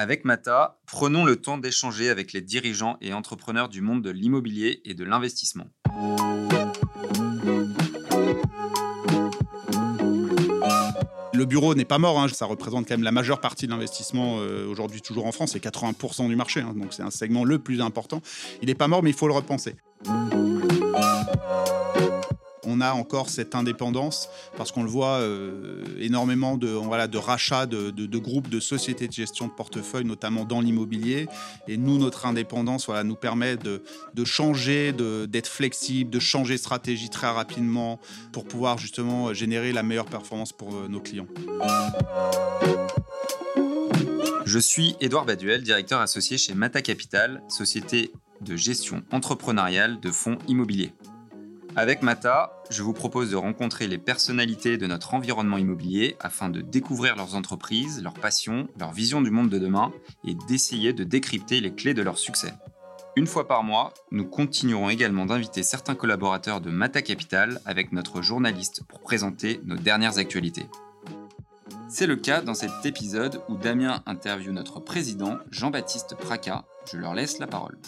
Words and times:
Avec 0.00 0.24
Mata, 0.24 0.78
prenons 0.86 1.24
le 1.24 1.34
temps 1.34 1.58
d'échanger 1.58 2.08
avec 2.08 2.32
les 2.32 2.40
dirigeants 2.40 2.98
et 3.00 3.12
entrepreneurs 3.12 3.68
du 3.68 3.80
monde 3.80 4.00
de 4.00 4.10
l'immobilier 4.10 4.80
et 4.84 4.94
de 4.94 5.02
l'investissement. 5.02 5.64
Le 11.34 11.44
bureau 11.44 11.74
n'est 11.74 11.84
pas 11.84 11.98
mort, 11.98 12.20
hein. 12.20 12.28
ça 12.28 12.46
représente 12.46 12.86
quand 12.86 12.94
même 12.94 13.02
la 13.02 13.10
majeure 13.10 13.40
partie 13.40 13.66
de 13.66 13.72
l'investissement 13.72 14.36
euh, 14.38 14.68
aujourd'hui 14.68 15.02
toujours 15.02 15.26
en 15.26 15.32
France, 15.32 15.54
c'est 15.54 15.64
80% 15.64 16.28
du 16.28 16.36
marché, 16.36 16.60
hein. 16.60 16.74
donc 16.76 16.92
c'est 16.92 17.02
un 17.02 17.10
segment 17.10 17.42
le 17.42 17.58
plus 17.58 17.80
important. 17.80 18.22
Il 18.62 18.68
n'est 18.68 18.76
pas 18.76 18.86
mort, 18.86 19.02
mais 19.02 19.10
il 19.10 19.16
faut 19.16 19.26
le 19.26 19.34
repenser 19.34 19.74
on 22.68 22.80
a 22.80 22.92
encore 22.92 23.30
cette 23.30 23.54
indépendance 23.54 24.28
parce 24.56 24.72
qu'on 24.72 24.82
le 24.82 24.90
voit 24.90 25.18
euh, 25.18 25.82
énormément 25.98 26.56
de, 26.56 27.16
rachats 27.16 27.66
de, 27.66 28.18
groupes, 28.18 28.48
de 28.48 28.60
sociétés 28.60 29.08
de 29.08 29.12
gestion 29.12 29.46
de 29.46 29.52
portefeuille, 29.52 30.04
notamment 30.04 30.44
dans 30.44 30.60
l'immobilier. 30.60 31.26
Et 31.66 31.76
nous, 31.76 31.98
notre 31.98 32.26
indépendance 32.26 32.86
voilà, 32.86 33.04
nous 33.04 33.16
permet 33.16 33.56
de, 33.56 33.82
changer, 34.24 34.92
d'être 34.92 35.48
flexible, 35.48 36.10
de 36.10 36.20
changer 36.20 36.58
stratégie 36.58 37.08
très 37.08 37.30
rapidement 37.30 37.98
pour 38.32 38.44
pouvoir 38.44 38.78
justement 38.78 39.32
générer 39.32 39.72
la 39.72 39.82
meilleure 39.82 40.06
performance 40.06 40.52
pour 40.52 40.74
euh, 40.74 40.88
nos 40.88 41.00
clients. 41.00 41.26
Je 44.44 44.58
suis 44.58 44.96
Édouard 45.00 45.26
Baduel, 45.26 45.62
directeur 45.62 46.00
associé 46.00 46.38
chez 46.38 46.54
Mata 46.54 46.80
Capital, 46.82 47.42
société 47.48 48.12
de 48.40 48.56
gestion 48.56 49.02
entrepreneuriale 49.10 50.00
de 50.00 50.10
fonds 50.10 50.38
immobiliers. 50.48 50.92
Avec 51.78 52.02
Mata, 52.02 52.60
je 52.70 52.82
vous 52.82 52.92
propose 52.92 53.30
de 53.30 53.36
rencontrer 53.36 53.86
les 53.86 53.98
personnalités 53.98 54.78
de 54.78 54.86
notre 54.88 55.14
environnement 55.14 55.58
immobilier 55.58 56.16
afin 56.18 56.48
de 56.48 56.60
découvrir 56.60 57.14
leurs 57.14 57.36
entreprises, 57.36 58.02
leurs 58.02 58.14
passions, 58.14 58.66
leur 58.80 58.90
vision 58.90 59.22
du 59.22 59.30
monde 59.30 59.48
de 59.48 59.60
demain 59.60 59.92
et 60.26 60.34
d'essayer 60.48 60.92
de 60.92 61.04
décrypter 61.04 61.60
les 61.60 61.72
clés 61.72 61.94
de 61.94 62.02
leur 62.02 62.18
succès. 62.18 62.52
Une 63.14 63.28
fois 63.28 63.46
par 63.46 63.62
mois, 63.62 63.94
nous 64.10 64.24
continuerons 64.24 64.90
également 64.90 65.24
d'inviter 65.24 65.62
certains 65.62 65.94
collaborateurs 65.94 66.60
de 66.60 66.70
Mata 66.70 67.00
Capital 67.00 67.60
avec 67.64 67.92
notre 67.92 68.22
journaliste 68.22 68.82
pour 68.88 68.98
présenter 68.98 69.60
nos 69.64 69.76
dernières 69.76 70.18
actualités. 70.18 70.66
C'est 71.88 72.08
le 72.08 72.16
cas 72.16 72.40
dans 72.40 72.54
cet 72.54 72.86
épisode 72.86 73.40
où 73.48 73.56
Damien 73.56 74.02
interviewe 74.04 74.50
notre 74.50 74.80
président 74.80 75.38
Jean-Baptiste 75.52 76.16
Praca. 76.16 76.64
Je 76.90 76.98
leur 76.98 77.14
laisse 77.14 77.38
la 77.38 77.46
parole. 77.46 77.78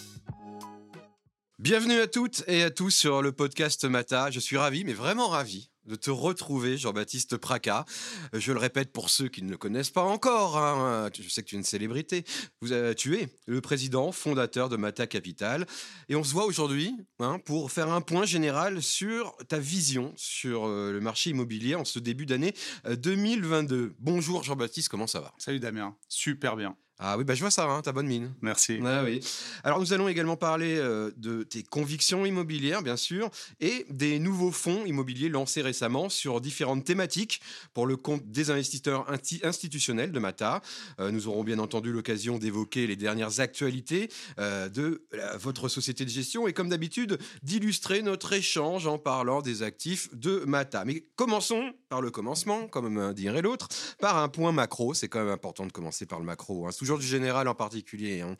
Bienvenue 1.61 2.01
à 2.01 2.07
toutes 2.07 2.43
et 2.47 2.63
à 2.63 2.71
tous 2.71 2.89
sur 2.89 3.21
le 3.21 3.33
podcast 3.33 3.85
Mata. 3.85 4.31
Je 4.31 4.41
suis 4.41 4.57
ravi, 4.57 4.83
mais 4.83 4.95
vraiment 4.95 5.29
ravi 5.29 5.69
de 5.85 5.95
te 5.95 6.11
retrouver, 6.11 6.79
Jean-Baptiste 6.79 7.37
Praca. 7.37 7.85
Je 8.33 8.53
le 8.53 8.59
répète 8.59 8.95
pour 8.95 9.11
ceux 9.11 9.29
qui 9.29 9.43
ne 9.43 9.51
le 9.51 9.59
connaissent 9.59 9.91
pas 9.91 10.03
encore, 10.03 10.57
hein, 10.57 11.11
je 11.13 11.29
sais 11.29 11.43
que 11.43 11.49
tu 11.49 11.57
es 11.57 11.59
une 11.59 11.65
célébrité. 11.65 12.25
Vous, 12.63 12.71
tu 12.95 13.19
es 13.19 13.29
le 13.47 13.61
président 13.61 14.11
fondateur 14.11 14.71
de 14.71 14.79
Mata 14.79 15.07
Capital. 15.07 15.67
Et 16.09 16.17
on 16.17 16.25
se 16.25 16.33
voit 16.33 16.47
aujourd'hui 16.47 16.97
hein, 17.19 17.39
pour 17.45 17.71
faire 17.71 17.93
un 17.93 18.01
point 18.01 18.25
général 18.25 18.83
sur 18.83 19.37
ta 19.47 19.59
vision 19.59 20.15
sur 20.17 20.67
euh, 20.67 20.93
le 20.93 21.01
marché 21.03 21.29
immobilier 21.29 21.75
en 21.75 21.85
ce 21.85 21.99
début 21.99 22.25
d'année 22.25 22.55
2022. 22.89 23.77
Euh, 23.77 23.95
Bonjour 23.99 24.45
Jean-Baptiste, 24.45 24.89
comment 24.89 25.07
ça 25.07 25.21
va? 25.21 25.35
Salut 25.37 25.61
Damien, 25.61 25.95
super 26.09 26.57
bien. 26.57 26.75
Ah 27.03 27.17
oui, 27.17 27.25
bah 27.25 27.35
je 27.35 27.41
vois 27.41 27.51
ça, 27.51 27.65
hein, 27.65 27.81
ta 27.81 27.93
bonne 27.93 28.07
mine. 28.07 28.35
Merci. 28.43 28.79
Ah 28.85 29.03
oui. 29.03 29.21
Alors 29.65 29.81
nous 29.81 29.95
allons 29.95 30.07
également 30.07 30.37
parler 30.37 30.77
euh, 30.77 31.11
de 31.17 31.45
tes 31.45 31.63
convictions 31.63 32.27
immobilières, 32.27 32.83
bien 32.83 32.99
sûr, 32.99 33.31
et 33.59 33.87
des 33.89 34.19
nouveaux 34.19 34.51
fonds 34.51 34.85
immobiliers 34.85 35.31
lancés 35.31 35.63
récemment 35.63 36.11
sur 36.11 36.43
différentes 36.43 36.85
thématiques 36.85 37.41
pour 37.73 37.87
le 37.87 37.97
compte 37.97 38.31
des 38.31 38.51
investisseurs 38.51 39.07
institutionnels 39.43 40.13
de 40.13 40.19
Mata. 40.19 40.61
Euh, 40.99 41.11
nous 41.11 41.27
aurons 41.27 41.43
bien 41.43 41.59
entendu 41.59 41.91
l'occasion 41.91 42.37
d'évoquer 42.37 42.87
les 42.87 42.97
dernières 42.97 43.41
actualités 43.41 44.11
euh, 44.39 44.69
de 44.69 45.03
votre 45.39 45.69
société 45.69 46.05
de 46.05 46.11
gestion 46.11 46.49
et 46.49 46.53
comme 46.53 46.69
d'habitude 46.69 47.19
d'illustrer 47.43 48.03
notre 48.03 48.35
échange 48.35 48.87
en 48.87 48.99
parlant 48.99 49.41
des 49.41 49.63
actifs 49.63 50.15
de 50.15 50.45
Mata. 50.47 50.85
Mais 50.85 51.07
commençons 51.17 51.73
par 51.89 52.03
le 52.03 52.11
commencement, 52.11 52.69
comme 52.69 53.15
dirait 53.15 53.41
l'autre, 53.41 53.69
par 54.01 54.19
un 54.19 54.29
point 54.29 54.53
macro. 54.53 54.93
C'est 54.93 55.09
quand 55.09 55.21
même 55.21 55.33
important 55.33 55.65
de 55.65 55.73
commencer 55.73 56.05
par 56.05 56.19
le 56.19 56.27
macro. 56.27 56.67
Hein 56.67 56.71
du 56.99 57.07
général 57.07 57.49
en 57.49 57.55
particulier. 57.55 58.21
Hein. 58.21 58.37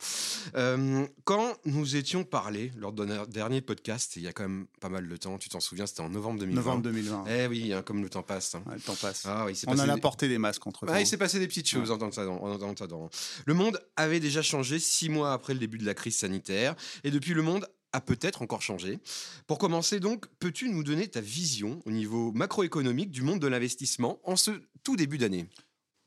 Euh, 0.55 1.05
quand 1.23 1.55
nous 1.65 1.95
étions 1.95 2.23
parlé 2.23 2.71
lors 2.77 2.91
de 2.91 3.05
notre 3.05 3.27
dernier 3.27 3.61
podcast, 3.61 4.15
il 4.15 4.23
y 4.23 4.27
a 4.27 4.33
quand 4.33 4.43
même 4.43 4.67
pas 4.79 4.89
mal 4.89 5.07
de 5.07 5.17
temps, 5.17 5.37
tu 5.37 5.49
t'en 5.49 5.59
souviens, 5.59 5.85
c'était 5.85 6.01
en 6.01 6.09
novembre 6.09 6.39
2020. 6.39 6.55
Novembre 6.55 6.83
2020. 6.83 7.25
Eh 7.29 7.47
oui, 7.47 7.73
hein, 7.73 7.81
comme 7.81 8.01
le 8.01 8.09
temps 8.09 8.23
passe. 8.23 8.55
Hein. 8.55 8.63
le 8.73 8.79
temps 8.79 8.95
passe. 8.95 9.23
Ah, 9.25 9.45
On 9.67 9.79
en 9.79 9.89
a 9.89 9.97
porté 9.97 10.27
des 10.27 10.37
masques 10.37 10.65
entre 10.67 10.85
temps. 10.85 10.95
il 10.95 11.07
s'est 11.07 11.17
passé 11.17 11.39
des 11.39 11.47
petites 11.47 11.67
choses 11.67 11.91
en 11.91 11.97
tant 11.97 12.09
que 12.09 13.09
Le 13.45 13.53
monde 13.53 13.79
avait 13.95 14.19
déjà 14.19 14.41
changé 14.41 14.79
six 14.79 15.09
mois 15.09 15.33
après 15.33 15.53
le 15.53 15.59
début 15.59 15.77
de 15.77 15.85
la 15.85 15.93
crise 15.93 16.17
sanitaire, 16.17 16.75
et 17.03 17.11
depuis 17.11 17.33
le 17.33 17.41
monde 17.41 17.67
a 17.93 18.01
peut-être 18.01 18.41
encore 18.41 18.61
changé. 18.61 18.99
Pour 19.47 19.57
commencer 19.57 19.99
donc, 19.99 20.25
peux-tu 20.39 20.69
nous 20.69 20.83
donner 20.83 21.07
ta 21.07 21.21
vision 21.21 21.81
au 21.85 21.91
niveau 21.91 22.31
macroéconomique 22.31 23.11
du 23.11 23.21
monde 23.21 23.39
de 23.39 23.47
l'investissement 23.47 24.19
en 24.23 24.35
ce 24.35 24.51
tout 24.83 24.95
début 24.95 25.17
d'année? 25.17 25.47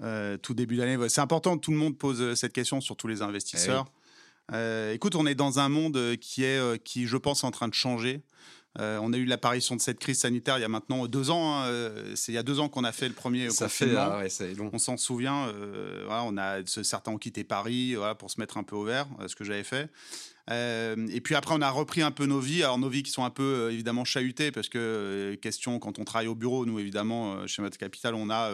Euh, 0.05 0.37
tout 0.37 0.55
début 0.55 0.77
d'année. 0.77 0.99
C'est 1.09 1.21
important 1.21 1.57
que 1.57 1.63
tout 1.63 1.71
le 1.71 1.79
monde 1.79 1.97
pose 1.97 2.21
euh, 2.21 2.35
cette 2.35 2.53
question, 2.53 2.81
surtout 2.81 3.09
les 3.09 3.23
investisseurs. 3.23 3.87
Eh 4.51 4.55
euh, 4.55 4.93
écoute, 4.93 5.15
on 5.15 5.27
est 5.27 5.35
dans 5.35 5.59
un 5.59 5.71
monde 5.71 6.17
qui 6.21 6.45
est, 6.45 6.83
qui, 6.85 7.07
je 7.07 7.17
pense, 7.17 7.45
en 7.45 7.51
train 7.51 7.69
de 7.69 7.75
changer. 7.75 8.21
on 8.79 9.13
a 9.15 9.17
eu 9.17 9.25
l'apparition 9.25 9.75
de 9.75 9.81
cette 9.81 9.99
crise 9.99 10.19
sanitaire 10.19 10.59
il 10.59 10.61
y 10.61 10.65
a 10.65 10.69
maintenant 10.69 11.07
deux 11.07 11.31
ans. 11.31 11.63
Hein, 11.63 11.71
c'est 12.15 12.33
il 12.33 12.35
y 12.35 12.39
a 12.39 12.43
deux 12.43 12.61
ans 12.61 12.69
qu'on 12.69 12.85
a 12.85 12.93
fait 12.93 13.09
le 13.09 13.15
premier 13.15 13.49
ça 13.49 13.65
confinement. 13.65 14.21
Fait, 14.29 14.55
On 14.61 14.79
s'en 14.79 14.99
souvient. 14.99 15.51
voilà, 16.05 16.25
on 16.25 16.37
a 16.37 16.59
certains 16.67 17.13
ont 17.13 17.19
quitté 17.19 17.43
Paris 17.43 17.95
voilà, 17.95 18.15
pour 18.15 18.31
se 18.31 18.39
mettre 18.39 18.59
un 18.59 18.65
peu 18.65 18.77
au 18.77 18.85
vert, 18.85 19.07
ce 19.27 19.35
que 19.35 19.45
j'avais 19.45 19.65
fait. 19.65 19.89
Euh, 20.51 21.07
et 21.11 21.21
puis 21.21 21.35
après, 21.35 21.55
on 21.55 21.63
a 21.63 21.71
repris 21.71 22.03
un 22.03 22.11
peu 22.11 22.27
nos 22.27 22.41
vies. 22.41 22.63
Alors, 22.63 22.79
nos 22.79 22.89
vies 22.89 23.03
qui 23.03 23.11
sont 23.11 23.25
un 23.25 23.31
peu 23.31 23.43
euh, 23.43 23.73
évidemment 23.73 24.05
chahutées, 24.05 24.51
parce 24.51 24.69
que, 24.69 24.79
euh, 24.79 25.37
question, 25.37 25.79
quand 25.79 25.99
on 25.99 26.05
travaille 26.05 26.29
au 26.29 26.35
bureau, 26.35 26.67
nous 26.67 26.79
évidemment, 26.79 27.47
chez 27.47 27.63
Mat 27.63 27.77
Capital, 27.77 28.15
on 28.15 28.31
a, 28.31 28.51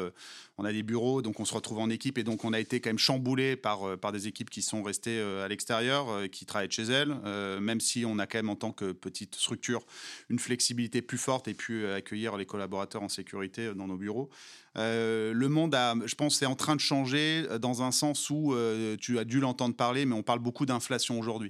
on 0.61 0.65
a 0.65 0.73
des 0.73 0.83
bureaux, 0.83 1.23
donc 1.23 1.41
on 1.41 1.45
se 1.45 1.55
retrouve 1.55 1.79
en 1.79 1.91
équipe. 1.91 2.19
Et 2.19 2.23
donc, 2.23 2.45
on 2.45 2.53
a 2.53 2.61
été 2.61 2.81
quand 2.81 2.91
même 2.91 2.99
chamboulé 2.99 3.57
par, 3.57 3.99
par 3.99 4.13
des 4.13 4.29
équipes 4.29 4.51
qui 4.51 4.63
sont 4.63 4.83
restées 4.83 5.21
à 5.21 5.49
l'extérieur, 5.49 6.31
qui 6.31 6.47
travaillent 6.47 6.69
de 6.69 6.73
chez 6.73 6.85
elles, 6.85 7.15
même 7.61 7.81
si 7.81 8.05
on 8.05 8.19
a 8.19 8.27
quand 8.27 8.39
même, 8.39 8.51
en 8.51 8.57
tant 8.57 8.73
que 8.73 8.93
petite 8.93 9.35
structure, 9.35 9.85
une 10.29 10.39
flexibilité 10.39 11.03
plus 11.03 11.19
forte 11.19 11.49
et 11.49 11.55
pu 11.55 11.87
accueillir 11.87 12.37
les 12.37 12.47
collaborateurs 12.47 13.03
en 13.03 13.09
sécurité 13.09 13.75
dans 13.75 13.87
nos 13.87 13.97
bureaux. 13.97 14.31
Euh, 14.79 15.33
le 15.33 15.49
monde, 15.49 15.75
a, 15.75 15.95
je 16.05 16.15
pense, 16.15 16.41
est 16.43 16.47
en 16.47 16.55
train 16.55 16.77
de 16.77 16.81
changer 16.81 17.45
euh, 17.51 17.59
dans 17.59 17.83
un 17.83 17.91
sens 17.91 18.31
où 18.31 18.55
euh, 18.55 18.97
tu 19.01 19.19
as 19.19 19.25
dû 19.25 19.41
l'entendre 19.41 19.75
parler, 19.75 20.07
mais 20.07 20.15
on 20.15 20.23
parle 20.23 20.39
beaucoup 20.39 20.65
d'inflation 20.65 21.19
aujourd'hui. 21.19 21.49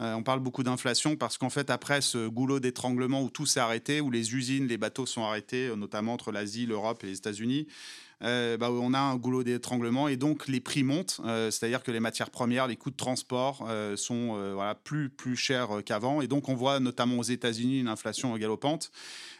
on 0.00 0.22
parle 0.22 0.40
beaucoup 0.40 0.64
d'inflation 0.64 1.16
parce 1.16 1.38
qu'en 1.38 1.50
fait, 1.50 1.70
après 1.70 2.00
ce 2.00 2.26
goulot 2.26 2.58
d'étranglement 2.58 3.22
où 3.22 3.30
tout 3.30 3.46
s'est 3.46 3.60
arrêté, 3.60 4.00
où 4.00 4.10
les 4.10 4.34
usines, 4.34 4.66
les 4.66 4.78
bateaux 4.78 5.06
sont 5.06 5.22
arrêtés, 5.22 5.70
notamment 5.76 6.14
entre 6.14 6.32
l'Asie, 6.32 6.66
l'Europe 6.66 7.04
et 7.04 7.06
les 7.06 7.18
États-Unis, 7.18 7.68
bah, 8.20 8.70
on 8.70 8.94
a 8.94 8.98
un 8.98 9.16
goulot 9.16 9.42
d'étranglement 9.44 10.08
et 10.08 10.16
donc 10.16 10.48
les 10.48 10.60
prix 10.60 10.82
montent, 10.82 11.20
c'est-à-dire 11.24 11.82
que 11.82 11.90
les 11.90 12.00
matières 12.00 12.30
premières, 12.30 12.66
les 12.66 12.76
coûts 12.76 12.90
de 12.90 12.96
transport 12.96 13.68
sont 13.96 14.52
voilà, 14.54 14.74
plus, 14.74 15.08
plus 15.08 15.36
chers 15.36 15.68
qu'avant. 15.84 16.20
Et 16.20 16.26
donc 16.26 16.48
on 16.48 16.54
voit 16.54 16.80
notamment 16.80 17.18
aux 17.18 17.22
États-Unis 17.22 17.80
une 17.80 17.88
inflation 17.88 18.36
galopante. 18.36 18.90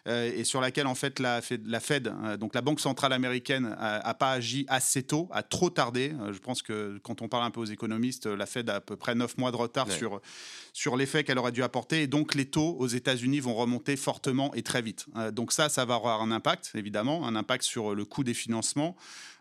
Euh, 0.08 0.32
et 0.34 0.44
sur 0.44 0.60
laquelle 0.60 0.86
en 0.86 0.94
fait 0.94 1.18
la 1.18 1.42
Fed, 1.42 1.66
la 1.66 1.80
Fed 1.80 2.12
euh, 2.24 2.36
donc 2.36 2.54
la 2.54 2.62
Banque 2.62 2.80
centrale 2.80 3.12
américaine, 3.12 3.76
a, 3.78 4.14
pas 4.14 4.32
agi 4.32 4.64
assez 4.68 5.02
tôt, 5.02 5.28
a 5.32 5.42
trop 5.42 5.70
tardé. 5.70 6.14
Euh, 6.20 6.32
je 6.32 6.38
pense 6.38 6.62
que 6.62 6.98
quand 7.02 7.22
on 7.22 7.28
parle 7.28 7.44
un 7.44 7.50
peu 7.50 7.60
aux 7.60 7.66
économistes, 7.66 8.26
la 8.26 8.46
Fed 8.46 8.70
a 8.70 8.76
à 8.76 8.80
peu 8.80 8.96
près 8.96 9.14
neuf 9.14 9.36
mois 9.36 9.50
de 9.50 9.56
retard 9.56 9.90
sur 9.90 10.20
sur 10.72 10.96
l'effet 10.96 11.24
qu'elle 11.24 11.38
aurait 11.38 11.52
dû 11.52 11.62
apporter. 11.62 12.02
Et 12.02 12.06
donc 12.06 12.34
les 12.34 12.46
taux 12.46 12.76
aux 12.78 12.86
États-Unis 12.86 13.40
vont 13.40 13.54
remonter 13.54 13.96
fortement 13.96 14.54
et 14.54 14.62
très 14.62 14.82
vite. 14.82 15.06
donc 15.32 15.52
ça, 15.52 15.68
ça 15.68 15.84
va 15.84 15.96
avoir 15.96 16.22
un 16.22 16.30
impact 16.30 16.70
évidemment, 16.74 17.26
un 17.26 17.36
impact 17.36 17.64
sur 17.64 17.94
le 17.94 18.04
coût 18.04 18.24
des 18.24 18.34
financements. 18.34 18.96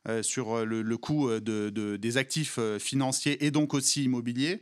Euh, 0.07 0.23
sur 0.23 0.55
euh, 0.55 0.63
le, 0.63 0.97
coût 0.97 1.29
euh, 1.29 1.41
de, 1.41 1.97
des 1.97 2.17
actifs 2.17 2.59
financiers 2.79 3.45
et 3.45 3.51
donc 3.51 3.73
aussi 3.73 4.03
immobiliers. 4.03 4.61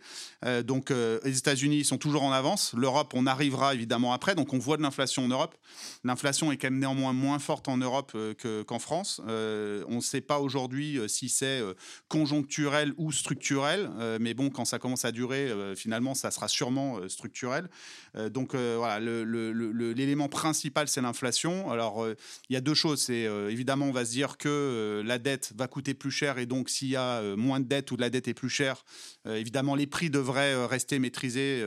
donc 0.64 0.90
les 0.90 1.38
États-Unis 1.38 1.84
sont 1.84 1.98
toujours 1.98 2.24
en 2.24 2.32
avance. 2.32 2.74
L'Europe, 2.76 3.14
on 3.16 3.26
arrivera 3.26 3.74
évidemment 3.74 4.14
après. 4.14 4.36
Donc 4.36 4.54
on 4.54 4.60
voit 4.60 4.78
de 4.78 4.82
l'inflation 4.82 5.26
en 5.26 5.28
Europe. 5.28 5.56
L'inflation 6.04 6.52
est 6.52 6.58
quand 6.58 6.70
même 6.70 6.80
néanmoins 6.80 7.14
moins 7.14 7.40
forte 7.40 7.68
en 7.68 7.78
Europe 7.78 8.16
qu'en 8.68 8.80
France. 8.80 9.22
on 9.26 9.96
ne 9.96 10.02
sait 10.02 10.22
pas 10.22 10.40
aujourd'hui 10.40 11.00
si 11.08 11.30
c'est 11.30 11.62
conjoncturel 12.08 12.94
ou 12.98 13.12
structurel. 13.12 13.90
mais 14.20 14.34
bon, 14.34 14.50
quand 14.50 14.66
ça 14.66 14.80
commence 14.80 15.06
à 15.06 15.12
durer, 15.12 15.52
finalement, 15.76 16.14
ça 16.14 16.32
sera 16.32 16.48
sûrement 16.48 17.00
structurel. 17.10 17.70
donc 18.30 18.56
voilà, 18.56 19.00
l'élément 19.00 20.30
principal, 20.30 20.88
c'est 20.88 21.02
l'inflation. 21.02 21.72
Alors 21.72 22.06
il 22.50 22.54
y 22.54 22.58
a 22.58 22.62
deux 22.62 22.76
choses. 22.76 23.10
Évidemment, 23.10 23.88
on 23.88 23.94
va 23.94 24.06
se 24.06 24.12
dire 24.12 24.38
que 24.38 25.02
la 25.06 25.18
dette 25.18 25.35
va 25.56 25.68
coûter 25.68 25.94
plus 25.94 26.12
cher 26.12 26.38
et 26.38 26.46
donc 26.46 26.70
s'il 26.70 26.90
y 26.90 26.96
a 26.96 27.20
euh, 27.20 27.36
moins 27.36 27.60
de 27.60 27.66
dette 27.66 27.92
ou 27.92 27.96
de 27.96 28.02
la 28.02 28.10
dette 28.10 28.28
est 28.28 28.34
plus 28.34 28.50
chère, 28.50 28.84
euh, 29.28 29.36
évidemment 29.36 29.76
les 29.76 29.88
prix 29.88 30.10
devraient 30.10 30.54
euh, 30.54 30.66
rester 30.66 31.00
maîtrisés 31.00 31.64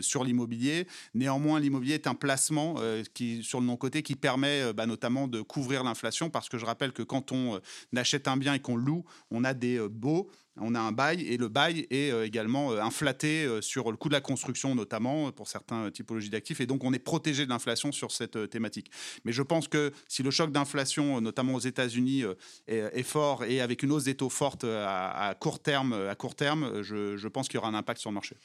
sur 0.00 0.24
l'immobilier. 0.24 0.86
Néanmoins, 1.14 1.60
l'immobilier 1.60 1.94
est 1.94 2.06
un 2.06 2.14
placement 2.14 2.76
qui, 3.14 3.42
sur 3.42 3.60
le 3.60 3.66
non-côté 3.66 4.02
qui 4.02 4.14
permet 4.14 4.72
bah, 4.72 4.86
notamment 4.86 5.28
de 5.28 5.40
couvrir 5.40 5.84
l'inflation 5.84 6.30
parce 6.30 6.48
que 6.48 6.58
je 6.58 6.64
rappelle 6.64 6.92
que 6.92 7.02
quand 7.02 7.32
on 7.32 7.60
achète 7.96 8.28
un 8.28 8.36
bien 8.36 8.54
et 8.54 8.60
qu'on 8.60 8.76
loue, 8.76 9.04
on 9.30 9.44
a 9.44 9.54
des 9.54 9.80
baux 9.88 10.30
On 10.60 10.74
a 10.74 10.80
un 10.80 10.92
bail 10.92 11.22
et 11.22 11.36
le 11.36 11.48
bail 11.48 11.86
est 11.90 12.12
également 12.24 12.72
inflaté 12.72 13.48
sur 13.60 13.90
le 13.90 13.96
coût 13.96 14.08
de 14.08 14.14
la 14.14 14.20
construction, 14.20 14.74
notamment 14.74 15.32
pour 15.32 15.48
certaines 15.48 15.90
typologies 15.90 16.30
d'actifs. 16.30 16.60
Et 16.60 16.66
donc, 16.66 16.84
on 16.84 16.92
est 16.92 16.98
protégé 16.98 17.44
de 17.44 17.50
l'inflation 17.50 17.90
sur 17.90 18.12
cette 18.12 18.50
thématique. 18.50 18.90
Mais 19.24 19.32
je 19.32 19.42
pense 19.42 19.66
que 19.66 19.92
si 20.06 20.22
le 20.22 20.30
choc 20.30 20.52
d'inflation, 20.52 21.20
notamment 21.20 21.54
aux 21.54 21.60
États-Unis, 21.60 22.24
est, 22.68 23.02
fort 23.02 23.44
et 23.44 23.60
avec 23.60 23.82
une 23.82 23.92
hausse 23.92 24.04
des 24.04 24.14
taux 24.14 24.30
forte 24.30 24.64
à, 24.64 25.34
court 25.40 25.60
terme, 25.60 25.92
à 25.92 26.14
court 26.14 26.34
terme 26.34 26.82
je, 26.82 27.28
pense 27.28 27.48
qu'il 27.48 27.56
y 27.56 27.58
aura 27.58 27.68
un 27.68 27.74
impact 27.74 28.00
sur 28.00 28.10
le 28.10 28.14
marché. 28.14 28.36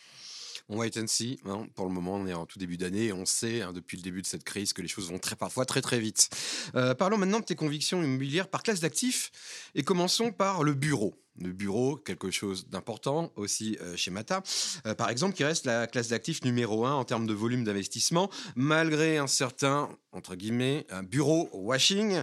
On 0.71 0.77
wait 0.77 0.97
and 0.99 1.07
see. 1.07 1.39
Hein. 1.45 1.67
Pour 1.73 1.87
le 1.87 1.91
moment, 1.91 2.15
on 2.15 2.27
est 2.27 2.33
en 2.33 2.45
tout 2.45 2.59
début 2.59 2.77
d'année 2.77 3.05
et 3.05 3.13
on 3.13 3.25
sait 3.25 3.61
hein, 3.61 3.73
depuis 3.73 3.97
le 3.97 4.03
début 4.03 4.21
de 4.21 4.27
cette 4.27 4.43
crise 4.43 4.71
que 4.71 4.83
les 4.83 4.87
choses 4.87 5.09
vont 5.09 5.19
parfois 5.39 5.65
très 5.65 5.81
très 5.81 5.99
vite. 5.99 6.29
Euh, 6.75 6.93
parlons 6.93 7.17
maintenant 7.17 7.39
de 7.39 7.45
tes 7.45 7.55
convictions 7.55 8.03
immobilières 8.03 8.47
par 8.47 8.61
classe 8.61 8.79
d'actifs 8.79 9.31
et 9.73 9.81
commençons 9.81 10.31
par 10.31 10.63
le 10.63 10.73
bureau. 10.73 11.15
Le 11.41 11.51
bureau, 11.51 11.95
quelque 11.95 12.31
chose 12.31 12.67
d'important 12.69 13.31
aussi 13.35 13.77
euh, 13.81 13.95
chez 13.95 14.11
Mata. 14.11 14.43
Euh, 14.85 14.95
par 14.95 15.09
exemple, 15.09 15.35
qui 15.35 15.43
reste 15.43 15.65
la 15.65 15.87
classe 15.87 16.09
d'actifs 16.09 16.43
numéro 16.43 16.85
un 16.85 16.93
en 16.93 17.05
termes 17.05 17.27
de 17.27 17.33
volume 17.33 17.63
d'investissement, 17.63 18.29
malgré 18.55 19.17
un 19.17 19.27
certain, 19.27 19.89
entre 20.11 20.35
guillemets, 20.35 20.85
un 20.89 21.03
bureau 21.03 21.49
washing 21.53 22.21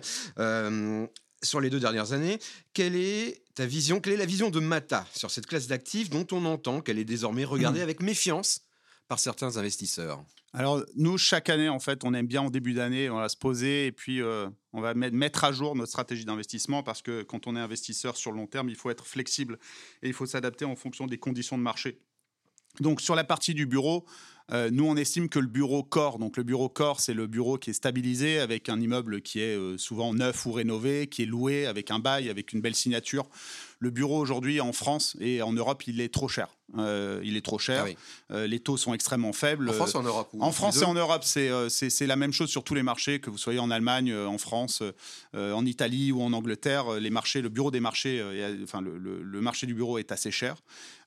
sur 1.43 1.61
les 1.61 1.71
deux 1.71 1.81
dernières 1.81 2.13
années. 2.13 2.39
Quelle 2.75 2.97
est 2.97 3.43
ta 3.55 3.67
vision 3.67 4.01
Quelle 4.01 4.15
est 4.15 4.19
la 4.19 4.27
vision 4.27 4.51
de 4.51 4.61
Mata 4.61 5.07
sur 5.15 5.31
cette 5.31 5.47
classe 5.47 5.67
d'actifs 5.67 6.11
dont 6.11 6.27
on 6.33 6.45
entend 6.45 6.81
qu'elle 6.81 6.99
est 6.99 7.05
désormais 7.05 7.45
regardée 7.45 7.81
hmm. 7.81 7.85
avec 7.85 8.03
méfiance 8.03 8.63
par 9.09 9.19
certains 9.19 9.57
investisseurs? 9.57 10.23
Alors 10.53 10.83
nous, 10.97 11.19
chaque 11.19 11.51
année, 11.51 11.69
en 11.69 11.79
fait, 11.79 12.03
on 12.05 12.15
aime 12.15 12.27
bien 12.27 12.43
en 12.43 12.51
début 12.51 12.73
d'année, 12.73 13.11
on 13.11 13.17
va 13.17 13.29
se 13.29 13.37
poser 13.37 13.87
et 13.87 13.93
puis 13.93 14.23
euh, 14.23 14.49
on 14.73 14.81
va 14.81 14.95
mettre 14.95 15.45
à 15.45 15.53
jour 15.53 15.77
notre 15.77 15.91
stratégie 15.91 16.25
d'investissement 16.25 16.83
parce 16.83 17.03
que 17.03 17.23
quand 17.23 17.47
on 17.47 17.57
est 17.57 17.61
investisseur 17.61 18.17
sur 18.17 18.33
le 18.33 18.39
long 18.39 18.47
terme, 18.47 18.69
il 18.71 18.77
faut 18.77 18.91
être 18.91 19.07
flexible 19.07 19.59
et 20.03 20.09
il 20.09 20.15
faut 20.15 20.27
s'adapter 20.27 20.65
en 20.65 20.77
fonction 20.77 21.07
des 21.07 21.19
conditions 21.19 21.59
de 21.59 21.63
marché. 21.63 22.01
Donc 22.81 23.01
sur 23.01 23.15
la 23.15 23.25
partie 23.25 23.55
du 23.55 23.67
bureau, 23.67 24.07
euh, 24.53 24.71
nous, 24.71 24.85
on 24.85 24.97
estime 24.97 25.29
que 25.29 25.41
le 25.41 25.49
bureau 25.49 25.83
corps, 25.83 26.19
donc 26.19 26.37
le 26.37 26.45
bureau 26.45 26.69
corps, 26.69 27.01
c'est 27.01 27.15
le 27.15 27.27
bureau 27.27 27.59
qui 27.59 27.71
est 27.71 27.73
stabilisé 27.73 28.39
avec 28.39 28.69
un 28.69 28.81
immeuble 28.81 29.23
qui 29.23 29.41
est 29.41 29.57
euh, 29.57 29.77
souvent 29.77 30.15
neuf 30.15 30.47
ou 30.47 30.53
rénové, 30.53 31.09
qui 31.09 31.23
est 31.23 31.27
loué 31.27 31.67
avec 31.67 31.91
un 31.91 31.99
bail, 31.99 32.31
avec 32.31 32.53
une 32.53 32.61
belle 32.61 32.77
signature. 32.77 33.29
Le 33.81 33.91
bureau 33.91 34.19
aujourd'hui 34.19 34.61
en 34.61 34.73
France 34.73 35.17
et 35.21 35.43
en 35.43 35.53
Europe, 35.53 35.87
il 35.87 36.01
est 36.01 36.13
trop 36.13 36.29
cher. 36.29 36.49
Euh, 36.79 37.21
il 37.25 37.37
est 37.37 37.45
trop 37.45 37.59
cher. 37.59 37.87
Ah 38.29 38.47
les 38.47 38.59
taux 38.59 38.77
sont 38.77 38.93
extrêmement 38.93 39.33
faibles. 39.33 39.71
En 39.71 39.73
France 39.73 39.95
et 39.95 39.99
en 39.99 40.03
Europe 40.03 40.29
En 40.41 40.53
France 40.53 40.83
et 40.83 40.85
en 40.85 40.95
Europe, 40.95 41.23
c'est 41.25 42.07
la 42.07 42.17
même 42.17 42.33
chose 42.33 42.51
sur 42.51 42.65
tous 42.65 42.75
les 42.75 42.83
marchés, 42.83 43.21
que 43.21 43.31
vous 43.31 43.39
soyez 43.39 43.59
en 43.59 43.71
Allemagne, 43.71 44.15
en 44.15 44.39
France, 44.39 44.83
en 45.35 45.65
Italie 45.65 46.13
ou 46.13 46.23
en 46.23 46.33
Angleterre. 46.33 46.95
Les 47.01 47.11
marchés, 47.11 47.41
le 47.41 47.49
bureau 47.49 47.71
des 47.71 47.81
marchés, 47.81 48.23
enfin 48.63 48.81
le, 48.81 48.99
le, 48.99 49.41
marché 49.41 49.67
du 49.67 49.75
bureau 49.75 49.99
est 49.99 50.11
assez 50.11 50.31
cher. 50.31 50.57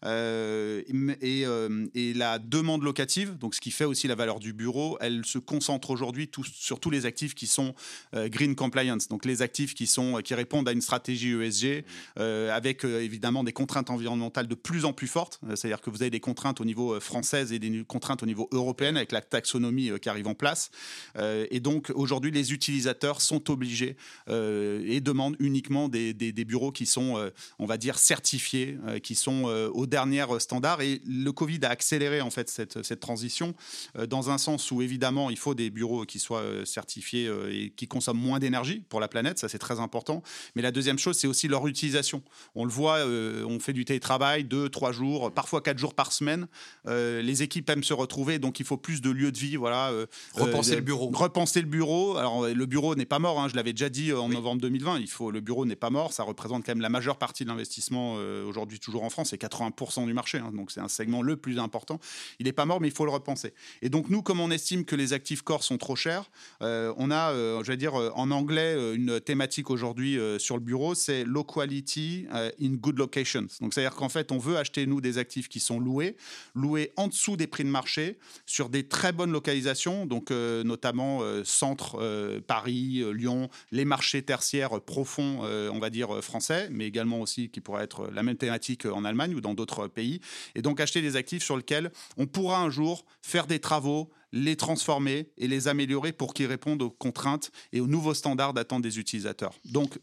Et, 0.06 0.86
et, 1.22 2.14
la 2.14 2.40
demande 2.40 2.84
locative 2.84 3.38
donc 3.38 3.56
ce 3.56 3.62
qui 3.62 3.72
fait 3.72 3.86
aussi 3.86 4.08
la 4.08 4.16
valeur 4.16 4.40
du 4.40 4.54
bureau, 4.54 4.98
elle 5.02 5.26
se 5.26 5.38
concentre 5.38 5.90
aujourd'hui 5.90 6.30
sur 6.54 6.80
tous 6.80 6.90
les 6.90 7.06
actifs 7.06 7.36
qui 7.36 7.48
sont 7.48 7.74
euh, 8.14 8.30
green 8.30 8.56
compliance, 8.56 9.08
donc 9.08 9.26
les 9.26 9.42
actifs 9.42 9.74
qui, 9.74 9.88
sont, 9.88 10.22
qui 10.24 10.34
répondent 10.34 10.68
à 10.68 10.72
une 10.72 10.82
stratégie 10.82 11.32
ESG, 11.32 11.84
euh, 12.20 12.56
avec 12.56 12.86
euh, 12.86 13.02
évidemment 13.02 13.44
des 13.44 13.54
contraintes 13.54 13.90
environnementales 13.90 14.48
de 14.48 14.56
plus 14.56 14.86
en 14.86 14.94
plus 14.94 15.08
fortes, 15.08 15.40
c'est-à-dire 15.56 15.82
que 15.82 15.90
vous 15.90 16.02
avez 16.02 16.10
des 16.10 16.20
contraintes 16.20 16.62
au 16.62 16.66
niveau 16.66 17.00
française 17.00 17.52
et 17.52 17.60
des 17.60 17.84
contraintes 17.86 18.24
au 18.24 18.26
niveau 18.26 18.48
européen 18.52 18.96
avec 18.96 19.12
la 19.12 19.22
taxonomie 19.22 19.92
qui 20.02 20.10
arrive 20.10 20.28
en 20.28 20.36
place. 20.36 20.72
et 21.18 21.60
donc 21.60 21.92
aujourd'hui, 21.96 22.32
les 22.32 22.54
utilisateurs 22.54 23.22
sont 23.22 23.50
obligés 23.50 23.96
et 24.28 25.02
demandent 25.02 25.36
uniquement 25.40 25.90
des, 25.90 26.14
bureaux 26.46 26.72
qui 26.72 26.86
sont, 26.86 27.32
on 27.60 27.66
va 27.66 27.78
dire, 27.78 27.98
certifiés, 27.98 28.78
qui 29.04 29.16
sont 29.16 29.44
aux 29.74 29.86
dernières 29.86 30.42
standards. 30.42 30.82
Et 30.82 31.02
le 31.06 31.32
Covid 31.32 31.60
a 31.64 31.70
accéléré 31.70 32.22
en 32.22 32.30
fait 32.30 32.50
cette, 32.50 32.84
cette 32.84 33.00
transition 33.00 33.54
euh, 33.98 34.08
dans 34.08 34.30
un 34.30 34.38
sens 34.38 34.72
où 34.72 34.82
évidemment 34.82 35.30
il 35.30 35.38
faut 35.38 35.56
des 35.56 35.70
bureaux 35.70 36.06
qui 36.06 36.20
soient 36.20 36.42
euh, 36.42 36.66
certifiés 36.66 37.28
euh, 37.28 37.52
et 37.52 37.70
qui 37.70 37.88
consomment 37.88 38.20
moins 38.20 38.40
d'énergie 38.40 38.84
pour 38.90 39.00
la 39.00 39.08
planète, 39.08 39.40
ça 39.40 39.50
c'est 39.50 39.60
très 39.60 39.80
important. 39.80 40.24
Mais 40.56 40.62
la 40.62 40.72
deuxième 40.72 41.00
chose, 41.00 41.18
c'est 41.18 41.28
aussi 41.28 41.48
leur 41.48 41.68
utilisation. 41.68 42.22
On 42.56 42.66
le 42.66 42.72
voit, 42.72 43.06
on 43.06 43.60
fait 43.60 43.74
du 43.74 43.86
télétravail 43.86 44.44
deux, 44.44 44.70
trois 44.70 44.92
jours, 44.92 45.32
parfois 45.40 45.62
quatre 45.62 45.78
jours 45.78 45.94
par 45.94 46.12
semaine. 46.12 46.48
les 46.86 47.44
équipes 47.44 47.70
aiment 47.70 47.84
se 47.84 47.94
retrouver, 47.94 48.40
donc 48.40 48.60
il 48.60 48.66
faut 48.66 48.76
plus 48.76 49.00
de 49.00 49.10
lieux 49.10 49.32
de 49.32 49.38
vie. 49.38 49.56
Voilà, 49.56 49.94
repenser 50.34 50.76
le 50.76 50.82
bureau. 50.82 51.10
Repenser 51.14 51.62
le 51.62 51.68
bureau. 51.68 52.18
Alors 52.18 52.46
le 52.48 52.66
bureau 52.66 52.96
n'est 52.96 53.06
pas 53.06 53.20
mort, 53.20 53.40
hein, 53.40 53.48
je 53.48 53.56
l'avais 53.56 53.72
déjà 53.72 53.88
dit 53.88 54.12
en 54.12 54.28
novembre 54.28 54.62
2020. 54.62 55.00
Il 55.00 55.10
faut, 55.10 55.32
le 55.32 55.40
bureau 55.40 55.66
n'est 55.66 55.78
pas 55.78 55.90
mort, 55.90 56.12
ça 56.12 56.24
représente 56.24 56.66
quand 56.66 56.74
même 56.74 56.82
la 56.82 56.90
majeure 56.90 57.18
partie 57.18 57.46
de 57.46 57.50
l'investissement 57.50 58.16
aujourd'hui 58.48 58.80
toujours 58.80 59.04
en 59.04 59.10
France, 59.10 59.30
c'est 59.30 59.42
80% 59.42 60.06
du 60.06 60.14
marché, 60.14 60.40
hein, 60.40 60.52
donc 60.54 60.72
c'est 60.72 60.82
un 60.82 60.88
segment 60.88 61.22
le 61.22 61.38
plus 61.38 61.60
important. 61.60 62.00
Il 62.40 62.46
n'est 62.46 62.54
pas 62.54 62.66
mort, 62.66 62.82
mais 62.82 62.88
il 62.88 62.94
faut 62.94 63.06
le 63.06 63.12
repenser. 63.12 63.54
Et 63.82 63.90
donc 63.90 64.10
nous, 64.10 64.22
comme 64.22 64.40
on 64.40 64.52
estime 64.52 64.86
que 64.86 64.96
les 64.96 65.14
actifs 65.14 65.42
corps 65.42 65.64
sont 65.64 65.78
trop 65.78 65.96
chers, 65.96 66.30
euh, 66.62 66.94
on 66.98 67.12
a, 67.12 67.32
euh, 67.32 67.64
je 67.64 67.72
vais 67.72 67.78
dire 67.78 67.96
euh, 67.96 68.12
en 68.16 68.32
anglais, 68.32 68.76
une 68.96 69.20
thématique 69.22 69.70
aujourd'hui 69.70 70.18
sur 70.38 70.56
le 70.56 70.62
bureau, 70.62 70.96
c'est 70.96 71.24
low 71.24 71.44
quality 71.44 72.28
in 72.32 72.74
good 72.76 72.98
locations. 72.98 73.48
Donc 73.62 73.74
c'est-à-dire 73.74 73.96
qu'en 73.96 74.10
fait, 74.10 74.32
on 74.32 74.38
veut 74.38 74.58
acheter 74.58 74.86
nous 74.86 75.02
des 75.02 75.18
actifs 75.18 75.29
qui 75.30 75.60
sont 75.60 75.80
loués, 75.80 76.16
loués 76.56 76.92
en 76.98 77.08
dessous 77.08 77.38
des 77.38 77.48
prix 77.48 77.64
de 77.64 77.70
marché, 77.70 78.18
sur 78.46 78.70
des 78.70 78.88
très 78.88 79.12
bonnes 79.12 79.32
localisations, 79.32 80.06
donc 80.06 80.32
notamment 80.32 81.22
centre 81.44 82.40
Paris, 82.48 83.04
Lyon, 83.14 83.50
les 83.72 83.86
marchés 83.86 84.22
tertiaires 84.22 84.82
profonds, 84.82 85.42
on 85.44 85.80
va 85.80 85.90
dire 85.90 86.24
français, 86.24 86.68
mais 86.72 86.86
également 86.86 87.22
aussi 87.22 87.50
qui 87.50 87.62
pourrait 87.62 87.84
être 87.84 88.10
la 88.12 88.24
même 88.24 88.38
thématique 88.38 88.86
en 88.86 89.06
Allemagne 89.06 89.36
ou 89.36 89.42
dans 89.42 89.54
d'autres 89.54 89.88
pays. 89.88 90.20
Et 90.56 90.62
donc 90.62 90.80
acheter 90.80 91.02
des 91.02 91.16
actifs 91.16 91.44
sur 91.44 91.58
lesquels 91.58 91.92
on 92.18 92.26
pourra 92.26 92.60
un 92.60 92.70
jour 92.70 93.06
faire 93.22 93.48
des 93.48 93.60
travaux, 93.60 94.10
les 94.32 94.56
transformer 94.56 95.30
et 95.38 95.48
les 95.48 95.68
améliorer 95.68 96.12
pour 96.14 96.34
qu'ils 96.34 96.46
répondent 96.46 96.82
aux 96.82 96.90
contraintes 96.92 97.52
et 97.74 97.82
aux 97.82 97.88
nouveaux 97.88 98.14
standards 98.14 98.54
d'attente 98.54 98.84
des 98.84 99.00
utilisateurs. 99.00 99.54
Donc, 99.66 100.00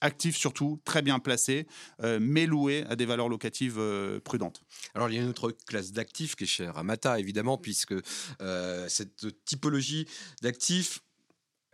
actifs 0.00 0.36
surtout, 0.36 0.80
très 0.84 1.02
bien 1.02 1.18
placés, 1.18 1.66
euh, 2.02 2.18
mais 2.20 2.46
loués 2.46 2.84
à 2.88 2.96
des 2.96 3.06
valeurs 3.06 3.28
locatives 3.28 3.78
euh, 3.78 4.20
prudentes. 4.20 4.62
Alors 4.94 5.08
il 5.08 5.16
y 5.16 5.18
a 5.18 5.22
une 5.22 5.28
autre 5.28 5.52
classe 5.66 5.92
d'actifs 5.92 6.36
qui 6.36 6.44
est 6.44 6.48
chère 6.48 6.78
à 6.78 6.82
Mata, 6.82 7.18
évidemment, 7.18 7.58
puisque 7.58 7.94
euh, 8.40 8.88
cette 8.88 9.44
typologie 9.44 10.06
d'actifs 10.42 11.00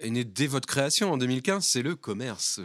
est 0.00 0.10
né 0.10 0.24
dès 0.24 0.46
votre 0.46 0.66
création 0.66 1.12
en 1.12 1.18
2015, 1.18 1.64
c'est 1.64 1.82
le 1.82 1.94
commerce. 1.94 2.60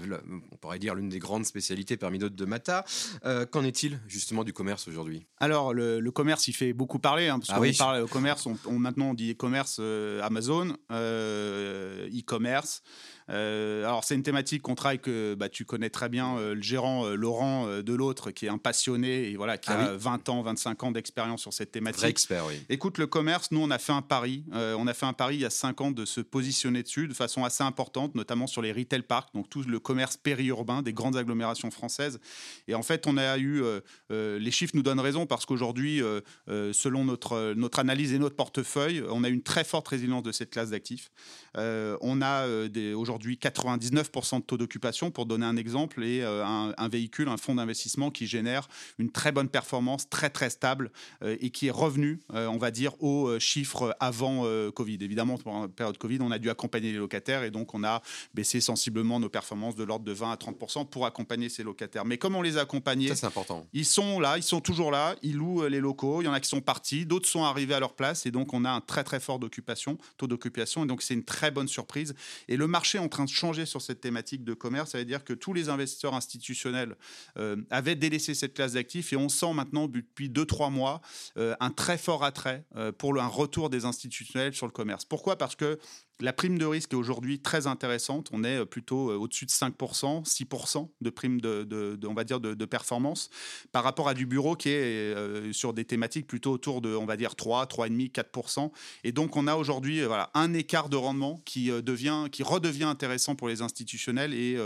On 0.51 0.57
pourrait 0.57 0.79
dire 0.79 0.95
l'une 0.95 1.09
des 1.09 1.19
grandes 1.19 1.45
spécialités 1.45 1.97
parmi 1.97 2.17
d'autres 2.17 2.35
de 2.35 2.45
Mata. 2.45 2.85
Euh, 3.25 3.45
qu'en 3.45 3.63
est-il 3.63 3.99
justement 4.07 4.43
du 4.43 4.53
commerce 4.53 4.87
aujourd'hui? 4.87 5.27
Alors 5.37 5.73
le, 5.73 6.09
commerce, 6.11 6.47
il 6.47 6.53
fait 6.53 6.73
beaucoup 6.73 6.99
parler. 6.99 7.27
Hein, 7.27 7.39
parce 7.39 7.51
ah 7.51 7.59
qu'on 7.59 7.77
parle 7.77 8.01
au 8.01 8.07
commerce, 8.07 8.47
on, 8.47 8.79
maintenant 8.79 9.11
on 9.11 9.13
dit 9.13 9.35
commerce 9.35 9.77
euh, 9.79 10.21
Amazon, 10.23 10.75
e-commerce. 10.89 12.81
Euh, 13.29 13.83
alors, 13.83 14.03
c'est 14.03 14.15
une 14.15 14.23
thématique 14.23 14.61
qu'on 14.61 14.75
travaille 14.75 14.99
que 14.99 15.35
bah, 15.35 15.49
tu 15.49 15.65
connais 15.65 15.89
très 15.89 16.09
bien, 16.09 16.37
euh, 16.37 16.55
le 16.55 16.61
gérant 16.61 17.05
euh, 17.05 17.15
Laurent 17.15 17.67
de 17.67 17.93
l'autre, 17.93 18.31
qui 18.31 18.45
est 18.45 18.49
un 18.49 18.57
passionné 18.57 19.29
et 19.29 19.35
voilà, 19.35 19.57
qui 19.57 19.69
ah 19.71 19.91
a 19.91 19.95
20 19.95 20.29
ans, 20.29 20.41
25 20.41 20.83
ans 20.83 20.91
d'expérience 20.91 21.41
sur 21.41 21.53
cette 21.53 21.71
thématique. 21.71 22.01
Vrai 22.01 22.09
expert, 22.09 22.45
oui. 22.47 22.55
Écoute, 22.69 22.97
le 22.97 23.07
commerce, 23.07 23.51
nous, 23.51 23.61
on 23.61 23.69
a 23.71 23.77
fait 23.77 23.91
un 23.91 24.01
pari. 24.01 24.43
on 24.53 24.87
a 24.87 24.93
fait 24.93 25.05
un 25.05 25.13
pari 25.13 25.35
il 25.35 25.41
y 25.41 25.45
a 25.45 25.49
5 25.49 25.81
ans 25.81 25.91
de 25.91 26.05
se 26.05 26.21
positionner 26.21 26.83
dessus 26.83 27.07
de 27.07 27.13
façon 27.13 27.43
assez 27.43 27.63
importante, 27.63 28.15
notamment 28.15 28.47
sur 28.47 28.61
les 28.61 28.71
retail 28.71 29.01
parks, 29.01 29.33
donc 29.33 29.49
tout 29.49 29.63
le 29.63 29.79
commerce 29.79 30.17
périurbain 30.17 30.81
des 30.81 30.93
grandes 30.93 31.17
agglomérations 31.17 31.71
françaises. 31.71 32.19
Et 32.67 32.75
en 32.75 32.83
fait, 32.83 33.07
on 33.07 33.17
a 33.17 33.37
eu. 33.37 33.63
les 34.09 34.51
chiffres 34.51 34.75
nous 34.75 34.83
donnent 34.83 34.99
raison 34.99 35.25
parce 35.25 35.45
qu'aujourd'hui, 35.45 36.01
selon 36.47 37.05
notre, 37.05 37.53
notre 37.55 37.79
analyse 37.79 38.13
et 38.13 38.19
notre 38.19 38.35
portefeuille, 38.35 39.03
on 39.09 39.23
a 39.23 39.29
une 39.29 39.41
très 39.41 39.63
forte 39.63 39.87
résilience 39.87 40.23
de 40.23 40.31
cette 40.31 40.49
classe 40.49 40.71
d'actifs. 40.71 41.11
on 41.55 42.21
a 42.21 42.47
aujourd'hui 42.95 43.18
aujourd'hui 43.19 43.37
99% 43.41 44.39
de 44.39 44.43
taux 44.43 44.57
d'occupation, 44.57 45.11
pour 45.11 45.25
donner 45.25 45.45
un 45.45 45.57
exemple, 45.57 46.03
et 46.05 46.21
euh, 46.21 46.45
un, 46.45 46.87
véhicule, 46.87 47.27
un 47.27 47.35
fonds 47.35 47.55
d'investissement 47.55 48.11
qui 48.11 48.27
génère 48.27 48.69
une 48.97 49.11
très 49.11 49.33
bonne 49.33 49.49
performance, 49.49 50.07
très 50.09 50.29
très 50.29 50.49
stable, 50.49 50.89
euh, 51.21 51.35
et 51.41 51.49
qui 51.49 51.67
est 51.67 51.71
revenu, 51.71 52.21
euh, 52.33 52.47
on 52.47 52.57
va 52.57 52.71
dire, 52.71 52.93
aux 53.03 53.37
chiffres 53.39 53.95
avant 53.99 54.45
Covid. 54.73 54.99
Évidemment, 55.01 55.37
pendant 55.37 55.63
la 55.63 55.67
période 55.67 55.97
Covid, 55.97 56.19
on 56.21 56.31
a 56.31 56.39
dû 56.39 56.49
accompagner 56.49 56.93
les 56.93 56.97
locataires, 56.97 57.43
et 57.43 57.51
donc 57.51 57.73
on 57.73 57.83
a 57.83 58.01
baissé 58.33 58.61
sensiblement 58.61 59.19
nos 59.19 59.29
performances 59.29 59.75
de 59.75 59.83
l'ordre 59.83 60.05
de 60.05 60.13
20 60.13 60.31
à 60.31 60.35
30% 60.35 60.87
pour 60.87 61.05
accompagner 61.05 61.49
ces 61.49 61.63
locataires. 61.63 62.05
Mais 62.05 62.17
comme 62.17 62.35
on 62.35 62.41
les 62.41 62.57
a 62.57 62.61
accompagnés, 62.61 63.13
c'est 63.15 63.25
important. 63.25 63.65
Ils 63.73 63.85
sont 63.85 64.21
là, 64.21 64.37
ils 64.37 64.43
sont 64.43 64.61
toujours 64.61 64.91
là, 64.91 65.15
ils 65.23 65.35
louent 65.35 65.65
les 65.65 65.81
locaux, 65.81 66.21
il 66.21 66.25
y 66.25 66.27
en 66.29 66.33
a 66.33 66.39
qui 66.39 66.47
sont 66.47 66.61
partis, 66.61 67.05
d'autres 67.05 67.27
sont 67.27 67.43
arrivés 67.43 67.73
à 67.73 67.81
leur 67.81 67.93
place, 67.93 68.25
et 68.25 68.31
donc 68.31 68.53
on 68.53 68.63
a 68.63 68.69
un 68.69 68.81
très 68.81 69.03
très 69.03 69.19
fort 69.19 69.39
d'occupation, 69.39 69.97
taux 70.17 70.27
d'occupation, 70.27 70.85
et 70.85 70.87
donc 70.87 71.01
c'est 71.01 71.13
une 71.13 71.25
très 71.25 71.51
bonne 71.51 71.67
surprise. 71.67 72.15
Et 72.47 72.55
le 72.55 72.67
marché 72.67 72.97
en 72.97 73.08
train 73.09 73.25
de 73.25 73.29
changer 73.29 73.65
sur 73.65 73.81
cette 73.81 74.01
thématique 74.01 74.43
de 74.43 74.53
commerce. 74.53 74.91
Ça 74.91 74.97
veut 74.97 75.05
dire 75.05 75.23
que 75.23 75.33
tous 75.33 75.53
les 75.53 75.69
investisseurs 75.69 76.13
institutionnels 76.13 76.95
euh, 77.37 77.57
avaient 77.69 77.95
délaissé 77.95 78.33
cette 78.33 78.53
classe 78.53 78.73
d'actifs 78.73 79.13
et 79.13 79.15
on 79.15 79.29
sent 79.29 79.53
maintenant 79.53 79.87
depuis 79.87 80.29
2-3 80.29 80.71
mois 80.71 81.01
euh, 81.37 81.55
un 81.59 81.69
très 81.69 81.97
fort 81.97 82.23
attrait 82.23 82.65
euh, 82.75 82.91
pour 82.91 83.19
un 83.19 83.27
retour 83.27 83.69
des 83.69 83.85
institutionnels 83.85 84.53
sur 84.53 84.65
le 84.65 84.71
commerce. 84.71 85.05
Pourquoi? 85.05 85.37
Parce 85.37 85.55
que 85.55 85.79
la 86.19 86.33
prime 86.33 86.57
de 86.57 86.65
risque 86.65 86.93
est 86.93 86.97
aujourd'hui 86.97 87.39
très 87.39 87.67
intéressante. 87.67 88.29
On 88.31 88.43
est 88.43 88.65
plutôt 88.65 89.11
au-dessus 89.11 89.45
de 89.45 89.51
5%, 89.51 90.25
6% 90.25 90.89
de 91.01 91.09
prime 91.09 91.39
de, 91.39 91.97
on 92.05 92.13
va 92.13 92.23
dire, 92.23 92.39
de, 92.39 92.65
performance 92.65 93.29
par 93.71 93.83
rapport 93.83 94.07
à 94.07 94.13
du 94.13 94.25
bureau 94.25 94.55
qui 94.55 94.69
est 94.69 95.53
sur 95.53 95.73
des 95.73 95.85
thématiques 95.85 96.27
plutôt 96.27 96.51
autour 96.51 96.81
de, 96.81 96.93
on 96.93 97.05
va 97.05 97.17
dire, 97.17 97.35
3, 97.35 97.65
3,5, 97.65 98.11
4%. 98.11 98.71
Et 99.03 99.11
donc, 99.11 99.35
on 99.37 99.47
a 99.47 99.55
aujourd'hui 99.55 100.03
voilà, 100.03 100.29
un 100.33 100.53
écart 100.53 100.89
de 100.89 100.97
rendement 100.97 101.41
qui, 101.45 101.69
devient, 101.69 102.25
qui 102.31 102.43
redevient 102.43 102.83
intéressant 102.83 103.35
pour 103.35 103.47
les 103.47 103.61
institutionnels. 103.61 104.33
Et 104.33 104.57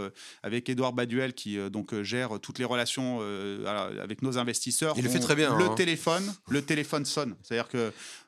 avec 0.42 0.70
Edouard 0.70 0.94
Baduel, 0.94 1.34
qui 1.34 1.58
donc 1.70 1.94
gère 2.02 2.40
toutes 2.40 2.60
les 2.60 2.66
relations 2.66 3.22
avec 4.02 4.22
nos 4.22 4.38
investisseurs, 4.38 4.96
il 4.98 5.04
le 5.04 5.10
fait 5.10 5.20
très 5.20 5.36
bien. 5.36 5.56
Le 5.58 5.66
hein. 5.66 5.76
téléphone, 5.76 6.34
le 6.50 6.62
téléphone 6.62 7.06
sonne. 7.06 7.36
C'est-à-dire 7.44 7.68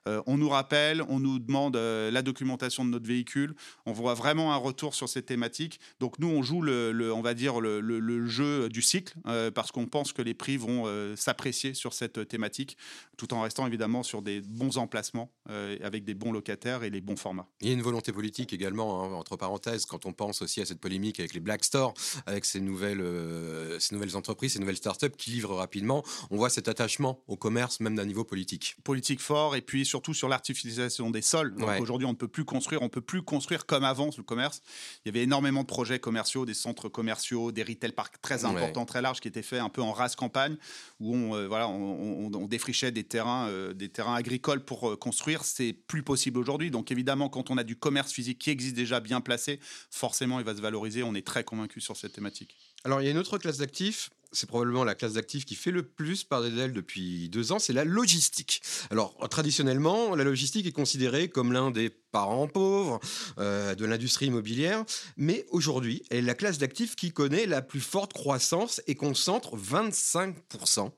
euh, 0.07 0.21
on 0.27 0.37
nous 0.37 0.49
rappelle, 0.49 1.01
on 1.09 1.19
nous 1.19 1.39
demande 1.39 1.75
euh, 1.75 2.11
la 2.11 2.21
documentation 2.21 2.85
de 2.85 2.91
notre 2.91 3.07
véhicule. 3.07 3.14
On 3.85 3.93
voit 3.93 4.13
vraiment 4.13 4.53
un 4.53 4.57
retour 4.57 4.95
sur 4.95 5.09
ces 5.09 5.21
thématiques. 5.21 5.79
Donc 5.99 6.19
nous, 6.19 6.27
on 6.27 6.43
joue 6.43 6.61
le, 6.61 7.11
on 7.13 7.21
va 7.21 7.33
dire 7.33 7.59
le, 7.59 8.27
jeu 8.27 8.69
du 8.69 8.81
cycle 8.81 9.13
euh, 9.27 9.51
parce 9.51 9.71
qu'on 9.71 9.85
pense 9.85 10.13
que 10.13 10.21
les 10.21 10.33
prix 10.33 10.57
vont 10.57 10.85
s'apprécier 11.15 11.73
sur 11.73 11.93
cette 11.93 12.27
thématique, 12.27 12.77
tout 13.17 13.33
en 13.33 13.41
restant 13.41 13.67
évidemment 13.67 14.03
sur 14.03 14.21
des 14.21 14.41
bons 14.41 14.77
emplacements 14.77 15.31
avec 15.81 16.03
des 16.03 16.13
bons 16.13 16.31
locataires 16.31 16.83
et 16.83 16.89
les 16.89 17.01
bons 17.01 17.15
formats. 17.15 17.47
Il 17.61 17.67
y 17.67 17.71
a 17.71 17.73
une 17.73 17.81
volonté 17.81 18.11
politique 18.11 18.53
également, 18.53 19.03
hein, 19.03 19.13
entre 19.13 19.35
parenthèses, 19.37 19.85
quand 19.85 20.05
on 20.05 20.13
pense 20.13 20.41
aussi 20.41 20.61
à 20.61 20.65
cette 20.65 20.79
polémique 20.79 21.19
avec 21.19 21.33
les 21.33 21.39
Black 21.39 21.63
Stores, 21.63 21.93
avec 22.25 22.45
ces 22.45 22.59
nouvelles, 22.59 23.03
ces 23.79 23.93
nouvelles 23.95 24.15
entreprises, 24.15 24.53
ces 24.53 24.59
nouvelles 24.59 24.77
startups 24.77 25.15
qui 25.17 25.31
livrent 25.31 25.55
rapidement. 25.55 26.03
On 26.31 26.37
voit 26.37 26.49
cet 26.49 26.67
attachement 26.67 27.23
au 27.27 27.37
commerce, 27.37 27.79
même 27.79 27.95
d'un 27.95 28.05
niveau 28.05 28.23
politique. 28.23 28.75
Politique 28.83 29.19
fort 29.19 29.55
et 29.55 29.61
puis 29.61 29.85
surtout 29.85 30.13
sur 30.13 30.29
l'artificialisation 30.29 31.09
des 31.09 31.21
sols. 31.21 31.55
Aujourd'hui, 31.79 32.05
on 32.05 32.11
ne 32.11 32.17
peut 32.17 32.27
plus 32.27 32.45
construire, 32.45 32.81
on 32.81 32.89
peut 32.89 33.01
plus 33.05 33.21
construire 33.21 33.65
comme 33.65 33.83
avant 33.83 34.09
le 34.17 34.23
commerce. 34.23 34.61
Il 35.03 35.09
y 35.09 35.09
avait 35.09 35.23
énormément 35.23 35.61
de 35.61 35.67
projets 35.67 35.99
commerciaux, 35.99 36.45
des 36.45 36.53
centres 36.53 36.89
commerciaux, 36.89 37.51
des 37.51 37.63
retail 37.63 37.91
parks 37.91 38.21
très 38.21 38.45
importants, 38.45 38.85
très 38.85 39.01
larges 39.01 39.19
qui 39.19 39.27
étaient 39.27 39.41
faits 39.41 39.61
un 39.61 39.69
peu 39.69 39.81
en 39.81 39.91
race 39.91 40.15
campagne 40.15 40.57
où 40.99 41.15
on, 41.15 41.35
euh, 41.35 41.47
voilà, 41.47 41.67
on, 41.67 42.47
défrichait 42.47 42.91
des 42.91 43.03
terrains, 43.03 43.47
euh, 43.49 43.73
des 43.73 43.89
terrains 43.89 44.15
agricoles 44.15 44.63
pour 44.63 44.89
euh, 44.89 44.95
construire. 44.95 45.43
C'est 45.43 45.73
plus 45.73 46.03
possible 46.03 46.39
aujourd'hui. 46.39 46.71
Donc 46.71 46.91
évidemment, 46.91 47.29
quand 47.29 47.49
on 47.49 47.57
a 47.57 47.63
du 47.63 47.75
commerce 47.75 48.11
physique 48.11 48.39
qui 48.39 48.49
existe 48.49 48.75
déjà 48.75 48.99
bien 48.99 49.21
placé, 49.21 49.59
forcément, 49.89 50.39
il 50.39 50.45
va 50.45 50.55
se 50.55 50.61
valoriser. 50.61 51.03
On 51.03 51.15
est 51.15 51.25
très 51.25 51.43
convaincu 51.43 51.81
sur 51.81 51.97
cette 51.97 52.13
thématique. 52.13 52.55
Alors, 52.83 53.01
il 53.01 53.05
y 53.05 53.07
a 53.07 53.11
une 53.11 53.17
autre 53.17 53.37
classe 53.39 53.57
d'actifs 53.57 54.11
c'est 54.31 54.47
probablement 54.47 54.83
la 54.83 54.95
classe 54.95 55.13
d'actifs 55.13 55.45
qui 55.45 55.55
fait 55.55 55.71
le 55.71 55.83
plus 55.83 56.23
parler 56.23 56.51
d'elle 56.51 56.73
depuis 56.73 57.29
deux 57.29 57.51
ans, 57.51 57.59
c'est 57.59 57.73
la 57.73 57.85
logistique. 57.85 58.61
Alors, 58.91 59.15
traditionnellement, 59.29 60.15
la 60.15 60.23
logistique 60.23 60.65
est 60.65 60.71
considérée 60.71 61.29
comme 61.29 61.53
l'un 61.53 61.71
des 61.71 61.89
parents 61.89 62.47
pauvres 62.47 62.99
euh, 63.39 63.75
de 63.75 63.85
l'industrie 63.85 64.27
immobilière, 64.27 64.85
mais 65.17 65.45
aujourd'hui, 65.49 66.03
elle 66.09 66.19
est 66.19 66.21
la 66.21 66.33
classe 66.33 66.57
d'actifs 66.57 66.95
qui 66.95 67.11
connaît 67.11 67.45
la 67.45 67.61
plus 67.61 67.81
forte 67.81 68.13
croissance 68.13 68.81
et 68.87 68.95
concentre 68.95 69.57
25% 69.57 70.33
euh, 70.79 70.89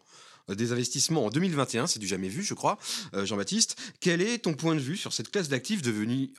des 0.55 0.71
investissements 0.71 1.25
en 1.25 1.29
2021, 1.29 1.87
c'est 1.87 1.99
du 1.99 2.07
jamais 2.07 2.29
vu, 2.29 2.43
je 2.43 2.53
crois. 2.53 2.77
Euh, 3.13 3.25
Jean-Baptiste, 3.25 3.75
quel 3.99 4.21
est 4.21 4.39
ton 4.39 4.53
point 4.53 4.75
de 4.75 4.79
vue 4.79 4.97
sur 4.97 5.13
cette 5.13 5.29
classe 5.29 5.49
d'actifs 5.49 5.81
devenue 5.81 6.31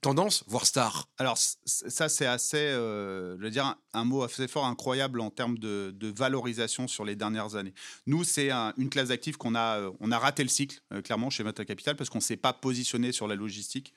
tendance, 0.00 0.44
voire 0.46 0.66
star? 0.66 1.08
Alors, 1.18 1.38
ça, 1.38 2.08
c'est 2.08 2.26
assez, 2.26 2.56
euh, 2.56 3.36
je 3.38 3.42
veux 3.42 3.50
dire, 3.50 3.76
un, 3.92 4.04
mot 4.04 4.22
assez 4.22 4.48
fort, 4.48 4.66
incroyable 4.66 5.20
en 5.20 5.30
termes 5.30 5.58
de, 5.58 5.94
valorisation 6.16 6.86
sur 6.86 7.04
les 7.04 7.16
dernières 7.16 7.56
années. 7.56 7.74
Nous, 8.06 8.24
c'est 8.24 8.50
une 8.50 8.90
classe 8.90 9.08
d'actifs 9.08 9.36
qu'on 9.36 9.54
a, 9.54 9.90
on 10.00 10.12
a 10.12 10.18
raté 10.18 10.42
le 10.42 10.48
cycle, 10.48 10.80
clairement, 11.02 11.30
chez 11.30 11.42
Meta 11.42 11.64
Capital, 11.64 11.96
parce 11.96 12.10
qu'on 12.10 12.18
ne 12.18 12.22
s'est 12.22 12.36
pas 12.36 12.52
positionné 12.52 13.10
sur 13.10 13.26
la 13.26 13.34
logistique. 13.34 13.94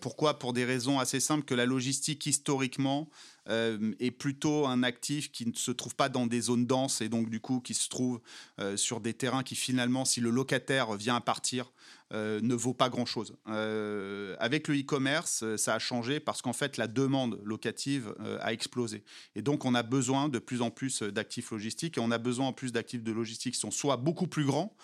pourquoi? 0.00 0.38
Pour 0.38 0.52
des 0.52 0.64
raisons 0.64 0.98
assez 0.98 1.20
simples 1.20 1.44
que 1.44 1.54
la 1.54 1.66
logistique, 1.66 2.26
historiquement, 2.26 3.08
euh, 3.12 3.33
est 3.46 4.10
plutôt 4.10 4.66
un 4.66 4.82
actif 4.82 5.30
qui 5.30 5.46
ne 5.46 5.54
se 5.54 5.70
trouve 5.70 5.94
pas 5.94 6.08
dans 6.08 6.26
des 6.26 6.40
zones 6.40 6.66
denses 6.66 7.00
et 7.00 7.08
donc 7.08 7.28
du 7.28 7.40
coup 7.40 7.60
qui 7.60 7.74
se 7.74 7.88
trouve 7.88 8.20
euh, 8.58 8.76
sur 8.76 9.00
des 9.00 9.12
terrains 9.12 9.42
qui 9.42 9.54
finalement, 9.54 10.04
si 10.04 10.20
le 10.20 10.30
locataire 10.30 10.94
vient 10.94 11.16
à 11.16 11.20
partir, 11.20 11.72
euh, 12.12 12.40
ne 12.42 12.54
vaut 12.54 12.74
pas 12.74 12.88
grand-chose. 12.88 13.34
avec 13.46 14.68
le 14.68 14.78
e-commerce, 14.78 15.44
ça 15.56 15.74
a 15.74 15.78
changé 15.78 16.20
parce 16.20 16.42
qu'en 16.42 16.52
fait, 16.52 16.76
la 16.76 16.86
demande 16.86 17.40
locative 17.44 18.14
a 18.40 18.52
explosé. 18.52 19.04
Et 19.34 19.42
donc, 19.42 19.64
on 19.64 19.74
a 19.74 19.82
besoin 19.82 20.28
de 20.28 20.38
plus 20.38 20.62
en 20.62 20.70
plus 20.70 21.02
d'actifs 21.02 21.50
logistiques 21.50 21.98
et 21.98 22.00
on 22.00 22.10
a 22.10 22.18
besoin 22.18 22.48
en 22.48 22.52
plus 22.52 22.72
d'actifs 22.72 23.02
de 23.02 23.12
logistique 23.12 23.54
qui 23.54 23.60
sont 23.60 23.70
soit 23.70 23.96
beaucoup 23.96 24.26
plus 24.26 24.44
grands, 24.44 24.76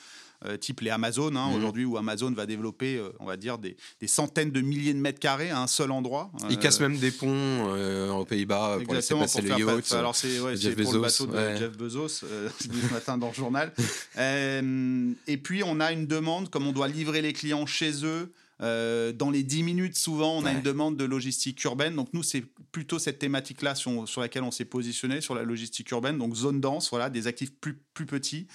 euh, 0.46 0.56
type 0.56 0.80
les 0.80 0.88
Amazon, 0.88 1.36
hein, 1.36 1.50
mhm. 1.50 1.56
aujourd'hui, 1.56 1.84
où 1.84 1.98
Amazon 1.98 2.30
va 2.32 2.46
développer, 2.46 2.96
euh, 2.96 3.10
on 3.20 3.26
va 3.26 3.36
dire, 3.36 3.58
des, 3.58 3.76
centaines 4.06 4.50
de 4.50 4.62
milliers 4.62 4.94
de 4.94 4.98
mètres 4.98 5.18
carrés 5.18 5.50
à 5.50 5.60
un 5.60 5.66
seul 5.66 5.90
endroit. 5.90 6.30
Ils 6.48 6.58
cassent 6.58 6.80
même 6.80 6.96
des 6.96 7.10
ponts 7.10 7.74
aux 8.18 8.24
Pays-Bas 8.24 8.78
pour 8.84 8.94
laisser 8.94 9.14
passer 9.14 9.42
les 9.42 9.50
yachts. 9.50 9.92
Alors, 9.92 10.16
c'est 10.16 10.38
pour 10.38 10.92
le 10.94 11.00
bateau 11.00 11.26
de 11.26 11.56
Jeff 11.56 11.76
Bezos, 11.76 12.08
ce 12.08 12.92
matin 12.92 13.18
dans 13.18 13.28
le 13.28 13.34
journal. 13.34 13.72
et 14.16 15.36
puis, 15.36 15.62
on 15.62 15.78
a 15.78 15.92
une 15.92 16.06
demande, 16.06 16.48
comme 16.48 16.66
on 16.66 16.72
doit 16.72 16.88
livrer 16.88 17.20
les 17.20 17.34
clients 17.34 17.66
chez 17.66 18.04
eux, 18.06 18.32
dans 18.60 19.30
les 19.30 19.42
10 19.42 19.62
minutes, 19.62 19.96
souvent, 19.96 20.38
on 20.38 20.46
a 20.46 20.52
une 20.52 20.62
demande 20.62 20.96
de 20.96 21.04
logistique 21.04 21.62
urbaine. 21.64 21.94
Donc, 21.94 22.08
nous, 22.14 22.22
c'est 22.22 22.44
plutôt 22.72 22.98
cette 22.98 23.18
thématique-là 23.18 23.74
sur, 23.74 24.08
sur, 24.08 24.22
laquelle 24.22 24.42
on 24.42 24.50
s'est 24.50 24.64
positionné, 24.64 25.20
sur 25.20 25.34
la 25.34 25.42
logistique 25.42 25.90
urbaine. 25.90 26.16
Donc, 26.16 26.34
zone 26.34 26.62
dense, 26.62 26.88
voilà, 26.88 27.10
des 27.10 27.26
actifs 27.26 27.52
plus, 27.52 27.78
plus 27.92 28.06
petits. 28.06 28.46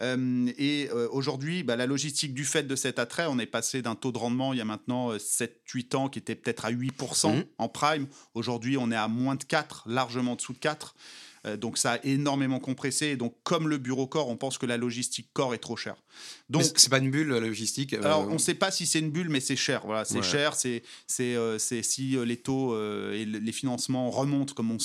Et 0.00 0.90
aujourd'hui, 1.10 1.62
bah, 1.62 1.76
la 1.76 1.86
logistique 1.86 2.34
du 2.34 2.44
fait 2.44 2.64
de 2.64 2.76
cet 2.76 2.98
attrait, 2.98 3.26
on 3.28 3.38
est 3.38 3.46
passé 3.46 3.82
d'un 3.82 3.94
taux 3.94 4.12
de 4.12 4.18
rendement 4.18 4.34
il 4.52 4.58
y 4.58 4.60
a 4.60 4.64
maintenant 4.64 5.14
7-8 5.14 5.94
euh, 5.94 5.98
ans 5.98 6.08
qui 6.08 6.18
était 6.18 6.34
peut-être 6.34 6.64
à 6.64 6.72
8% 6.72 7.36
mmh. 7.36 7.44
en 7.58 7.68
prime. 7.68 8.06
Aujourd'hui, 8.34 8.76
on 8.76 8.90
est 8.90 8.96
à 8.96 9.08
moins 9.08 9.36
de 9.36 9.44
4, 9.44 9.84
largement 9.86 10.36
dessous 10.36 10.52
de 10.52 10.58
4. 10.58 10.94
Euh, 11.46 11.56
donc 11.56 11.78
ça 11.78 11.92
a 11.92 11.98
énormément 12.04 12.60
compressé. 12.60 13.06
Et 13.06 13.16
donc, 13.16 13.34
comme 13.42 13.68
le 13.68 13.78
bureau 13.78 14.06
corps, 14.06 14.28
on 14.28 14.36
pense 14.36 14.58
que 14.58 14.66
la 14.66 14.76
logistique 14.76 15.28
corps 15.32 15.54
est 15.54 15.58
trop 15.58 15.76
chère. 15.76 15.96
Donc, 16.48 16.62
c'est 16.76 16.90
pas 16.90 16.98
une 16.98 17.10
bulle 17.10 17.28
la 17.28 17.40
logistique. 17.40 17.92
Euh, 17.92 18.02
alors, 18.02 18.28
on 18.28 18.34
ne 18.34 18.38
sait 18.38 18.54
pas 18.54 18.70
si 18.70 18.86
c'est 18.86 19.00
une 19.00 19.10
bulle, 19.10 19.28
mais 19.28 19.40
c'est 19.40 19.56
cher. 19.56 19.82
Voilà, 19.84 20.04
c'est 20.04 20.22
cher. 20.22 20.54
C'est 20.54 20.82
c'est 21.06 21.36
euh, 21.36 21.58
si 21.58 22.16
les 22.24 22.36
taux 22.36 22.76
et 23.12 23.24
les 23.24 23.52
financements 23.52 24.10
remontent 24.10 24.54
comme 24.54 24.70
on, 24.70 24.78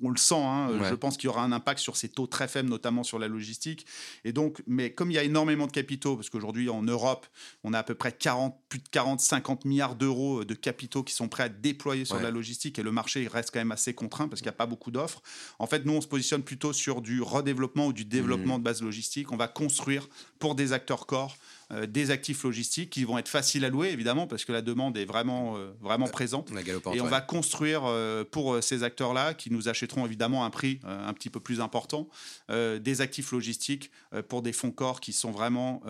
on 0.00 0.10
le 0.10 0.18
sent. 0.18 0.34
Hein, 0.34 0.70
je 0.88 0.94
pense 0.94 1.16
qu'il 1.16 1.26
y 1.26 1.28
aura 1.28 1.42
un 1.42 1.52
impact 1.52 1.80
sur 1.80 1.96
ces 1.96 2.08
taux 2.08 2.26
très 2.26 2.48
faibles, 2.48 2.68
notamment 2.68 3.02
sur 3.02 3.18
la 3.18 3.28
logistique. 3.28 3.86
Et 4.24 4.32
donc, 4.32 4.62
mais 4.66 4.92
comme 4.92 5.10
il 5.10 5.14
y 5.14 5.18
a 5.18 5.22
énormément 5.22 5.66
de 5.66 5.72
capitaux, 5.72 6.16
parce 6.16 6.30
qu'aujourd'hui 6.30 6.68
en 6.68 6.82
Europe, 6.82 7.26
on 7.64 7.72
a 7.72 7.78
à 7.78 7.82
peu 7.82 7.94
près 7.94 8.12
40, 8.12 8.56
plus 8.68 8.78
de 8.78 8.88
40, 8.88 9.20
50 9.20 9.64
milliards 9.64 9.94
d'euros 9.94 10.44
de 10.44 10.54
capitaux 10.54 11.02
qui 11.02 11.14
sont 11.14 11.28
prêts 11.28 11.44
à 11.44 11.48
déployer 11.48 12.04
sur 12.04 12.20
la 12.20 12.30
logistique, 12.30 12.78
et 12.78 12.82
le 12.82 12.92
marché 12.92 13.26
reste 13.28 13.50
quand 13.52 13.60
même 13.60 13.72
assez 13.72 13.94
contraint 13.94 14.28
parce 14.28 14.40
qu'il 14.40 14.48
n'y 14.48 14.54
a 14.54 14.58
pas 14.58 14.66
beaucoup 14.66 14.90
d'offres. 14.90 15.22
En 15.58 15.66
fait, 15.66 15.84
nous, 15.84 16.01
se 16.02 16.08
positionne 16.08 16.42
plutôt 16.42 16.72
sur 16.72 17.00
du 17.00 17.22
redéveloppement 17.22 17.86
ou 17.86 17.92
du 17.92 18.04
développement 18.04 18.56
mmh. 18.56 18.60
de 18.60 18.64
base 18.64 18.82
logistique. 18.82 19.32
On 19.32 19.36
va 19.36 19.48
construire 19.48 20.08
pour 20.38 20.54
des 20.54 20.72
acteurs 20.72 21.06
corps 21.06 21.36
euh, 21.72 21.86
des 21.86 22.10
actifs 22.10 22.42
logistiques 22.42 22.90
qui 22.90 23.04
vont 23.04 23.16
être 23.16 23.28
faciles 23.28 23.64
à 23.64 23.70
louer, 23.70 23.88
évidemment, 23.88 24.26
parce 24.26 24.44
que 24.44 24.52
la 24.52 24.60
demande 24.60 24.98
est 24.98 25.06
vraiment, 25.06 25.56
euh, 25.56 25.72
vraiment 25.80 26.06
présente. 26.06 26.50
Et 26.92 27.00
on 27.00 27.06
va 27.06 27.22
construire 27.22 27.82
euh, 27.84 28.24
pour 28.30 28.62
ces 28.62 28.82
acteurs-là, 28.82 29.32
qui 29.32 29.50
nous 29.50 29.68
achèteront 29.68 30.04
évidemment 30.04 30.44
un 30.44 30.50
prix 30.50 30.80
un 30.84 31.12
petit 31.12 31.30
peu 31.30 31.40
plus 31.40 31.60
important, 31.60 32.08
des 32.48 33.00
actifs 33.00 33.32
logistiques 33.32 33.90
pour 34.28 34.42
des 34.42 34.52
fonds 34.52 34.70
corps 34.70 35.00
qui 35.00 35.12
sont 35.12 35.30
vraiment 35.30 35.82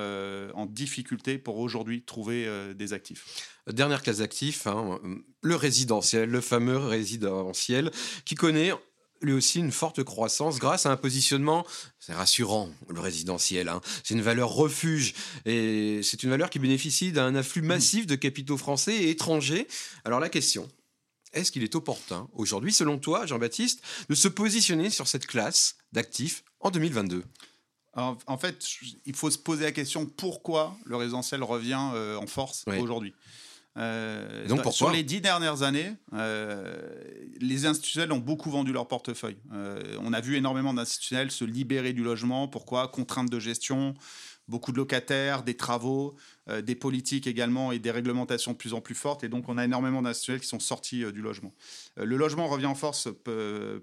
en 0.55 0.67
difficulté 0.67 1.39
pour 1.39 1.59
aujourd'hui 1.59 2.03
trouver 2.03 2.49
des 2.75 2.93
actifs. 2.93 3.49
Dernière 3.71 4.03
classe 4.03 4.19
d'actifs, 4.19 4.67
hein, 4.67 5.01
le 5.41 5.57
résidentiel, 5.57 6.29
le 6.29 6.41
fameux 6.41 6.79
résidentiel, 6.79 7.91
qui 8.25 8.35
connaît 8.35 8.73
lui 9.23 9.33
aussi 9.33 9.59
une 9.59 9.73
forte 9.73 10.03
croissance 10.03 10.59
grâce 10.59 10.87
à 10.87 10.91
un 10.91 10.97
positionnement, 10.97 11.67
c'est 11.99 12.13
rassurant, 12.13 12.71
le 12.89 13.01
résidentiel, 13.01 13.69
hein. 13.69 13.81
c'est 14.05 14.15
une 14.15 14.23
valeur 14.23 14.51
refuge 14.51 15.15
et 15.45 16.01
c'est 16.03 16.23
une 16.23 16.31
valeur 16.31 16.51
qui 16.51 16.59
bénéficie 16.59 17.13
d'un 17.13 17.35
afflux 17.35 17.63
massif 17.63 18.07
de 18.07 18.15
capitaux 18.15 18.57
français 18.57 18.95
et 18.95 19.11
étrangers. 19.11 19.67
Alors 20.05 20.21
la 20.21 20.29
question, 20.29 20.69
est-ce 21.33 21.51
qu'il 21.53 21.63
est 21.63 21.75
opportun 21.75 22.29
aujourd'hui, 22.33 22.73
selon 22.73 22.99
toi, 22.99 23.27
Jean-Baptiste, 23.27 23.83
de 24.09 24.15
se 24.15 24.29
positionner 24.29 24.91
sur 24.91 25.09
cette 25.09 25.27
classe 25.27 25.77
d'actifs 25.93 26.45
en 26.61 26.71
2022 26.71 27.25
en, 27.95 28.39
fait, 28.39 28.65
il 29.05 29.15
faut 29.15 29.31
se 29.31 29.37
poser 29.37 29.65
la 29.65 29.73
question 29.73 30.07
pourquoi 30.07 30.75
le 30.87 30.97
résidentiel 30.97 31.43
revient 31.43 31.91
euh, 31.93 32.17
en 32.17 32.27
force 32.27 32.65
aujourd'hui? 32.81 33.13
Euh, 33.79 34.47
Donc 34.49 34.65
sur 34.73 34.91
les 34.91 35.03
dix 35.03 35.21
dernières 35.21 35.63
années, 35.63 35.93
euh, 36.13 36.75
les 37.41 37.67
institutionnels 37.67 38.13
ont 38.13 38.19
beaucoup 38.19 38.51
vendu 38.51 38.73
leur 38.73 38.87
portefeuille. 38.87 39.39
Euh, 39.53 39.97
on 40.01 40.13
a 40.13 40.21
vu 40.21 40.37
énormément 40.37 40.75
d'institutionnels 40.75 41.31
se 41.31 41.45
libérer 41.45 41.93
du 41.93 42.03
logement. 42.03 42.49
Pourquoi? 42.49 42.89
Contraintes 42.89 43.31
de 43.31 43.41
gestion, 43.41 43.95
beaucoup 44.47 44.73
de 44.73 44.77
locataires, 44.77 45.43
des 45.43 45.57
travaux, 45.57 46.17
des 46.63 46.75
politiques 46.75 47.29
également 47.29 47.71
et 47.71 47.79
des 47.79 47.93
réglementations 47.93 48.51
de 48.53 48.57
plus 48.57 48.75
en 48.75 48.81
plus 48.81 48.97
fortes. 48.97 49.23
Et 49.23 49.29
donc, 49.29 49.49
on 49.49 49.57
a 49.57 49.65
énormément 49.65 50.03
d'institutionnels 50.03 50.41
qui 50.41 50.49
sont 50.49 50.59
sortis 50.59 51.05
du 51.13 51.23
logement. 51.23 51.55
le 51.97 52.17
logement 52.17 52.49
revient 52.49 52.67
en 52.67 52.75
force 52.75 53.09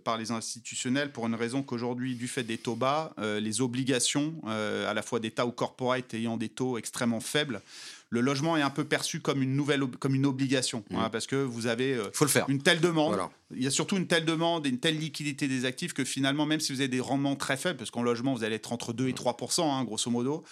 par 0.04 0.18
les 0.18 0.32
institutionnels 0.32 1.14
pour 1.14 1.26
une 1.26 1.36
raison 1.36 1.64
qu'aujourd'hui, 1.64 2.16
du 2.16 2.28
fait 2.28 2.44
des 2.44 2.58
taux 2.58 2.76
bas, 2.76 3.14
les 3.18 3.62
obligations, 3.62 4.36
à 4.46 4.94
la 4.94 5.02
fois 5.02 5.22
d'État 5.22 5.46
ou 5.46 5.54
corporate 5.54 6.14
ayant 6.14 6.36
des 6.36 6.50
taux 6.50 6.78
extrêmement 6.78 7.22
faibles, 7.22 7.62
le 8.12 8.22
logement 8.22 8.58
est 8.58 8.62
un 8.62 8.70
peu 8.72 8.84
perçu 8.86 9.20
comme 9.20 9.42
une 9.44 9.56
nouvelle, 9.56 9.82
comme 10.00 10.16
une 10.16 10.26
obligation, 10.26 10.84
Mmh. 10.90 10.96
hein, 10.96 11.10
parce 11.12 11.28
que 11.28 11.36
vous 11.36 11.68
avez 11.68 11.94
euh, 11.94 12.10
faut 12.14 12.26
le 12.26 12.30
faire. 12.32 12.46
une 12.50 12.62
telle 12.62 12.80
demande. 12.82 13.10
Voilà. 13.14 13.30
Il 13.56 13.64
y 13.64 13.68
a 13.68 13.72
surtout 13.72 13.98
une 13.98 14.08
telle 14.08 14.26
demande 14.26 14.66
et 14.66 14.70
une 14.70 14.80
telle 14.80 14.98
liquidité 14.98 15.48
des 15.48 15.66
actifs 15.66 15.94
que 15.94 16.04
finalement, 16.04 16.46
même 16.46 16.60
si 16.60 16.74
vous 16.74 16.80
avez 16.82 16.88
des 16.88 17.00
rendements 17.00 17.36
très 17.36 17.58
faibles, 17.58 17.78
parce 17.78 17.92
qu'en 17.92 18.02
logement, 18.04 18.34
vous 18.34 18.44
allez 18.44 18.56
être 18.56 18.72
entre 18.74 18.94
2 18.94 19.08
et 19.10 19.14
3% 19.14 19.62
hein, 19.64 19.84
grosso 19.84 20.10
modo, 20.10 20.44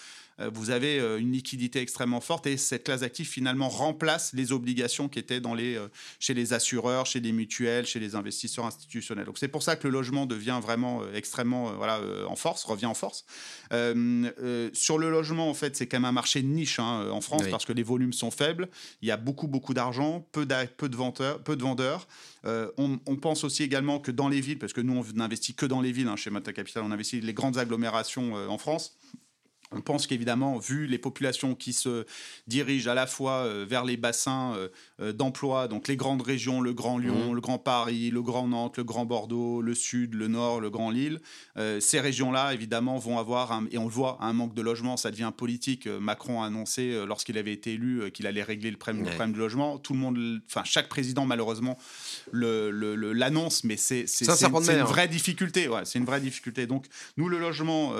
vous 0.52 0.70
avez 0.70 1.00
euh, 1.00 1.18
une 1.18 1.32
liquidité 1.32 1.80
extrêmement 1.80 2.20
forte 2.20 2.46
et 2.46 2.56
cette 2.56 2.84
classe 2.84 3.00
d'actifs 3.00 3.30
finalement 3.30 3.68
remplace 3.68 4.32
les 4.34 4.52
obligations 4.52 5.08
qui 5.08 5.18
étaient 5.18 5.40
dans 5.40 5.54
les, 5.54 5.76
euh, 5.76 5.88
chez 6.20 6.34
les 6.34 6.52
assureurs, 6.52 7.06
chez 7.06 7.20
les 7.20 7.32
mutuelles, 7.32 7.86
chez 7.86 7.98
les 7.98 8.14
investisseurs 8.14 8.66
institutionnels. 8.66 9.24
Donc 9.24 9.38
c'est 9.38 9.48
pour 9.48 9.62
ça 9.62 9.76
que 9.76 9.86
le 9.88 9.92
logement 9.92 10.26
devient 10.26 10.60
vraiment 10.62 11.02
euh, 11.02 11.12
extrêmement 11.14 11.70
euh, 11.70 11.72
voilà, 11.72 11.98
euh, 11.98 12.24
en 12.26 12.36
force, 12.36 12.64
revient 12.64 12.86
en 12.86 12.94
force. 12.94 13.24
Euh, 13.72 14.30
euh, 14.40 14.70
sur 14.72 14.98
le 14.98 15.10
logement, 15.10 15.50
en 15.50 15.54
fait, 15.54 15.76
c'est 15.76 15.86
quand 15.86 15.96
même 15.98 16.04
un 16.04 16.12
marché 16.12 16.42
de 16.42 16.46
niche 16.48 16.78
hein, 16.78 17.10
en 17.10 17.20
France 17.20 17.42
Oui. 17.44 17.50
parce 17.50 17.64
que 17.64 17.72
les 17.72 17.82
volumes 17.82 18.12
sont 18.12 18.30
faibles. 18.30 18.68
Il 19.02 19.08
y 19.08 19.10
a 19.10 19.16
beaucoup, 19.16 19.48
beaucoup 19.48 19.74
d'argent, 19.74 20.26
peu, 20.32 20.46
de 20.46 20.96
vendeurs, 20.96 21.42
peu 21.42 21.56
de 21.56 21.62
vendeurs. 21.62 22.06
Euh, 22.44 22.70
on, 22.78 23.00
on 23.06 23.16
pense 23.16 23.44
aussi 23.44 23.62
également 23.64 23.98
que 23.98 24.12
dans 24.12 24.28
les 24.28 24.40
villes, 24.40 24.58
parce 24.58 24.72
que 24.72 24.80
nous, 24.80 24.94
on 24.96 25.04
n'investit 25.14 25.54
que 25.54 25.66
dans 25.66 25.80
les 25.80 25.92
villes, 25.92 26.08
hein, 26.08 26.16
chez 26.16 26.30
Mata 26.30 26.52
Capital, 26.52 26.84
on 26.84 26.92
investit 26.92 27.20
les 27.20 27.34
grandes 27.34 27.58
agglomérations 27.58 28.36
euh, 28.36 28.46
en 28.46 28.58
France. 28.58 28.96
On 29.70 29.82
pense 29.82 30.06
qu'évidemment, 30.06 30.56
vu 30.58 30.86
les 30.86 30.96
populations 30.96 31.54
qui 31.54 31.74
se 31.74 32.06
dirigent 32.46 32.90
à 32.90 32.94
la 32.94 33.06
fois 33.06 33.44
euh, 33.44 33.66
vers 33.68 33.84
les 33.84 33.98
bassins 33.98 34.54
euh, 34.56 34.68
euh, 35.02 35.12
d'emploi, 35.12 35.68
donc 35.68 35.88
les 35.88 35.96
grandes 35.96 36.22
régions, 36.22 36.62
le 36.62 36.72
Grand 36.72 36.96
Lyon, 36.96 37.28
Mhm. 37.28 37.34
le 37.34 37.40
Grand 37.42 37.58
Paris, 37.58 38.10
le 38.10 38.22
Grand 38.22 38.48
Nantes, 38.48 38.78
le 38.78 38.84
Grand 38.84 39.04
Bordeaux, 39.04 39.60
le 39.60 39.74
Sud, 39.74 40.14
le 40.14 40.26
Nord, 40.26 40.62
le 40.62 40.70
Grand 40.70 40.90
Lille, 40.90 41.20
euh, 41.58 41.80
ces 41.80 42.00
régions-là, 42.00 42.54
évidemment, 42.54 42.96
vont 42.96 43.18
avoir, 43.18 43.52
un- 43.52 43.66
et 43.70 43.76
on 43.76 43.84
le 43.84 43.90
voit, 43.90 44.16
un 44.22 44.32
manque 44.32 44.54
de 44.54 44.62
logement, 44.62 44.96
ça 44.96 45.10
devient 45.10 45.32
politique. 45.36 45.86
Macron 45.86 46.42
a 46.42 46.46
annoncé, 46.46 47.04
lorsqu'il 47.06 47.36
avait 47.36 47.52
été 47.52 47.74
élu, 47.74 48.10
qu'il 48.10 48.26
allait 48.26 48.42
régler 48.42 48.70
le 48.70 48.78
problème, 48.78 49.02
le 49.02 49.10
Ouais. 49.10 49.14
problème 49.16 49.36
logement. 49.36 49.76
Tout 49.78 49.92
le 49.92 49.98
monde, 49.98 50.40
enfin, 50.48 50.62
chaque 50.64 50.88
président, 50.88 51.26
malheureusement, 51.26 51.76
l'annonce, 52.32 53.64
mais 53.64 53.76
c'est 53.76 54.06
une, 54.22 54.60
mer. 54.76 54.86
vraie 54.86 55.08
difficulté. 55.08 55.68
Ouais, 55.68 55.82
c'est 55.84 55.98
une 55.98 56.04
vraie 56.06 56.20
difficulté. 56.22 56.66
Donc, 56.66 56.86
nous, 57.18 57.28
le 57.28 57.38
logement, 57.38 57.92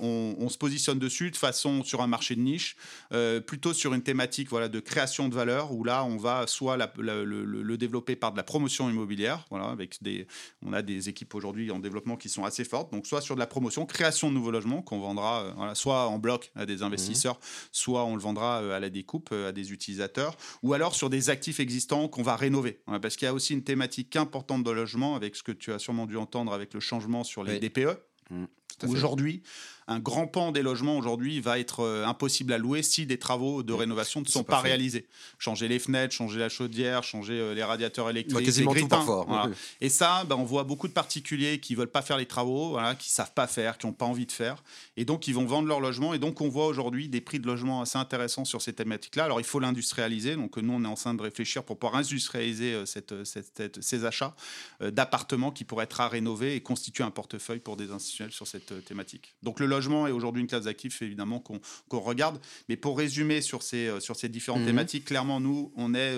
on, 0.00 0.36
on 0.38 0.48
se 0.50 0.58
positionne 0.58 0.98
dessus 0.98 1.13
de 1.30 1.36
façon 1.36 1.82
sur 1.84 2.02
un 2.02 2.06
marché 2.06 2.34
de 2.36 2.40
niche, 2.40 2.76
euh, 3.12 3.40
plutôt 3.40 3.72
sur 3.72 3.94
une 3.94 4.02
thématique 4.02 4.48
voilà, 4.50 4.68
de 4.68 4.80
création 4.80 5.28
de 5.28 5.34
valeur, 5.34 5.72
où 5.72 5.84
là, 5.84 6.04
on 6.04 6.16
va 6.16 6.46
soit 6.46 6.76
la- 6.76 6.92
la- 6.98 7.22
le, 7.24 7.76
développer 7.76 8.16
par 8.16 8.32
de 8.32 8.36
la 8.36 8.42
promotion 8.42 8.88
immobilière, 8.90 9.44
voilà, 9.50 9.66
avec 9.66 10.02
des, 10.02 10.26
on 10.64 10.72
a 10.72 10.82
des 10.82 11.08
équipes 11.08 11.34
aujourd'hui 11.34 11.70
en 11.70 11.78
développement 11.78 12.16
qui 12.16 12.28
sont 12.28 12.44
assez 12.44 12.64
fortes, 12.64 12.92
donc 12.92 13.06
soit 13.06 13.20
sur 13.20 13.34
de 13.34 13.40
la 13.40 13.46
promotion, 13.46 13.84
création 13.86 14.28
de 14.28 14.34
nouveaux 14.34 14.50
logements 14.52 14.82
qu'on 14.82 14.98
vendra 15.00 15.42
euh, 15.42 15.52
voilà, 15.56 15.74
soit 15.74 16.06
en 16.08 16.18
bloc 16.18 16.50
à 16.54 16.66
des 16.66 16.82
investisseurs, 16.82 17.38
soit 17.72 18.04
on 18.04 18.14
le 18.16 18.22
vendra 18.22 18.60
euh, 18.62 18.76
à 18.76 18.80
la 18.80 18.90
découpe 18.90 19.32
à 19.32 19.52
des 19.52 19.72
utilisateurs, 19.72 20.36
ou 20.62 20.72
alors 20.74 20.94
sur 20.94 21.10
des 21.10 21.30
actifs 21.30 21.60
existants 21.60 22.08
qu'on 22.08 22.22
va 22.22 22.36
rénover. 22.36 22.80
Voilà, 22.86 23.00
parce 23.00 23.16
qu'il 23.16 23.26
y 23.26 23.28
a 23.28 23.34
aussi 23.34 23.52
une 23.54 23.64
thématique 23.64 24.16
importante 24.16 24.64
de 24.64 24.70
logement, 24.70 25.14
avec 25.16 25.36
ce 25.36 25.42
que 25.42 25.52
tu 25.52 25.72
as 25.72 25.78
sûrement 25.78 26.06
dû 26.06 26.16
entendre 26.16 26.52
avec 26.52 26.72
le 26.74 26.80
changement 26.80 27.24
sur 27.24 27.44
les 27.44 27.52
Oui. 27.54 27.60
DPE. 27.60 27.98
Fait. 28.28 28.34
Aujourd'hui, 28.82 29.42
un 29.86 29.98
grand 29.98 30.26
pan 30.26 30.50
des 30.50 30.62
logements 30.62 30.96
aujourd'hui 30.96 31.40
va 31.42 31.58
être 31.58 31.80
euh, 31.80 32.06
impossible 32.06 32.54
à 32.54 32.58
louer 32.58 32.82
si 32.82 33.04
des 33.04 33.18
travaux 33.18 33.62
de 33.62 33.72
rénovation 33.74 34.22
ne 34.22 34.26
sont 34.26 34.42
pas, 34.42 34.60
réalisés. 34.60 35.06
Changer 35.38 35.68
les 35.68 35.78
fenêtres, 35.78 36.14
changer 36.14 36.38
la 36.40 36.48
chaudière, 36.48 37.02
changer 37.04 37.34
euh, 37.34 37.52
les 37.54 37.62
radiateurs 37.62 38.08
électriques, 38.08 38.38
Bah, 38.38 38.42
quasiment 38.42 38.72
les 38.72 38.80
tout 38.80 38.88
parfois. 38.88 39.26
voilà. 39.28 39.50
Et 39.82 39.90
ça, 39.90 40.24
ben, 40.24 40.36
on 40.36 40.44
voit 40.44 40.64
beaucoup 40.64 40.88
de 40.88 40.94
particuliers 40.94 41.60
qui 41.60 41.74
veulent 41.74 41.90
pas 41.90 42.00
faire 42.00 42.16
les 42.16 42.24
travaux, 42.24 42.70
voilà, 42.70 42.94
qui 42.94 43.10
savent 43.10 43.34
pas 43.34 43.46
faire, 43.46 43.76
qui 43.76 43.86
n'ont 43.86 43.92
pas 43.92 44.06
envie 44.06 44.24
de 44.24 44.32
faire, 44.32 44.64
et 44.96 45.04
donc 45.04 45.28
ils 45.28 45.34
vont 45.34 45.44
vendre 45.44 45.68
leur 45.68 45.80
logement. 45.80 46.14
Et 46.14 46.18
donc 46.18 46.40
on 46.40 46.48
voit 46.48 46.66
aujourd'hui 46.66 47.10
des 47.10 47.20
prix 47.20 47.38
de 47.38 47.46
logement 47.46 47.82
assez 47.82 47.98
intéressants 47.98 48.46
sur 48.46 48.62
ces 48.62 48.72
thématiques-là. 48.72 49.24
Alors 49.24 49.38
il 49.38 49.44
faut 49.44 49.60
l'industrialiser. 49.60 50.34
Donc 50.36 50.56
nous, 50.56 50.72
on 50.72 50.82
est 50.82 50.88
en 50.88 50.94
train 50.94 51.12
de 51.12 51.20
réfléchir 51.20 51.62
pour 51.62 51.78
pouvoir 51.78 51.96
industrialiser 51.98 52.72
euh, 52.72 52.86
cette, 52.86 53.22
cette- 53.24 53.52
cette- 53.54 53.82
ces 53.82 54.04
achats 54.06 54.34
d'appartements 54.80 55.50
qui 55.50 55.64
pourraient 55.64 55.84
être 55.84 56.00
à 56.00 56.08
rénover 56.08 56.54
et 56.56 56.60
constituer 56.62 57.04
un 57.04 57.10
portefeuille 57.10 57.58
pour 57.60 57.76
des 57.76 57.90
institutionnels 57.90 58.32
sur 58.32 58.46
cette 58.46 58.63
euh, 58.72 58.80
thématique. 58.80 59.34
Donc 59.42 59.60
le 59.60 59.66
logement 59.66 60.06
est 60.06 60.10
aujourd'hui 60.12 60.40
une 60.42 60.48
classe 60.48 60.64
d'actifs 60.64 61.02
évidemment 61.02 61.40
qu'on 61.40 61.60
regarde. 62.00 62.40
Mais 62.68 62.76
pour 62.76 62.98
résumer 62.98 63.40
sur 63.40 63.62
ces, 63.62 63.88
euh, 63.88 64.00
sur 64.00 64.16
ces 64.16 64.28
différentes 64.28 64.60
Mhm. 64.62 64.66
thématiques, 64.66 65.04
clairement 65.06 65.40
nous, 65.40 65.72
on 65.76 65.94
est 65.94 66.16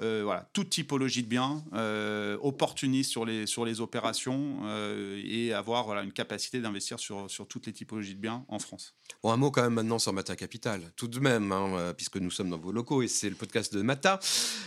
euh, 0.00 0.22
voilà, 0.24 0.48
toute 0.52 0.70
typologie 0.70 1.22
de 1.22 1.28
biens, 1.28 1.64
opportuniste 2.40 3.10
sur 3.10 3.24
les, 3.24 3.46
sur 3.46 3.64
les 3.64 3.80
opérations 3.80 4.60
et 5.22 5.52
avoir 5.52 5.84
voilà, 5.84 6.02
une 6.02 6.12
capacité 6.12 6.60
d'investir 6.60 6.98
sur, 6.98 7.30
sur 7.30 7.46
toutes 7.46 7.66
les 7.66 7.72
typologies 7.72 8.14
de 8.14 8.20
biens 8.20 8.44
en 8.48 8.58
France. 8.58 8.94
Bon, 9.22 9.30
un 9.30 9.36
mot 9.36 9.50
quand 9.50 9.62
même 9.62 9.74
maintenant 9.74 9.98
sur 9.98 10.12
Mata 10.12 10.34
Capital, 10.36 10.92
tout 10.96 11.08
de 11.08 11.18
même, 11.20 11.52
hein, 11.52 11.92
puisque 11.96 12.16
nous 12.16 12.30
sommes 12.30 12.50
dans 12.50 12.58
vos 12.58 12.72
locaux 12.72 13.02
et 13.02 13.08
c'est 13.08 13.28
le 13.30 13.36
podcast 13.36 13.72
de 13.74 13.82
Mata. 13.82 14.18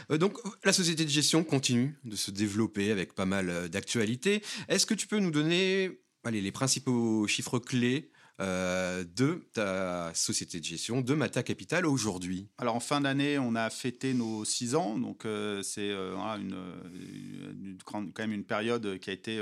Donc, 0.09 0.37
la 0.63 0.73
société 0.73 1.03
de 1.03 1.09
gestion 1.09 1.43
continue 1.43 1.97
de 2.05 2.15
se 2.15 2.31
développer 2.31 2.91
avec 2.91 3.13
pas 3.13 3.25
mal 3.25 3.69
d'actualités. 3.69 4.41
Est-ce 4.69 4.85
que 4.85 4.93
tu 4.93 5.07
peux 5.07 5.19
nous 5.19 5.31
donner 5.31 5.99
allez, 6.25 6.41
les 6.41 6.51
principaux 6.51 7.27
chiffres 7.27 7.59
clés 7.59 8.09
euh, 8.41 9.05
de 9.15 9.45
ta 9.53 10.11
société 10.13 10.59
de 10.59 10.65
gestion, 10.65 10.99
de 10.99 11.13
Mata 11.13 11.41
Capital 11.41 11.85
aujourd'hui 11.85 12.49
Alors 12.57 12.75
en 12.75 12.81
fin 12.81 12.99
d'année, 12.99 13.39
on 13.39 13.55
a 13.55 13.69
fêté 13.69 14.13
nos 14.13 14.43
six 14.43 14.75
ans, 14.75 14.97
donc 14.97 15.23
euh, 15.23 15.63
c'est 15.63 15.89
euh, 15.89 16.17
une, 16.35 16.57
une 17.63 17.77
quand 17.85 18.19
même 18.19 18.33
une 18.33 18.43
période 18.43 18.99
qui 18.99 19.09
a 19.09 19.13
été 19.13 19.41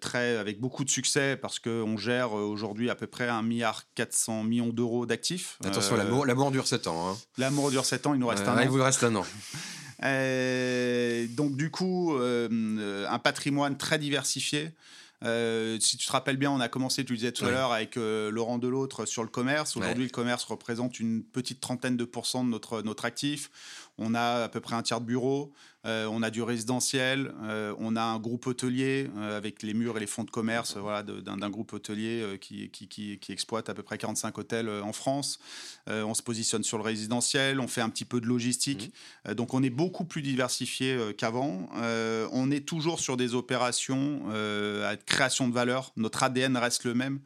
très 0.00 0.36
avec 0.36 0.60
beaucoup 0.60 0.82
de 0.82 0.90
succès 0.90 1.36
parce 1.36 1.60
qu'on 1.60 1.96
gère 1.96 2.32
aujourd'hui 2.32 2.90
à 2.90 2.96
peu 2.96 3.06
près 3.06 3.28
1 3.28 3.42
milliard 3.42 3.84
400 3.94 4.42
millions 4.42 4.70
d'euros 4.70 5.06
d'actifs. 5.06 5.56
Attention, 5.64 5.96
l'amour, 5.96 6.50
dure 6.50 6.66
7 6.66 6.88
ans. 6.88 7.08
Hein. 7.08 7.16
L'amour 7.38 7.70
dure 7.70 7.84
7 7.84 8.06
ans, 8.08 8.14
il 8.14 8.20
nous 8.20 8.26
reste 8.26 8.48
un 8.48 8.60
il 8.60 8.66
an. 8.66 8.70
vous 8.70 8.82
reste 8.82 9.04
un 9.04 9.14
an. 9.14 9.24
Donc 11.36 11.56
du 11.56 11.70
coup, 11.70 12.14
un 12.18 13.18
patrimoine 13.20 13.78
très 13.78 14.00
diversifié. 14.00 14.72
Euh, 15.24 15.78
si 15.80 15.96
tu 15.96 16.06
te 16.06 16.12
rappelles 16.12 16.36
bien, 16.36 16.50
on 16.50 16.60
a 16.60 16.68
commencé, 16.68 17.04
tu 17.04 17.12
le 17.12 17.16
disais 17.18 17.32
tout 17.32 17.44
à 17.44 17.50
l'heure, 17.50 17.72
avec 17.72 17.96
euh, 17.96 18.30
Laurent 18.30 18.58
Delautre 18.58 19.06
sur 19.06 19.22
le 19.22 19.28
commerce. 19.28 19.76
Aujourd'hui, 19.76 20.02
Ouais. 20.04 20.08
le 20.08 20.12
commerce 20.12 20.44
représente 20.44 20.98
une 21.00 21.22
petite 21.22 21.60
trentaine 21.60 21.96
de 21.96 22.04
pourcents 22.04 22.44
de 22.44 22.48
notre, 22.50 22.82
notre 22.82 23.04
actif. 23.04 23.50
On 23.98 24.14
a 24.14 24.44
à 24.44 24.48
peu 24.48 24.60
près 24.60 24.74
un 24.74 24.82
tiers 24.82 25.00
de 25.00 25.06
bureau. 25.06 25.52
Euh, 25.84 26.06
on 26.06 26.22
a 26.22 26.30
du 26.30 26.42
résidentiel. 26.42 27.32
euh, 27.42 27.74
on 27.78 27.96
a 27.96 28.02
un 28.02 28.18
groupe 28.20 28.46
hôtelier 28.46 29.10
euh, 29.16 29.36
avec 29.36 29.62
les 29.64 29.74
murs 29.74 29.96
et 29.96 30.00
les 30.00 30.06
fonds 30.06 30.22
de 30.22 30.30
commerce 30.30 30.76
voilà, 30.76 31.02
d'un 31.02 31.50
groupe 31.50 31.72
hôtelier 31.72 32.38
qui, 32.40 32.70
qui, 32.70 32.86
qui- 32.86 33.18
qui 33.18 33.32
exploite 33.32 33.68
à 33.68 33.74
peu 33.74 33.82
près 33.82 33.98
45 33.98 34.38
hôtels 34.38 34.68
en 34.68 34.92
France. 34.92 35.40
On 35.88 36.14
se 36.14 36.22
positionne 36.22 36.62
sur 36.62 36.78
le 36.78 36.84
résidentiel. 36.84 37.58
On 37.58 37.66
fait 37.68 37.80
un 37.80 37.88
petit 37.88 38.04
peu 38.04 38.20
de 38.20 38.26
logistique. 38.26 38.92
Euh, 39.28 39.34
donc 39.34 39.54
on 39.54 39.62
est 39.62 39.70
beaucoup 39.70 40.04
plus 40.04 40.22
diversifié 40.22 40.96
qu'avant. 41.18 41.68
On 42.32 42.50
est 42.50 42.64
toujours 42.66 43.00
sur 43.00 43.16
des 43.16 43.34
opérations 43.34 44.22
à 44.84 44.96
création 44.96 45.48
de 45.48 45.54
valeur. 45.54 45.92
Notre 45.96 46.22
ADN 46.22 46.56
reste 46.56 46.84
le 46.84 46.94
même. 46.94 47.18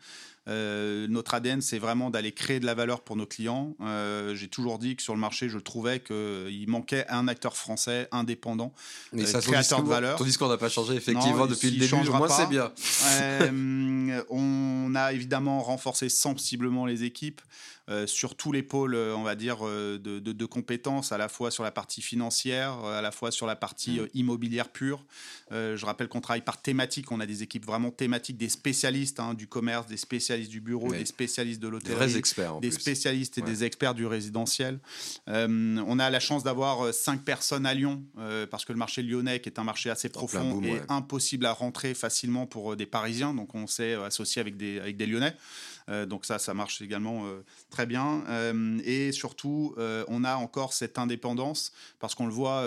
Euh, 0.48 1.06
notre 1.08 1.34
ADN, 1.34 1.60
c'est 1.60 1.78
vraiment 1.78 2.10
d'aller 2.10 2.32
créer 2.32 2.60
de 2.60 2.66
la 2.66 2.74
valeur 2.74 3.00
pour 3.00 3.16
nos 3.16 3.26
clients. 3.26 3.74
Euh, 3.80 4.34
J'ai 4.34 4.48
toujours 4.48 4.78
dit 4.78 4.94
que 4.96 5.02
sur 5.02 5.14
le 5.14 5.20
marché, 5.20 5.48
je 5.48 5.58
trouvais 5.58 6.00
qu'il 6.00 6.64
manquait 6.68 7.04
un 7.08 7.26
acteur 7.28 7.56
français 7.56 8.08
indépendant. 8.12 8.72
Mais 9.12 9.22
Euh, 9.22 9.26
ça, 9.26 9.40
ton 9.40 9.50
créateur 9.50 9.82
de 9.82 9.88
valeur. 9.88 10.16
Ton 10.18 10.24
discours 10.24 10.48
n'a 10.48 10.56
pas 10.56 10.68
changé, 10.68 10.94
effectivement, 10.94 11.36
Non, 11.36 11.46
depuis 11.46 11.70
le 11.70 11.78
début. 11.78 12.10
Pas. 12.10 12.28
c'est 12.28 12.48
bien. 12.48 12.70
Euh, 13.20 14.22
on 14.30 14.94
a 14.94 15.12
évidemment 15.12 15.62
renforcé 15.62 16.08
sensiblement 16.08 16.86
les 16.86 17.02
équipes 17.04 17.40
euh, 17.40 17.75
sur 18.06 18.34
tous 18.34 18.50
les 18.52 18.62
pôles, 18.62 18.94
euh, 18.94 19.14
on 19.16 19.22
va 19.22 19.34
dire, 19.36 19.58
euh, 19.66 19.98
de, 19.98 20.18
de- 20.18 20.32
de 20.32 20.44
compétences, 20.44 21.12
à 21.12 21.18
la 21.18 21.28
fois 21.28 21.50
sur 21.50 21.62
la 21.62 21.70
partie 21.70 22.02
financière, 22.02 22.72
euh, 22.84 22.98
à 22.98 23.02
la 23.02 23.12
fois 23.12 23.30
sur 23.30 23.46
la 23.46 23.54
partie 23.56 24.00
euh, 24.00 24.06
immobilière 24.14 24.68
pure. 24.70 25.04
Euh, 25.52 25.76
je 25.76 25.86
rappelle 25.86 26.08
qu'on 26.08 26.20
travaille 26.20 26.40
par 26.42 26.60
thématique. 26.60 27.12
On 27.12 27.20
a 27.20 27.26
des 27.26 27.42
équipes 27.44 27.64
vraiment 27.64 27.90
thématiques, 27.92 28.36
des 28.36 28.48
spécialistes 28.48 29.20
hein, 29.20 29.34
du 29.34 29.46
commerce, 29.46 29.86
des 29.86 29.96
spécialistes 29.96 30.50
du 30.50 30.60
bureau, 30.60 30.92
des 30.92 31.06
spécialistes 31.06 31.60
de 31.60 31.66
Des 31.66 31.70
l'hôtellerie 31.70 32.08
vrais 32.08 32.16
experts, 32.18 32.56
en 32.56 32.60
des 32.60 32.70
plus. 32.70 32.80
spécialistes 32.80 33.38
et 33.38 33.42
Ouais. 33.42 33.46
des 33.46 33.62
experts 33.64 33.94
du 33.94 34.06
résidentiel. 34.06 34.80
Euh, 35.28 35.80
on 35.86 35.98
a 35.98 36.10
la 36.10 36.20
chance 36.20 36.42
d'avoir 36.42 36.86
euh, 36.86 36.92
cinq 36.92 37.22
personnes 37.24 37.66
à 37.66 37.74
Lyon, 37.74 38.02
euh, 38.18 38.46
parce 38.46 38.64
que 38.64 38.72
le 38.72 38.78
marché 38.78 39.02
lyonnais, 39.02 39.40
qui 39.40 39.48
est 39.48 39.58
un 39.58 39.64
marché 39.64 39.90
assez 39.90 40.08
profond, 40.08 40.50
boom, 40.50 40.64
est 40.64 40.72
ouais. 40.72 40.82
impossible 40.88 41.46
à 41.46 41.52
rentrer 41.52 41.94
facilement 41.94 42.46
pour 42.46 42.72
euh, 42.72 42.76
des 42.76 42.86
Parisiens. 42.86 43.32
Donc 43.34 43.54
on 43.54 43.66
s'est 43.66 43.94
euh, 43.94 44.04
associé 44.06 44.40
avec 44.40 44.56
des, 44.56 44.80
avec 44.80 44.96
des 44.96 45.06
Lyonnais. 45.06 45.34
Euh, 45.88 46.04
donc 46.06 46.24
ça, 46.24 46.38
ça 46.38 46.52
marche 46.52 46.82
également 46.82 47.26
euh, 47.26 47.44
très 47.70 47.86
bien. 47.86 48.24
Euh, 48.28 48.78
et 48.84 49.12
surtout, 49.12 49.74
on 50.08 50.24
a 50.24 50.36
encore 50.36 50.72
cette 50.72 50.98
indépendance, 50.98 51.72
parce 51.98 52.14
qu'on 52.14 52.26
le 52.26 52.32
voit 52.32 52.64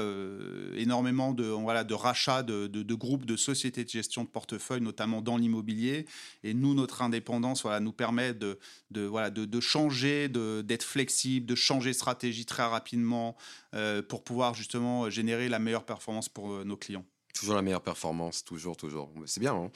énormément 0.76 1.34
de, 1.34 1.46
voilà, 1.46 1.84
de 1.84 1.94
rachats 1.94 2.44
de, 2.44 2.68
de- 2.68 2.94
groupes 2.94 3.26
de 3.26 3.36
sociétés 3.36 3.84
de 3.84 3.90
gestion 3.90 4.24
de 4.24 4.30
portefeuille, 4.30 4.82
notamment 4.82 5.22
dans 5.22 5.38
l'immobilier. 5.38 6.06
Et 6.44 6.54
nous, 6.54 6.74
notre 6.74 7.02
indépendance 7.02 7.62
voilà, 7.64 7.80
nous 7.80 7.94
permet 7.94 8.34
de, 8.34 8.60
de, 8.92 9.02
voilà, 9.02 9.30
de, 9.30 9.46
de 9.46 9.60
changer, 9.60 10.30
d'être 10.30 10.84
flexible, 10.84 11.46
de 11.46 11.56
changer 11.56 11.94
stratégie 11.94 12.46
très 12.46 12.66
rapidement 12.66 13.36
pour 14.08 14.24
pouvoir 14.24 14.54
justement 14.54 15.10
générer 15.10 15.50
la 15.50 15.60
meilleure 15.60 15.86
performance 15.86 16.30
pour 16.30 16.66
nos 16.66 16.78
clients. 16.78 17.06
Toujours 17.40 17.56
la 17.56 17.62
meilleure 17.62 17.82
performance, 17.82 18.44
toujours, 18.44 18.76
toujours. 18.76 19.10
C'est 19.26 19.40
bien. 19.40 19.54
Hein. 19.54 19.72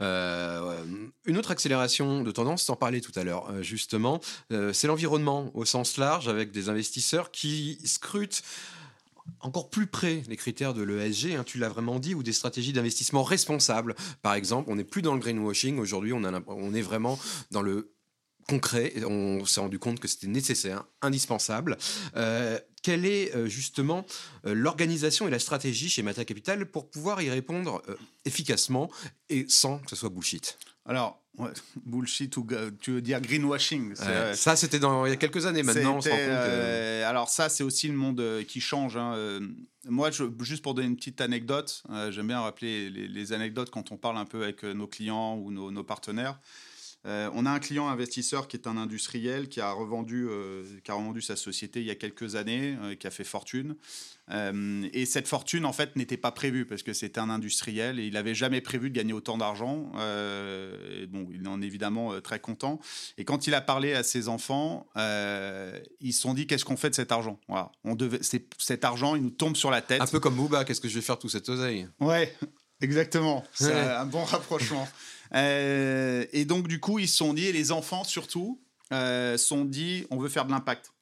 Euh, 0.00 0.84
une 1.26 1.36
autre 1.36 1.50
accélération 1.50 2.22
de 2.22 2.30
tendance, 2.30 2.70
en 2.70 2.76
parlais 2.76 3.02
tout 3.02 3.12
à 3.14 3.24
l'heure, 3.24 3.50
euh, 3.50 3.62
justement, 3.62 4.20
euh, 4.52 4.72
c'est 4.72 4.86
l'environnement 4.86 5.50
au 5.52 5.66
sens 5.66 5.98
large, 5.98 6.28
avec 6.28 6.50
des 6.50 6.70
investisseurs 6.70 7.30
qui 7.30 7.78
scrutent 7.84 8.42
encore 9.40 9.68
plus 9.68 9.86
près 9.86 10.22
les 10.28 10.36
critères 10.36 10.72
de 10.72 10.82
l'ESG, 10.82 11.34
hein, 11.34 11.44
tu 11.44 11.58
l'as 11.58 11.68
vraiment 11.68 11.98
dit, 11.98 12.14
ou 12.14 12.22
des 12.22 12.32
stratégies 12.32 12.72
d'investissement 12.72 13.22
responsables. 13.22 13.94
Par 14.22 14.32
exemple, 14.32 14.70
on 14.70 14.76
n'est 14.76 14.84
plus 14.84 15.02
dans 15.02 15.12
le 15.12 15.20
greenwashing, 15.20 15.78
aujourd'hui 15.78 16.14
on 16.14 16.74
est 16.74 16.82
vraiment 16.82 17.18
dans 17.50 17.60
le 17.62 17.93
concret. 18.46 18.92
On 19.04 19.44
s'est 19.44 19.60
rendu 19.60 19.78
compte 19.78 20.00
que 20.00 20.08
c'était 20.08 20.26
nécessaire, 20.26 20.84
indispensable. 21.02 21.76
Euh, 22.16 22.58
quelle 22.82 23.06
est 23.06 23.34
euh, 23.34 23.46
justement 23.46 24.04
euh, 24.46 24.54
l'organisation 24.54 25.26
et 25.26 25.30
la 25.30 25.38
stratégie 25.38 25.88
chez 25.88 26.02
Mata 26.02 26.24
Capital 26.24 26.66
pour 26.66 26.90
pouvoir 26.90 27.22
y 27.22 27.30
répondre 27.30 27.82
efficacement 28.24 28.90
et 29.28 29.46
sans 29.48 29.78
que 29.78 29.90
ce 29.90 29.96
soit 29.96 30.10
bullshit? 30.10 30.58
Alors, 30.86 31.22
bullshit 31.86 32.36
ou 32.36 32.46
tu 32.80 32.92
veux 32.92 33.02
dire 33.02 33.20
greenwashing 33.20 33.94
Ça, 33.94 34.56
c'était 34.56 34.76
il 34.76 35.08
y 35.08 35.12
a 35.12 35.16
quelques 35.16 35.46
années 35.46 35.62
maintenant. 35.62 35.98
alors 36.00 37.28
ça, 37.28 37.48
c'est 37.48 37.64
aussi 37.64 37.88
le 37.88 37.94
monde 37.94 38.44
qui 38.46 38.60
change. 38.60 38.96
Hein. 38.96 39.40
Moi, 39.86 40.10
je, 40.10 40.24
juste 40.40 40.62
pour 40.62 40.74
donner 40.74 40.88
une 40.88 40.96
petite 40.96 41.20
anecdote, 41.20 41.82
j'aime 42.10 42.28
bien 42.28 42.40
rappeler 42.40 42.90
les, 42.90 43.32
anecdotes 43.32 43.70
quand 43.70 43.92
on 43.92 43.96
parle 43.96 44.18
un 44.18 44.26
peu 44.26 44.42
avec 44.42 44.62
nos 44.62 44.86
clients 44.86 45.36
ou 45.36 45.50
nos, 45.50 45.70
nos 45.70 45.84
partenaires. 45.84 46.38
Euh, 47.06 47.28
on 47.34 47.44
a 47.44 47.50
un 47.50 47.58
client 47.58 47.88
investisseur 47.88 48.48
qui 48.48 48.56
est 48.56 48.66
un 48.66 48.76
industriel 48.76 49.48
qui 49.48 49.60
a 49.60 49.70
revendu, 49.72 50.26
euh, 50.28 50.64
qui 50.82 50.90
a 50.90 50.94
revendu 50.94 51.20
sa 51.20 51.36
société 51.36 51.80
il 51.80 51.86
y 51.86 51.90
a 51.90 51.94
quelques 51.94 52.34
années, 52.34 52.76
euh, 52.82 52.94
qui 52.94 53.06
a 53.06 53.10
fait 53.10 53.24
fortune. 53.24 53.76
et 54.30 55.04
cette 55.04 55.28
fortune, 55.28 55.66
en 55.66 55.74
fait, 55.74 55.96
n'était 55.96 56.16
pas 56.16 56.32
prévue 56.32 56.64
parce 56.64 56.82
que 56.82 56.94
c'était 56.94 57.20
un 57.20 57.28
industriel 57.28 58.00
et 58.00 58.06
il 58.06 58.14
n'avait 58.14 58.34
jamais 58.34 58.62
prévu 58.62 58.88
de 58.88 58.96
gagner 58.96 59.12
autant 59.12 59.36
d'argent. 59.36 59.92
bon, 59.92 61.28
il 61.30 61.46
en 61.46 61.60
est 61.60 61.66
évidemment 61.66 62.18
très 62.22 62.40
content. 62.40 62.80
Et 63.18 63.24
quand 63.26 63.46
il 63.46 63.52
a 63.52 63.60
parlé 63.60 63.92
à 63.92 64.02
ses 64.02 64.28
enfants, 64.28 64.86
ils 64.96 66.14
se 66.14 66.22
sont 66.22 66.32
dit 66.32 66.46
qu'est-ce 66.46 66.64
qu'on 66.64 66.78
fait 66.78 66.88
de 66.88 66.94
cet 66.94 67.12
argent? 67.12 67.38
Voilà, 67.48 67.70
on 67.84 67.94
devait, 67.94 68.20
cet 68.22 68.84
argent, 68.84 69.14
il 69.14 69.22
nous 69.22 69.30
tombe 69.30 69.56
sur 69.56 69.70
la 69.70 69.82
tête. 69.82 70.00
Un 70.00 70.06
peu 70.06 70.20
comme 70.20 70.36
Bouba, 70.36 70.64
qu'est-ce 70.64 70.80
que 70.80 70.88
je 70.88 70.94
vais 70.94 71.04
faire 71.04 71.18
tout 71.18 71.28
cette 71.28 71.50
oseille 71.50 71.86
Ouais, 72.00 72.34
exactement. 72.80 73.44
C'est 73.52 73.74
un 73.74 74.06
bon 74.06 74.24
rapprochement. 74.24 74.88
Euh, 75.34 76.26
et 76.32 76.44
donc, 76.44 76.68
du 76.68 76.80
coup, 76.80 76.98
ils 76.98 77.08
se 77.08 77.16
sont 77.16 77.34
dit, 77.34 77.46
et 77.46 77.52
les 77.52 77.72
enfants 77.72 78.04
surtout, 78.04 78.60
euh, 78.92 79.36
sont 79.36 79.64
dit, 79.64 80.06
on 80.10 80.18
veut 80.18 80.28
faire 80.28 80.44
de 80.44 80.50
l'impact. 80.50 80.92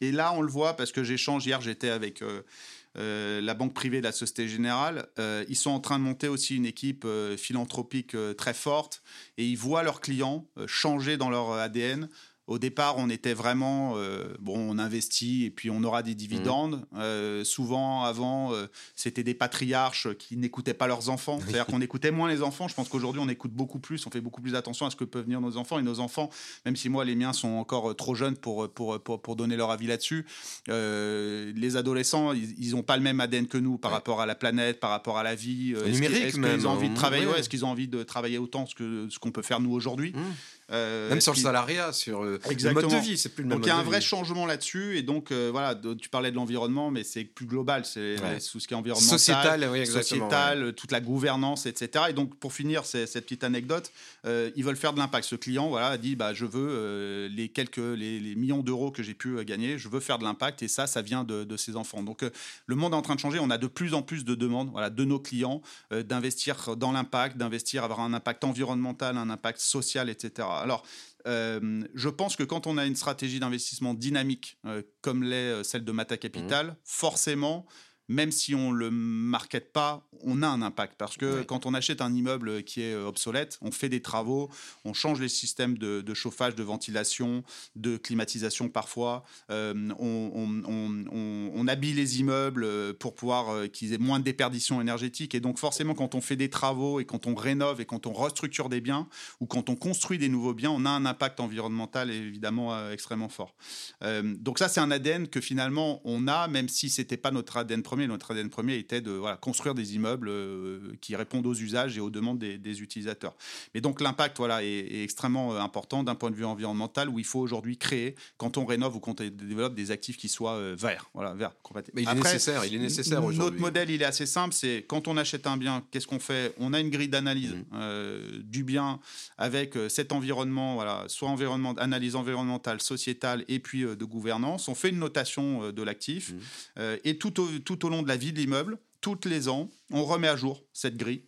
Et 0.00 0.12
là, 0.12 0.32
on 0.32 0.42
le 0.42 0.50
voit 0.50 0.76
parce 0.76 0.92
que 0.92 1.04
j'échange 1.04 1.46
hier, 1.46 1.60
j'étais 1.60 1.88
avec 1.88 2.22
euh, 2.22 3.40
la 3.40 3.54
banque 3.54 3.74
privée 3.74 3.98
de 3.98 4.04
la 4.04 4.12
Société 4.12 4.48
Générale. 4.48 5.06
ils 5.48 5.56
sont 5.56 5.70
en 5.70 5.80
train 5.80 5.98
de 5.98 6.04
monter 6.04 6.28
aussi 6.28 6.56
une 6.56 6.66
équipe 6.66 7.06
philanthropique 7.36 8.16
très 8.36 8.54
forte 8.54 9.02
et 9.38 9.46
ils 9.46 9.56
voient 9.56 9.82
leurs 9.82 10.00
clients 10.00 10.46
changer 10.66 11.16
dans 11.16 11.30
leur 11.30 11.52
ADN 11.52 12.08
au 12.46 12.58
départ, 12.58 12.96
on 12.98 13.08
était 13.08 13.32
vraiment, 13.32 13.94
euh, 13.96 14.34
bon, 14.38 14.54
on 14.58 14.78
investit 14.78 15.44
et 15.44 15.50
puis 15.50 15.70
on 15.70 15.82
aura 15.82 16.02
des 16.02 16.14
dividendes. 16.14 16.84
Mmh. 16.92 16.98
Euh, 16.98 17.44
souvent, 17.44 18.04
avant, 18.04 18.52
euh, 18.52 18.66
c'était 18.94 19.22
des 19.22 19.32
patriarches 19.32 20.08
qui 20.18 20.36
n'écoutaient 20.36 20.74
pas 20.74 20.86
leurs 20.86 21.08
enfants. 21.08 21.38
C'est-à-dire 21.40 21.64
qu'on 21.64 21.80
écoutait 21.80 22.10
moins 22.10 22.28
les 22.28 22.42
enfants. 22.42 22.68
Je 22.68 22.74
pense 22.74 22.90
qu'aujourd'hui, 22.90 23.22
on 23.24 23.30
écoute 23.30 23.52
beaucoup 23.52 23.78
plus, 23.78 24.06
on 24.06 24.10
fait 24.10 24.20
beaucoup 24.20 24.42
plus 24.42 24.56
attention 24.56 24.84
à 24.84 24.90
ce 24.90 24.96
que 24.96 25.04
peuvent 25.04 25.24
venir 25.24 25.40
nos 25.40 25.56
enfants. 25.56 25.78
Et 25.78 25.82
nos 25.82 26.00
enfants, 26.00 26.28
même 26.66 26.76
si 26.76 26.90
moi, 26.90 27.06
les 27.06 27.14
miens 27.14 27.32
sont 27.32 27.48
encore 27.48 27.96
trop 27.96 28.14
jeunes 28.14 28.36
pour, 28.36 28.68
pour, 28.68 29.00
pour, 29.00 29.36
donner 29.36 29.56
leur 29.56 29.70
avis 29.70 29.86
là-dessus, 29.86 30.26
les 30.68 31.76
adolescents, 31.76 32.32
ils 32.34 32.72
n'ont 32.72 32.82
pas 32.82 32.96
le 32.96 33.02
même 33.02 33.20
ADN 33.20 33.46
que 33.46 33.58
nous 33.58 33.78
par 33.78 33.90
rapport 33.90 34.20
à 34.20 34.26
la 34.26 34.34
planète, 34.34 34.80
par 34.80 34.90
rapport 34.90 35.16
à 35.16 35.22
la 35.22 35.34
vie. 35.34 35.74
numérique, 35.86 36.24
est-ce 36.24 36.38
qu'ils 36.38 36.66
ont 36.66 36.70
envie 36.70 36.90
de 36.90 36.94
travailler 36.94 37.26
Est-ce 37.38 37.48
qu'ils 37.48 37.64
ont 37.64 37.68
envie 37.68 37.88
de 37.88 38.02
travailler 38.02 38.36
autant 38.36 38.66
que 38.76 39.08
ce 39.08 39.18
qu'on 39.18 39.32
peut 39.32 39.42
faire 39.42 39.60
nous 39.60 39.72
aujourd'hui? 39.72 40.12
Mmh. 40.14 40.63
Euh, 40.74 41.08
même 41.08 41.20
sur 41.20 41.32
le 41.32 41.38
salariat, 41.38 41.92
sur 41.92 42.22
euh, 42.22 42.40
le 42.48 42.72
mode 42.72 42.88
de 42.88 42.96
vie, 42.96 43.16
c'est 43.16 43.28
plus 43.28 43.42
le 43.42 43.48
même. 43.48 43.58
Donc 43.58 43.66
il 43.66 43.68
y 43.68 43.72
a 43.72 43.76
un 43.76 43.82
vrai 43.82 44.00
changement 44.00 44.44
là-dessus, 44.46 44.98
et 44.98 45.02
donc 45.02 45.30
euh, 45.30 45.50
voilà, 45.52 45.78
tu 45.98 46.08
parlais 46.08 46.30
de 46.30 46.36
l'environnement, 46.36 46.90
mais 46.90 47.04
c'est 47.04 47.24
plus 47.24 47.46
global, 47.46 47.84
c'est 47.84 48.16
tout 48.50 48.60
ce 48.60 48.66
qui 48.66 48.74
est 48.74 48.76
environnemental, 48.76 49.18
sociétal, 49.18 49.68
oui, 49.70 49.86
sociétal 49.86 50.72
toute 50.74 50.92
la 50.92 51.00
gouvernance, 51.00 51.66
etc. 51.66 52.06
Et 52.10 52.12
donc 52.12 52.34
pour 52.36 52.52
finir 52.52 52.84
cette 52.84 53.24
petite 53.24 53.44
anecdote, 53.44 53.92
ils 54.24 54.64
veulent 54.64 54.76
faire 54.76 54.92
de 54.92 54.98
l'impact. 54.98 55.24
Ce 55.24 55.36
client, 55.36 55.68
voilà, 55.68 55.88
a 55.88 55.96
dit, 55.96 56.16
bah 56.16 56.34
je 56.34 56.44
veux 56.44 57.26
les 57.28 57.48
quelques 57.48 57.76
les, 57.78 58.34
millions 58.34 58.62
d'euros 58.62 58.90
que 58.90 59.02
j'ai 59.02 59.14
pu 59.14 59.42
gagner, 59.44 59.78
je 59.78 59.88
veux 59.88 60.00
faire 60.00 60.18
de 60.18 60.24
l'impact, 60.24 60.62
et 60.62 60.68
ça, 60.68 60.86
ça 60.86 61.02
vient 61.02 61.24
de, 61.24 61.44
de 61.44 61.56
ses 61.56 61.76
enfants. 61.76 62.02
Donc 62.02 62.24
le 62.66 62.76
monde 62.76 62.92
est 62.92 62.96
en 62.96 63.02
train 63.02 63.14
de 63.14 63.20
changer. 63.20 63.38
On 63.38 63.50
a 63.50 63.58
de 63.58 63.66
plus 63.66 63.94
en 63.94 64.02
plus 64.02 64.24
de 64.24 64.34
demandes, 64.34 64.70
voilà, 64.70 64.90
de 64.90 65.04
nos 65.04 65.20
clients 65.20 65.62
d'investir 65.90 66.76
dans 66.76 66.92
l'impact, 66.92 67.36
d'investir, 67.36 67.84
avoir 67.84 68.00
un 68.00 68.12
impact 68.12 68.44
environnemental, 68.44 69.16
un 69.16 69.30
impact 69.30 69.60
social, 69.60 70.08
etc. 70.08 70.48
Alors, 70.64 70.82
euh, 71.26 71.84
je 71.94 72.08
pense 72.08 72.36
que 72.36 72.42
quand 72.42 72.66
on 72.66 72.78
a 72.78 72.86
une 72.86 72.96
stratégie 72.96 73.38
d'investissement 73.38 73.92
dynamique, 73.92 74.58
euh, 74.64 74.82
comme 75.02 75.22
l'est 75.22 75.52
euh, 75.52 75.62
celle 75.62 75.84
de 75.84 75.92
Mata 75.92 76.16
Capital, 76.16 76.68
mmh. 76.68 76.76
forcément, 76.84 77.66
même 78.08 78.30
si 78.30 78.54
on 78.54 78.70
le 78.70 78.90
market 78.90 79.72
pas, 79.72 80.06
on 80.22 80.42
a 80.42 80.48
un 80.48 80.62
impact. 80.62 80.94
Parce 80.98 81.16
que 81.16 81.42
quand 81.42 81.66
on 81.66 81.74
achète 81.74 82.00
un 82.00 82.12
immeuble 82.12 82.62
qui 82.64 82.82
est 82.82 82.94
euh, 82.94 83.06
obsolète, 83.06 83.58
on 83.62 83.70
fait 83.70 83.88
des 83.88 84.02
travaux, 84.02 84.50
on 84.84 84.92
change 84.92 85.20
les 85.20 85.28
systèmes 85.28 85.78
de, 85.78 86.14
chauffage, 86.14 86.54
de 86.54 86.62
ventilation, 86.62 87.42
de 87.76 87.96
climatisation 87.96 88.68
parfois, 88.68 89.24
euh, 89.50 89.74
on, 89.98 91.66
habille 91.66 91.94
les 91.94 92.20
immeubles 92.20 92.62
euh, 92.62 92.92
pour 92.92 93.14
pouvoir 93.14 93.70
qu'ils 93.72 93.94
aient 93.94 93.98
moins 93.98 94.18
de 94.18 94.24
déperdition 94.24 94.82
énergétique. 94.82 95.34
Et 95.34 95.40
donc 95.40 95.58
forcément, 95.58 95.94
quand 95.94 96.14
on 96.14 96.20
fait 96.20 96.36
des 96.36 96.50
travaux 96.50 97.00
et 97.00 97.06
quand 97.06 97.26
on 97.26 97.34
rénove 97.34 97.80
et 97.80 97.86
quand 97.86 98.06
on 98.06 98.12
restructure 98.12 98.68
des 98.68 98.82
biens 98.82 99.08
ou 99.40 99.46
quand 99.46 99.70
on 99.70 99.76
construit 99.76 100.18
des 100.18 100.28
nouveaux 100.28 100.52
biens, 100.52 100.70
on 100.70 100.84
a 100.84 100.90
un 100.90 101.06
impact 101.06 101.40
environnemental 101.40 102.10
évidemment 102.10 102.90
extrêmement 102.90 103.30
fort. 103.30 103.54
donc 104.02 104.58
ça, 104.58 104.68
c'est 104.68 104.80
un 104.80 104.90
ADN 104.90 105.26
que 105.28 105.40
finalement 105.40 106.02
on 106.04 106.28
a, 106.28 106.48
même 106.48 106.68
si 106.68 106.90
c'était 106.90 107.16
pas 107.16 107.30
notre 107.30 107.56
ADN 107.56 107.82
notre 107.96 108.32
ADN 108.32 108.50
premier 108.50 108.76
était 108.76 109.00
de 109.00 109.20
construire 109.40 109.74
des 109.74 109.94
immeubles 109.94 110.28
euh, 110.28 110.78
qui 111.00 111.16
répondent 111.16 111.46
aux 111.46 111.54
usages 111.54 111.96
et 111.96 112.00
aux 112.00 112.10
demandes 112.10 112.38
des, 112.38 112.82
utilisateurs. 112.82 113.34
Mais 113.74 113.80
donc 113.80 114.00
l'impact 114.00 114.36
voilà, 114.38 114.62
est, 114.64 115.02
extrêmement 115.02 115.54
euh, 115.54 115.60
important 115.60 116.02
d'un 116.02 116.14
point 116.14 116.30
de 116.30 116.36
vue 116.36 116.44
environnemental 116.44 117.08
où 117.08 117.18
il 117.18 117.24
faut 117.24 117.40
aujourd'hui 117.40 117.78
créer, 117.78 118.16
quand 118.36 118.58
on 118.58 118.64
rénove 118.64 118.96
ou 118.96 119.00
quand 119.00 119.20
on 119.20 119.24
développe 119.24 119.74
des 119.74 119.90
actifs 119.90 120.16
qui 120.16 120.28
soient 120.28 120.54
euh, 120.54 120.74
verts. 120.76 121.08
Voilà, 121.14 121.34
verts 121.34 121.52
Mais 121.94 122.02
il 122.02 122.08
est 122.08 122.14
nécessaire, 122.14 122.64
il 122.64 122.74
est 122.74 122.78
nécessaire 122.78 123.22
Notre 123.22 123.58
modèle, 123.58 123.90
il 123.90 124.02
est 124.02 124.06
assez 124.06 124.26
simple, 124.26 124.54
c'est 124.54 124.84
quand 124.88 125.08
on 125.08 125.16
achète 125.16 125.46
un 125.46 125.56
bien, 125.56 125.84
qu'est-ce 125.90 126.06
qu'on 126.06 126.18
fait? 126.18 126.54
On 126.58 126.72
a 126.72 126.80
une 126.80 126.90
grille 126.90 127.08
d'analyse 127.08 127.54
mmh. 127.54 128.42
du 128.42 128.64
bien 128.64 129.00
avec 129.38 129.74
cet 129.88 130.12
environnement, 130.12 130.74
voilà, 130.74 131.04
soit 131.08 131.28
environnement, 131.28 131.74
analyse 131.74 132.16
environnementale, 132.16 132.80
sociétale 132.80 133.44
et 133.48 133.58
puis 133.60 133.82
de 133.82 134.04
gouvernance. 134.04 134.68
On 134.68 134.74
fait 134.74 134.90
une 134.90 134.98
notation 134.98 135.70
de 135.70 135.82
l'actif 135.82 136.32
mmh. 136.32 136.80
et 137.04 137.18
tout 137.18 137.40
au, 137.40 137.48
tout 137.58 137.83
au 137.84 137.88
long 137.88 138.02
de 138.02 138.08
la 138.08 138.16
vie 138.16 138.32
de 138.32 138.38
l'immeuble, 138.38 138.78
tous 139.00 139.20
les 139.26 139.48
ans, 139.48 139.70
on 139.90 140.04
remet 140.04 140.28
à 140.28 140.36
jour 140.36 140.64
cette 140.72 140.96
grille. 140.96 141.22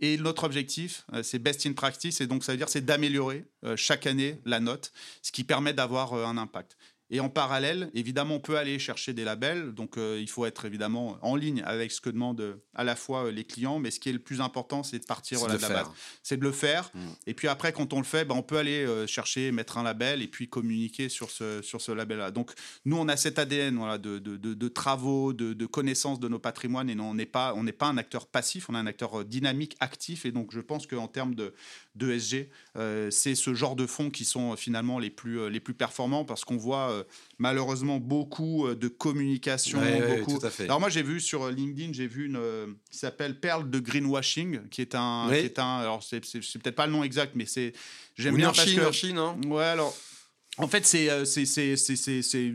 Et 0.00 0.16
notre 0.16 0.42
objectif, 0.42 1.04
euh, 1.12 1.22
c'est 1.22 1.38
best 1.38 1.64
in 1.64 1.74
practice, 1.74 2.20
et 2.20 2.26
donc 2.26 2.42
ça 2.42 2.52
veut 2.52 2.58
dire 2.58 2.68
c'est 2.68 2.84
d'améliorer 2.84 3.44
euh, 3.64 3.76
chaque 3.76 4.06
année 4.06 4.40
la 4.44 4.58
note, 4.58 4.92
ce 5.22 5.30
qui 5.30 5.44
permet 5.44 5.72
d'avoir 5.72 6.12
euh, 6.12 6.26
un 6.26 6.36
impact. 6.36 6.76
Et 7.14 7.20
en 7.20 7.28
parallèle, 7.28 7.90
évidemment, 7.92 8.36
on 8.36 8.40
peut 8.40 8.56
aller 8.56 8.78
chercher 8.78 9.12
des 9.12 9.22
labels. 9.22 9.72
Donc, 9.72 9.98
euh, 9.98 10.18
il 10.18 10.30
faut 10.30 10.46
être 10.46 10.64
évidemment 10.64 11.18
en 11.20 11.36
ligne 11.36 11.62
avec 11.66 11.92
ce 11.92 12.00
que 12.00 12.08
demandent 12.08 12.40
euh, 12.40 12.54
à 12.74 12.84
la 12.84 12.96
fois 12.96 13.26
euh, 13.26 13.30
les 13.30 13.44
clients. 13.44 13.78
Mais 13.78 13.90
ce 13.90 14.00
qui 14.00 14.08
est 14.08 14.14
le 14.14 14.18
plus 14.18 14.40
important, 14.40 14.82
c'est 14.82 14.98
de 14.98 15.04
partir 15.04 15.46
de, 15.46 15.58
la 15.58 15.68
base. 15.68 15.86
C'est 16.22 16.38
de 16.38 16.42
le 16.42 16.52
faire. 16.52 16.90
Mm. 16.94 17.00
Et 17.26 17.34
puis 17.34 17.48
après, 17.48 17.74
quand 17.74 17.92
on 17.92 17.98
le 17.98 18.04
fait, 18.04 18.24
ben, 18.24 18.34
on 18.34 18.42
peut 18.42 18.56
aller 18.56 18.86
chercher, 19.06 19.52
mettre 19.52 19.76
un 19.76 19.82
label 19.82 20.22
et 20.22 20.26
puis 20.26 20.48
communiquer 20.48 21.10
sur 21.10 21.30
ce, 21.30 21.60
sur 21.60 21.82
ce 21.82 21.92
label-là. 21.92 22.30
Donc, 22.30 22.52
nous, 22.86 22.96
on 22.96 23.06
a 23.08 23.18
cet 23.18 23.38
ADN 23.38 23.76
voilà, 23.76 23.98
de, 23.98 24.18
de, 24.18 24.36
de, 24.36 24.68
travaux, 24.68 25.34
de, 25.34 25.52
de 25.52 25.66
connaissances 25.66 26.18
de 26.18 26.28
nos 26.28 26.38
patrimoines. 26.38 26.88
Et 26.88 26.94
non, 26.94 27.10
on 27.10 27.14
n'est 27.14 27.26
pas, 27.26 27.52
on 27.54 27.66
pas 27.66 27.88
un 27.88 27.98
acteur 27.98 28.26
passif, 28.26 28.70
on 28.70 28.74
est 28.74 28.78
un 28.78 28.86
acteur 28.86 29.22
dynamique, 29.26 29.76
actif. 29.80 30.24
Et 30.24 30.32
donc, 30.32 30.50
je 30.54 30.60
pense 30.60 30.86
qu'en 30.86 31.08
termes 31.08 31.34
de, 31.34 31.52
d'ESG, 31.94 32.48
c'est 33.10 33.34
ce 33.34 33.52
genre 33.52 33.76
de 33.76 33.86
fonds 33.86 34.08
qui 34.08 34.24
sont 34.24 34.56
finalement 34.56 34.98
les 34.98 35.10
plus, 35.10 35.50
les 35.50 35.60
plus 35.60 35.74
performants 35.74 36.24
parce 36.24 36.46
qu'on 36.46 36.56
voit 36.56 37.01
malheureusement 37.38 37.98
beaucoup 37.98 38.66
euh, 38.66 38.74
de 38.74 38.88
communication. 38.88 39.80
beaucoup... 40.16 40.38
Alors 40.60 40.80
moi 40.80 40.88
j'ai 40.88 41.02
vu 41.02 41.20
sur 41.20 41.48
LinkedIn, 41.48 41.92
j'ai 41.92 42.06
vu 42.06 42.26
une 42.26 42.36
euh, 42.36 42.66
qui 42.90 42.98
s'appelle 42.98 43.38
Perle 43.38 43.70
de 43.70 43.78
greenwashing, 43.78 44.68
qui 44.68 44.80
est 44.80 44.94
un, 44.94 45.28
qui 45.28 45.36
est 45.36 45.58
un 45.58 45.78
alors 45.78 46.02
c'est 46.02 46.20
peut-être 46.20 46.76
pas 46.76 46.86
le 46.86 46.92
nom 46.92 47.04
exact, 47.04 47.32
mais 47.34 47.46
c'est 47.46 47.72
j'aime 48.16 48.36
bien 48.36 48.52
parce 48.52 48.64
que 48.64 49.16
hein. 49.18 49.36
ouais 49.46 49.64
alors 49.64 49.94
En 50.58 50.68
fait, 50.68 50.84
c'est 50.84 51.08
euh, 51.08 51.24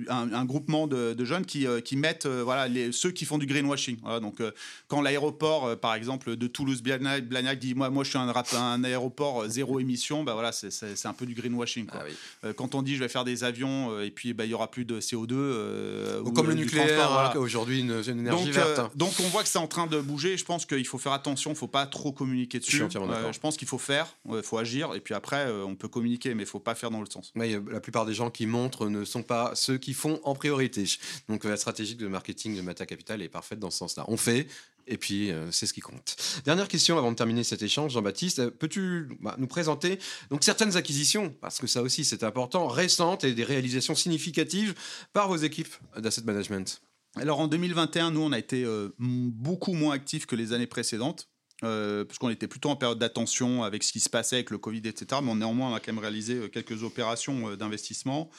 un, 0.10 0.32
un 0.34 0.46
groupement 0.46 0.86
de, 0.86 1.14
de 1.14 1.26
jeunes 1.26 1.46
qui, 1.46 1.66
euh, 1.66 1.82
qui 1.82 1.96
mettent 1.96 2.28
euh, 2.28 2.44
voilà, 2.44 2.68
les, 2.68 2.92
ceux 2.92 3.10
qui 3.12 3.26
font 3.26 3.40
du 3.40 3.48
greenwashing. 3.48 3.98
Voilà, 4.04 4.20
donc, 4.20 4.40
euh, 4.40 4.52
quand 4.88 5.02
l'aéroport, 5.02 5.66
euh, 5.66 5.76
par 5.76 5.96
exemple, 5.96 6.36
de 6.36 6.48
Toulouse-Blagnac 6.48 7.58
dit 7.60 7.74
moi, 7.74 7.90
moi, 7.90 8.04
je 8.04 8.10
suis 8.10 8.20
un, 8.20 8.32
rap- 8.32 8.54
un 8.54 8.84
aéroport 8.84 9.48
zéro 9.50 9.80
émission, 9.80 10.24
bah, 10.24 10.34
voilà, 10.34 10.52
c'est- 10.52 11.06
un 11.06 11.14
peu 11.14 11.26
du 11.26 11.34
greenwashing. 11.34 11.88
quoi. 11.88 12.02
Ah 12.04 12.06
oui. 12.08 12.54
Quand 12.56 12.76
on 12.76 12.82
dit 12.84 12.96
je 12.96 13.00
vais 13.00 13.08
faire 13.10 13.24
des 13.26 13.44
avions 13.44 14.00
et 14.02 14.12
puis 14.12 14.34
bah, 14.34 14.46
il 14.46 14.52
y 14.52 14.54
aura 14.54 14.70
plus 14.70 14.86
de 14.86 15.00
CO2. 15.00 15.32
euh, 15.34 16.22
Ou 16.22 16.32
comme 16.32 16.48
le 16.50 16.54
nucléaire, 16.54 17.10
voilà. 17.10 17.32
hein, 17.36 17.38
aujourd'hui 17.40 17.80
une, 17.80 18.02
une 18.08 18.20
énergie 18.20 18.46
Donc, 18.46 18.54
verte. 18.54 18.98
donc 18.98 19.14
on 19.20 19.28
voit 19.30 19.42
que 19.44 19.50
c'est 19.50 19.58
en 19.58 19.68
train 19.68 19.88
de 19.88 20.00
bouger. 20.02 20.38
Je 20.38 20.46
pense 20.46 20.66
qu'il 20.66 20.86
faut 20.86 20.98
faire 21.00 21.14
attention. 21.14 21.52
Il 21.52 21.56
faut 21.58 21.68
pas 21.68 21.86
trop 21.88 22.12
communiquer 22.12 22.60
dessus. 22.60 22.76
suis 22.76 22.84
entièrement 22.84 23.08
d'accord. 23.08 23.34
je 23.34 23.40
pense 23.40 23.58
qu'il 23.58 23.68
faut 23.68 23.78
faire, 23.78 24.08
il 24.32 24.44
faut 24.44 24.58
agir, 24.58 24.94
et 24.96 25.00
puis 25.00 25.14
après 25.16 25.50
on 25.66 25.76
peut 25.76 25.88
communiquer, 25.88 26.36
mais 26.36 26.44
il 26.44 26.50
faut 26.50 26.60
pas 26.60 26.76
faire 26.76 26.92
dans 26.92 27.00
l'autre 27.00 27.14
sens. 27.14 27.32
La 27.36 27.80
plupart 27.88 28.06
des 28.06 28.14
gens 28.14 28.30
qui 28.30 28.48
montrent 28.48 28.90
ne 28.90 29.06
sont 29.06 29.24
pas 29.24 29.54
ceux 29.56 29.78
qui 29.78 29.94
font 29.94 30.20
en 30.26 30.36
priorité. 30.36 30.84
Donc 31.30 31.46
la 31.46 31.56
stratégie 31.56 31.96
de 31.96 32.06
marketing 32.06 32.58
de 32.58 32.62
Mata 32.62 32.86
Capital 32.86 33.22
est 33.22 33.30
parfaite 33.30 33.60
dans 33.60 33.72
ce 33.72 33.78
sens-là. 33.78 34.04
On 34.10 34.18
fait, 34.18 34.48
et 34.88 34.98
puis 34.98 35.32
euh, 35.32 35.50
c'est 35.54 35.66
ce 35.66 35.74
qui 35.74 35.80
compte. 35.80 36.18
Dernière 36.44 36.68
question 36.68 36.98
avant 36.98 37.12
de 37.12 37.16
terminer 37.16 37.46
cet 37.46 37.62
échange, 37.62 37.94
Jean-Baptiste, 37.94 38.40
Euh, 38.40 38.52
peux-tu 38.52 39.08
bah, 39.22 39.36
nous 39.38 39.48
présenter 39.48 40.00
donc 40.30 40.44
certaines 40.44 40.76
acquisitions, 40.76 41.34
parce 41.40 41.60
que 41.60 41.68
ça 41.68 41.82
aussi 41.82 42.04
c'est 42.04 42.24
important, 42.24 42.68
récentes 42.68 43.24
et 43.24 43.34
des 43.34 43.46
réalisations 43.46 43.96
significatives 43.96 44.74
par 45.14 45.30
vos 45.30 45.38
équipes 45.38 45.74
d'asset 45.96 46.24
management? 46.24 46.82
Alors 47.16 47.40
en 47.40 47.48
2021, 47.48 48.12
nous, 48.12 48.20
on 48.20 48.34
a 48.34 48.38
été 48.38 48.66
euh, 48.66 48.90
beaucoup 49.00 49.72
moins 49.72 49.96
actifs 49.96 50.26
que 50.26 50.36
les 50.36 50.52
années 50.52 50.68
précédentes. 50.68 51.30
Euh, 51.64 52.06
parce 52.06 52.20
qu'on 52.20 52.30
était 52.30 52.48
plutôt 52.48 52.70
en 52.70 52.76
période 52.76 53.00
d'attention 53.00 53.64
avec 53.64 53.82
ce 53.84 53.92
qui 53.92 54.00
se 54.00 54.10
passait 54.10 54.36
avec 54.36 54.52
le 54.52 54.60
Covid, 54.60 54.84
etc. 54.86 55.22
Mais 55.24 55.34
néanmoins, 55.34 55.72
on 55.72 55.74
a 55.74 55.80
quand 55.80 55.92
même 55.92 56.02
réalisé 56.02 56.36
euh, 56.36 56.48
quelques 56.50 56.84
opérations 56.84 57.50
euh, 57.50 57.56
d'investissement. 57.56 58.30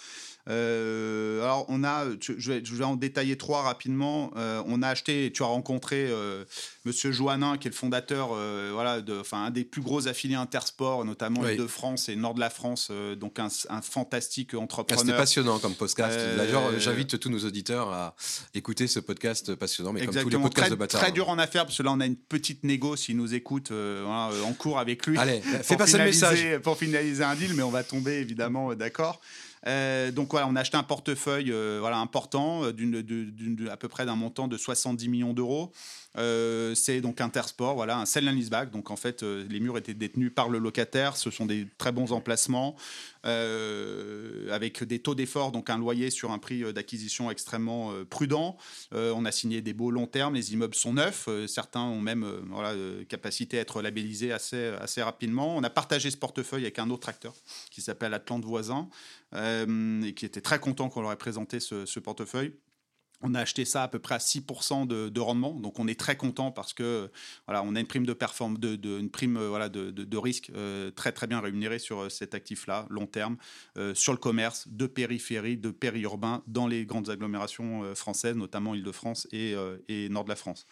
Euh, 0.49 1.43
alors, 1.43 1.67
on 1.69 1.85
a, 1.85 2.05
je 2.21 2.33
je 2.39 2.53
vais, 2.53 2.65
je 2.65 2.75
vais 2.75 2.85
en 2.85 2.97
détailler 2.97 3.37
trois 3.37 3.63
rapidement. 3.63 4.31
Euh, 4.37 4.63
on 4.67 4.83
a 4.83 4.89
acheté, 4.89 5.31
tu 5.33 5.43
as 5.43 5.47
rencontré 5.47 6.07
euh, 6.09 6.45
Monsieur 6.85 7.13
Joannin, 7.13 7.59
qui 7.59 7.69
est 7.69 7.71
le 7.71 7.77
fondateur, 7.77 8.31
euh, 8.33 8.71
voilà, 8.73 9.01
de, 9.01 9.19
enfin, 9.21 9.45
un 9.45 9.51
des 9.51 9.65
plus 9.65 9.83
gros 9.83 10.09
affiliés 10.09 10.35
Intersport, 10.37 11.05
notamment 11.05 11.41
Oui. 11.43 11.57
de 11.57 11.67
France 11.67 12.09
et 12.09 12.17
Nord 12.17 12.35
de 12.35 12.41
la 12.41 12.51
France, 12.51 12.89
euh, 12.91 13.15
donc 13.15 13.39
un, 13.39 13.49
un 13.69 13.83
fantastique 13.83 14.51
Ah, 14.53 14.57
C'était 14.57 14.63
entrepreneur. 14.63 15.17
passionnant 15.17 15.59
comme 15.59 15.75
podcast. 15.75 16.17
Euh, 16.19 16.37
D'ailleurs, 16.37 16.79
j'invite 16.79 17.19
tous 17.19 17.29
nos 17.31 17.41
auditeurs 17.45 17.93
à 17.93 18.15
écouter 18.55 18.87
ce 18.87 19.01
podcast 19.01 19.55
passionnant, 19.55 19.93
mais 19.93 20.07
comme 20.07 20.15
tous 20.15 20.29
les 20.29 20.37
podcasts 20.39 20.55
très, 20.67 20.71
de 20.71 20.75
Bâtard. 20.77 21.01
très 21.01 21.13
dur 21.13 21.29
en 21.29 21.39
affaires, 21.39 21.65
parce 21.67 21.77
que 21.79 21.83
là, 21.83 21.93
on 21.93 22.01
a 22.01 22.07
une 22.07 22.17
petite 22.17 22.65
négo 22.65 22.97
s'il 22.97 23.17
nous 23.17 23.35
écoute 23.35 23.71
euh, 23.71 24.03
voilà, 24.05 24.31
euh, 24.33 24.43
en 24.45 24.53
cours 24.55 24.79
avec 24.79 25.07
lui. 25.07 25.19
Allez, 25.19 25.41
fais 25.41 25.77
passer 25.77 25.99
le 25.99 26.05
message. 26.05 26.39
finaliser- 26.39 26.59
Pour 26.61 26.77
finaliser 26.79 27.23
un 27.25 27.35
deal, 27.35 27.53
mais 27.55 27.63
on 27.63 27.71
va 27.71 27.85
tomber 27.85 28.15
évidemment 28.15 28.71
euh, 28.71 28.75
d'accord. 28.75 29.21
Euh, 29.67 30.11
donc 30.11 30.31
voilà, 30.31 30.47
on 30.49 30.57
a 30.57 30.61
acheté 30.61 30.77
un 30.77 30.83
portefeuille 30.83 31.53
euh, 31.53 31.79
voilà, 31.81 31.99
important, 31.99 32.65
euh, 32.65 32.73
d'une, 32.73 33.69
à 33.71 33.77
peu 33.77 33.89
près 33.89 34.07
d'un 34.07 34.17
montant 34.17 34.49
de 34.49 34.57
70 34.57 35.09
millions 35.09 35.33
d'euros. 35.33 35.73
Euh, 36.17 36.75
c'est 36.75 37.01
donc 37.01 37.21
Intersport, 37.21 37.75
voilà, 37.75 37.99
un 37.99 38.07
sell 38.07 38.29
and 38.29 38.33
leaseback. 38.33 38.71
Donc 38.71 38.91
en 38.91 38.97
fait, 38.97 39.23
euh, 39.23 39.47
les 39.49 39.61
murs 39.61 39.77
étaient 39.77 39.95
détenus 39.95 40.33
par 40.35 40.49
le 40.49 40.59
locataire. 40.59 41.17
Ce 41.17 41.31
sont 41.31 41.47
des 41.47 41.67
très 41.77 41.93
bons 41.93 42.13
emplacements 42.13 42.77
euh, 43.27 44.53
avec 44.53 44.83
des 44.83 45.01
taux 45.01 45.15
d'effort, 45.15 45.53
donc 45.53 45.71
un 45.71 45.79
loyer 45.79 46.11
sur 46.11 46.33
un 46.33 46.39
prix 46.39 46.73
d'acquisition 46.73 47.31
extrêmement 47.31 47.93
prudent. 48.09 48.57
On 48.93 49.25
a 49.25 49.33
signé 49.33 49.61
des 49.61 49.73
beaux 49.73 49.91
long 49.91 50.07
termes. 50.07 50.35
Les 50.35 50.53
immeubles 50.53 50.75
sont 50.75 50.95
neufs. 50.95 51.29
Certains 51.47 51.83
ont 51.83 52.01
même 52.01 52.25
voilà, 52.51 52.75
capacité 53.09 53.59
à 53.59 53.61
être 53.63 53.83
labellisés 53.83 54.33
assez, 54.33 54.73
assez 54.81 55.03
rapidement. 55.03 55.57
On 55.57 55.63
a 55.63 55.71
partagé 55.71 56.11
ce 56.11 56.17
portefeuille 56.17 56.63
avec 56.63 56.79
un 56.79 56.91
autre 56.91 57.09
acteur 57.09 57.35
qui 57.71 57.83
s'appelle 57.83 58.15
Atlante 58.15 58.45
Voisin 58.45 58.89
et 59.35 60.15
qui 60.15 60.25
était 60.25 60.41
très 60.41 60.59
content 60.59 60.89
qu'on 60.89 61.03
leur 61.03 61.13
ait 61.13 61.17
présenté 61.17 61.61
ce 61.61 62.01
portefeuille. 62.01 62.53
On 63.21 63.35
a 63.35 63.41
acheté 63.41 63.65
ça 63.65 63.83
à 63.83 63.89
peu 63.89 63.99
près 63.99 64.15
à 64.15 64.19
6% 64.19 64.87
de, 64.87 65.09
de 65.09 65.21
rendement, 65.21 65.55
donc 65.55 65.79
on 65.79 65.89
est 65.89 65.99
très 65.99 66.17
content 66.17 66.51
parce 66.53 66.73
que 66.73 67.11
on 67.49 67.75
a 67.75 67.81
une 67.81 67.87
prime 67.87 68.07
de 68.07 68.13
performance, 68.13 68.61
de, 68.61 68.99
une 68.99 69.11
prime 69.11 69.37
euh, 69.37 69.69
de, 69.69 70.17
risque 70.17 70.51
euh, 70.55 70.91
très 70.91 71.13
très 71.13 71.27
bien 71.27 71.41
rémunérée 71.41 71.79
sur 71.79 72.03
euh, 72.03 72.09
cet 72.09 72.35
actif-là, 72.35 72.87
long 72.91 73.07
terme, 73.07 73.37
sur 73.95 74.13
le 74.13 74.19
commerce, 74.19 74.69
de 74.69 74.87
périphérie, 74.87 75.57
de 75.57 75.71
périurbain, 75.71 76.43
dans 76.47 76.67
les 76.67 76.85
grandes 76.85 77.11
agglomérations 77.11 77.95
françaises, 77.95 78.37
notamment 78.37 78.75
Île-de-France 78.75 79.29
et, 79.33 79.55
et 79.89 80.09
Nord 80.09 80.25
de 80.25 80.29
la 80.29 80.37
France. 80.37 80.67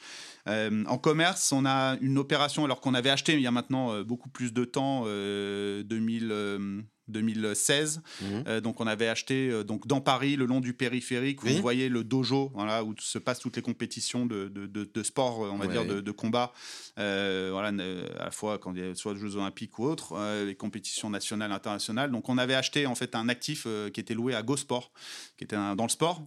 En 0.46 0.98
commerce, 0.98 1.52
on 1.52 1.64
a 1.64 1.96
une 2.00 2.18
opération 2.18 2.64
alors 2.64 2.80
qu'on 2.80 2.94
avait 2.94 3.10
acheté 3.10 3.34
il 3.34 3.40
y 3.40 3.46
a 3.46 3.50
maintenant 3.50 4.02
beaucoup 4.02 4.28
plus 4.28 4.52
de 4.52 4.64
temps, 4.64 5.04
euh, 5.06 5.82
2000, 5.82 6.28
euh, 6.30 6.82
2016. 7.08 8.02
Mhm. 8.22 8.44
Euh, 8.48 8.60
donc 8.60 8.80
on 8.80 8.86
avait 8.86 9.08
acheté 9.08 9.48
euh, 9.50 9.62
donc 9.64 9.86
dans 9.86 10.00
Paris 10.00 10.36
le 10.36 10.44
long 10.46 10.60
du 10.60 10.72
périphérique 10.72 11.42
où 11.42 11.46
Oui. 11.46 11.54
vous 11.56 11.62
voyez 11.62 11.88
le 11.88 12.04
dojo 12.04 12.50
voilà 12.54 12.82
où 12.84 12.94
se 12.98 13.18
passent 13.18 13.38
toutes 13.40 13.56
les 13.56 13.62
compétitions 13.62 14.26
de, 14.26 14.48
de, 14.48 14.66
de- 14.66 14.88
de 14.92 15.02
sport 15.02 15.44
euh, 15.44 15.50
on 15.50 15.56
va 15.58 15.66
Ouais. 15.66 15.72
dire 15.72 15.84
de, 15.86 16.00
de 16.00 16.10
combat 16.10 16.52
euh, 16.98 17.50
voilà 17.52 17.68
à 17.68 18.24
la 18.24 18.30
fois 18.30 18.58
quand 18.58 18.72
il 18.74 18.80
y 18.86 18.90
a 18.90 18.94
soit 18.94 19.14
les 19.14 19.20
Jeux 19.20 19.36
Olympiques 19.36 19.78
ou 19.78 19.84
autres 19.84 20.14
les 20.44 20.54
compétitions 20.54 21.10
nationales 21.10 21.52
internationales 21.52 22.10
donc 22.10 22.28
on 22.28 22.38
avait 22.38 22.54
acheté 22.54 22.86
en 22.86 22.94
fait 22.94 23.14
un 23.14 23.28
actif 23.28 23.66
qui 23.92 24.00
était 24.00 24.14
loué 24.14 24.34
à 24.34 24.42
GoSport 24.42 24.92
qui 25.36 25.44
était 25.44 25.56
un- 25.56 25.76
dans 25.76 25.84
le 25.84 25.90
sport 25.90 26.22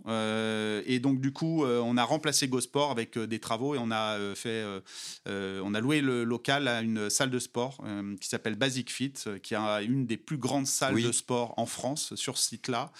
et 0.86 1.00
donc 1.00 1.20
du 1.22 1.32
coup 1.32 1.66
on 1.66 1.98
a 1.98 2.04
remplacé 2.04 2.48
GoSport 2.48 2.92
avec 2.92 3.18
des 3.18 3.40
travaux 3.40 3.76
et 3.76 3.78
on 3.80 3.92
a 3.92 4.18
fait 4.36 4.64
on 5.28 5.74
a 5.74 5.80
loué 5.80 6.02
le 6.02 6.24
local 6.24 6.68
à 6.68 6.82
une 6.82 7.10
salle 7.10 7.30
de 7.32 7.40
sport 7.40 7.84
qui 8.22 8.28
s'appelle 8.28 8.56
Basic 8.56 8.90
Fit, 8.92 9.14
qui 9.44 9.56
a 9.56 9.82
une 9.82 10.06
des 10.06 10.18
plus 10.18 10.38
grandes 10.38 10.68
salles 10.70 10.94
Oui. 10.96 11.04
de 11.04 11.12
sport 11.12 11.54
en 11.58 11.66
France 11.66 12.16
sur 12.16 12.38
ce 12.38 12.48
site-là, 12.50 12.92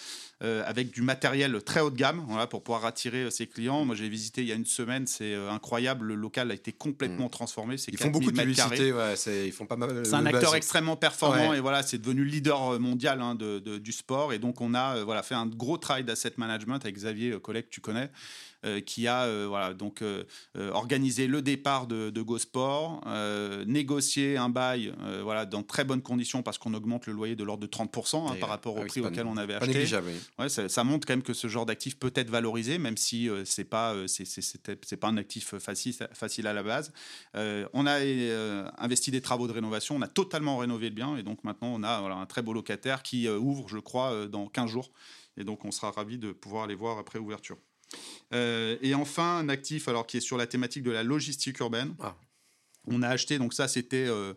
euh, 0.42 0.62
avec 0.66 0.90
du 0.90 1.02
matériel 1.02 1.62
très 1.62 1.80
haut 1.80 1.90
de 1.90 1.96
gamme, 1.96 2.24
voilà, 2.28 2.46
pour 2.46 2.62
pouvoir 2.62 2.84
attirer 2.84 3.24
euh, 3.24 3.30
ses 3.30 3.46
clients. 3.46 3.84
Moi, 3.84 3.94
j'ai 3.94 4.08
visité 4.08 4.42
il 4.42 4.48
y 4.48 4.52
a 4.52 4.54
une 4.54 4.66
semaine, 4.66 5.06
c'est 5.06 5.34
euh, 5.34 5.50
incroyable. 5.50 6.06
Le 6.06 6.14
local 6.14 6.50
a 6.50 6.54
été 6.54 6.72
complètement 6.72 7.28
transformé. 7.28 7.76
C'est 7.78 7.92
Ils 7.92 7.98
font 7.98 8.08
beaucoup 8.08 8.30
de 8.30 8.36
4000 8.36 8.48
mètres 8.48 8.56
carrés. 8.56 8.76
publicité, 8.76 9.30
ouais, 9.30 9.46
ils 9.48 9.52
font 9.52 9.66
pas 9.66 9.76
mal. 9.76 10.04
C'est 10.04 10.14
un 10.14 10.26
acteur 10.26 10.54
extrêmement 10.54 10.96
performant 10.96 11.50
Ouais. 11.50 11.58
et 11.58 11.60
voilà, 11.60 11.82
c'est 11.82 11.98
devenu 11.98 12.24
le 12.24 12.30
leader 12.30 12.78
mondial 12.80 13.20
hein, 13.20 13.34
de, 13.34 13.58
de- 13.58 13.78
du 13.78 13.92
sport. 13.92 14.32
Et 14.32 14.38
donc, 14.38 14.60
on 14.60 14.74
a 14.74 15.02
voilà, 15.04 15.22
fait 15.22 15.34
un 15.34 15.46
gros 15.46 15.76
travail 15.78 16.04
d'asset 16.04 16.32
management 16.36 16.76
avec 16.76 16.94
Xavier, 16.96 17.38
collègue 17.40 17.64
que 17.66 17.70
tu 17.70 17.80
connais, 17.80 18.10
qui 18.84 19.06
a 19.06 19.24
euh, 19.24 19.46
voilà, 19.48 19.74
donc, 19.74 20.02
euh, 20.02 20.24
euh, 20.56 20.70
organisé 20.72 21.26
le 21.26 21.42
départ 21.42 21.86
de, 21.86 22.10
de 22.10 22.22
GoSport, 22.22 23.02
euh, 23.06 23.64
négocié 23.64 24.36
un 24.36 24.48
bail 24.48 24.92
euh, 25.02 25.20
voilà, 25.22 25.46
dans 25.46 25.62
très 25.62 25.84
bonnes 25.84 26.02
conditions 26.02 26.42
parce 26.42 26.58
qu'on 26.58 26.74
augmente 26.74 27.06
le 27.06 27.12
loyer 27.12 27.36
de 27.36 27.44
l'ordre 27.44 27.62
de 27.62 27.70
30% 27.70 28.30
hein, 28.30 28.36
par 28.40 28.48
rapport 28.48 28.74
ah 28.76 28.80
au 28.80 28.82
oui, 28.82 28.88
prix 28.88 29.00
auquel 29.00 29.26
on 29.26 29.36
avait 29.36 29.54
acheté. 29.54 29.86
Ouais, 30.38 30.48
ça, 30.48 30.68
ça 30.68 30.84
montre 30.84 31.06
quand 31.06 31.14
même 31.14 31.22
que 31.22 31.32
ce 31.32 31.48
genre 31.48 31.66
d'actif 31.66 31.98
peut 31.98 32.12
être 32.14 32.30
valorisé, 32.30 32.78
même 32.78 32.96
si 32.96 33.28
euh, 33.28 33.44
c'est 33.44 33.64
pas 33.64 33.94
euh, 33.94 34.06
c'est 34.06 34.96
pas 34.96 35.08
un 35.08 35.16
actif 35.16 35.56
facile 35.58 35.94
facile 36.12 36.46
à 36.46 36.52
la 36.52 36.62
base. 36.62 36.92
Euh, 37.36 37.66
on 37.72 37.86
a 37.86 38.00
euh, 38.00 38.68
investi 38.78 39.10
des 39.10 39.20
travaux 39.20 39.46
de 39.46 39.52
rénovation, 39.52 39.96
on 39.96 40.02
a 40.02 40.08
totalement 40.08 40.58
rénové 40.58 40.88
le 40.88 40.94
bien 40.94 41.16
et 41.16 41.22
donc 41.22 41.44
maintenant 41.44 41.68
on 41.68 41.82
a 41.82 42.00
voilà, 42.00 42.16
un 42.16 42.26
très 42.26 42.42
beau 42.42 42.52
locataire 42.52 43.02
qui 43.02 43.26
euh, 43.26 43.38
ouvre, 43.38 43.68
je 43.68 43.78
crois, 43.78 44.12
euh, 44.12 44.28
dans 44.28 44.46
15 44.46 44.70
jours 44.70 44.90
et 45.36 45.44
donc 45.44 45.64
on 45.64 45.70
sera 45.70 45.90
ravi 45.90 46.18
de 46.18 46.32
pouvoir 46.32 46.64
aller 46.64 46.74
voir 46.74 46.98
après 46.98 47.18
ouverture. 47.18 47.56
Euh, 48.32 48.76
et 48.82 48.94
enfin 48.94 49.38
un 49.38 49.48
actif 49.48 49.88
alors 49.88 50.06
qui 50.06 50.16
est 50.16 50.20
sur 50.20 50.36
la 50.36 50.46
thématique 50.46 50.82
de 50.82 50.90
la 50.90 51.02
logistique 51.02 51.58
urbaine. 51.60 51.94
Ah. 52.00 52.16
On 52.86 53.02
a 53.02 53.08
acheté 53.08 53.38
donc 53.38 53.52
ça 53.52 53.68
c'était 53.68 54.06
euh, 54.08 54.34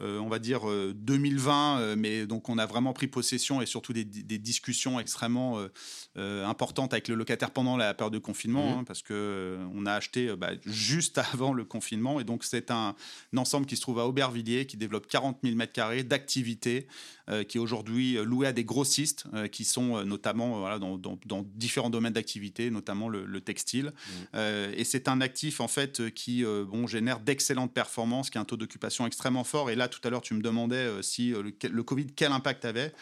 on 0.00 0.28
va 0.28 0.38
dire 0.38 0.68
euh, 0.68 0.92
2020, 0.94 1.80
euh, 1.80 1.96
mais 1.96 2.26
donc 2.26 2.48
on 2.48 2.58
a 2.58 2.66
vraiment 2.66 2.92
pris 2.92 3.06
possession 3.08 3.60
et 3.62 3.66
surtout 3.66 3.92
des, 3.92 4.04
des 4.04 4.38
discussions 4.38 5.00
extrêmement 5.00 5.58
euh, 5.58 5.68
euh, 6.16 6.46
importantes 6.46 6.92
avec 6.92 7.08
le 7.08 7.14
locataire 7.14 7.50
pendant 7.50 7.76
la 7.76 7.94
période 7.94 8.12
de 8.14 8.18
confinement, 8.18 8.72
Mhm. 8.72 8.78
hein, 8.78 8.84
parce 8.86 9.02
que 9.02 9.12
euh, 9.14 9.66
on 9.74 9.86
a 9.86 9.92
acheté 9.92 10.28
euh, 10.28 10.36
bah, 10.36 10.50
juste 10.66 11.18
avant 11.32 11.52
le 11.52 11.64
confinement 11.64 12.20
et 12.20 12.24
donc 12.24 12.44
c'est 12.44 12.70
un, 12.70 12.94
un 13.32 13.36
ensemble 13.38 13.66
qui 13.66 13.76
se 13.76 13.80
trouve 13.80 13.98
à 13.98 14.06
Aubervilliers, 14.06 14.66
qui 14.66 14.76
développe 14.76 15.06
40 15.06 15.38
000 15.42 15.56
mètres 15.56 15.72
carrés 15.72 16.02
d'activité, 16.04 16.86
euh, 17.28 17.42
qui 17.44 17.58
est 17.58 17.60
aujourd'hui 17.60 18.16
euh, 18.16 18.24
loué 18.24 18.46
à 18.46 18.52
des 18.52 18.64
grossistes 18.64 19.24
euh, 19.34 19.48
qui 19.48 19.64
sont 19.64 19.96
euh, 19.96 20.04
notamment 20.04 20.56
euh, 20.56 20.60
voilà, 20.60 20.78
dans, 20.78 20.96
dans- 20.96 21.18
dans 21.26 21.44
différents 21.54 21.90
domaines 21.90 22.12
d'activité, 22.14 22.70
notamment 22.70 23.08
le, 23.08 23.24
le 23.24 23.40
textile. 23.40 23.92
Euh, 24.34 24.72
et 24.76 24.84
c'est 24.84 25.08
un 25.08 25.20
actif 25.20 25.60
en 25.60 25.68
fait 25.68 26.00
euh, 26.00 26.10
qui 26.10 26.44
euh, 26.44 26.64
bon, 26.64 26.86
génère 26.86 27.20
d'excellentes 27.20 27.72
performances, 27.74 28.30
qui 28.30 28.38
a 28.38 28.40
un 28.40 28.44
taux 28.44 28.56
d'occupation 28.56 29.06
extrêmement 29.06 29.44
fort. 29.44 29.70
Et 29.70 29.74
là, 29.76 29.87
tout 29.88 30.00
à 30.04 30.10
l'heure, 30.10 30.20
tu 30.22 30.34
me 30.34 30.42
demandais 30.42 30.76
euh, 30.76 31.02
si 31.02 31.32
euh, 31.34 31.42
le, 31.70 31.82
Covid, 31.82 32.06
quel 32.14 32.32
impact 32.32 32.64
avait. 32.64 32.92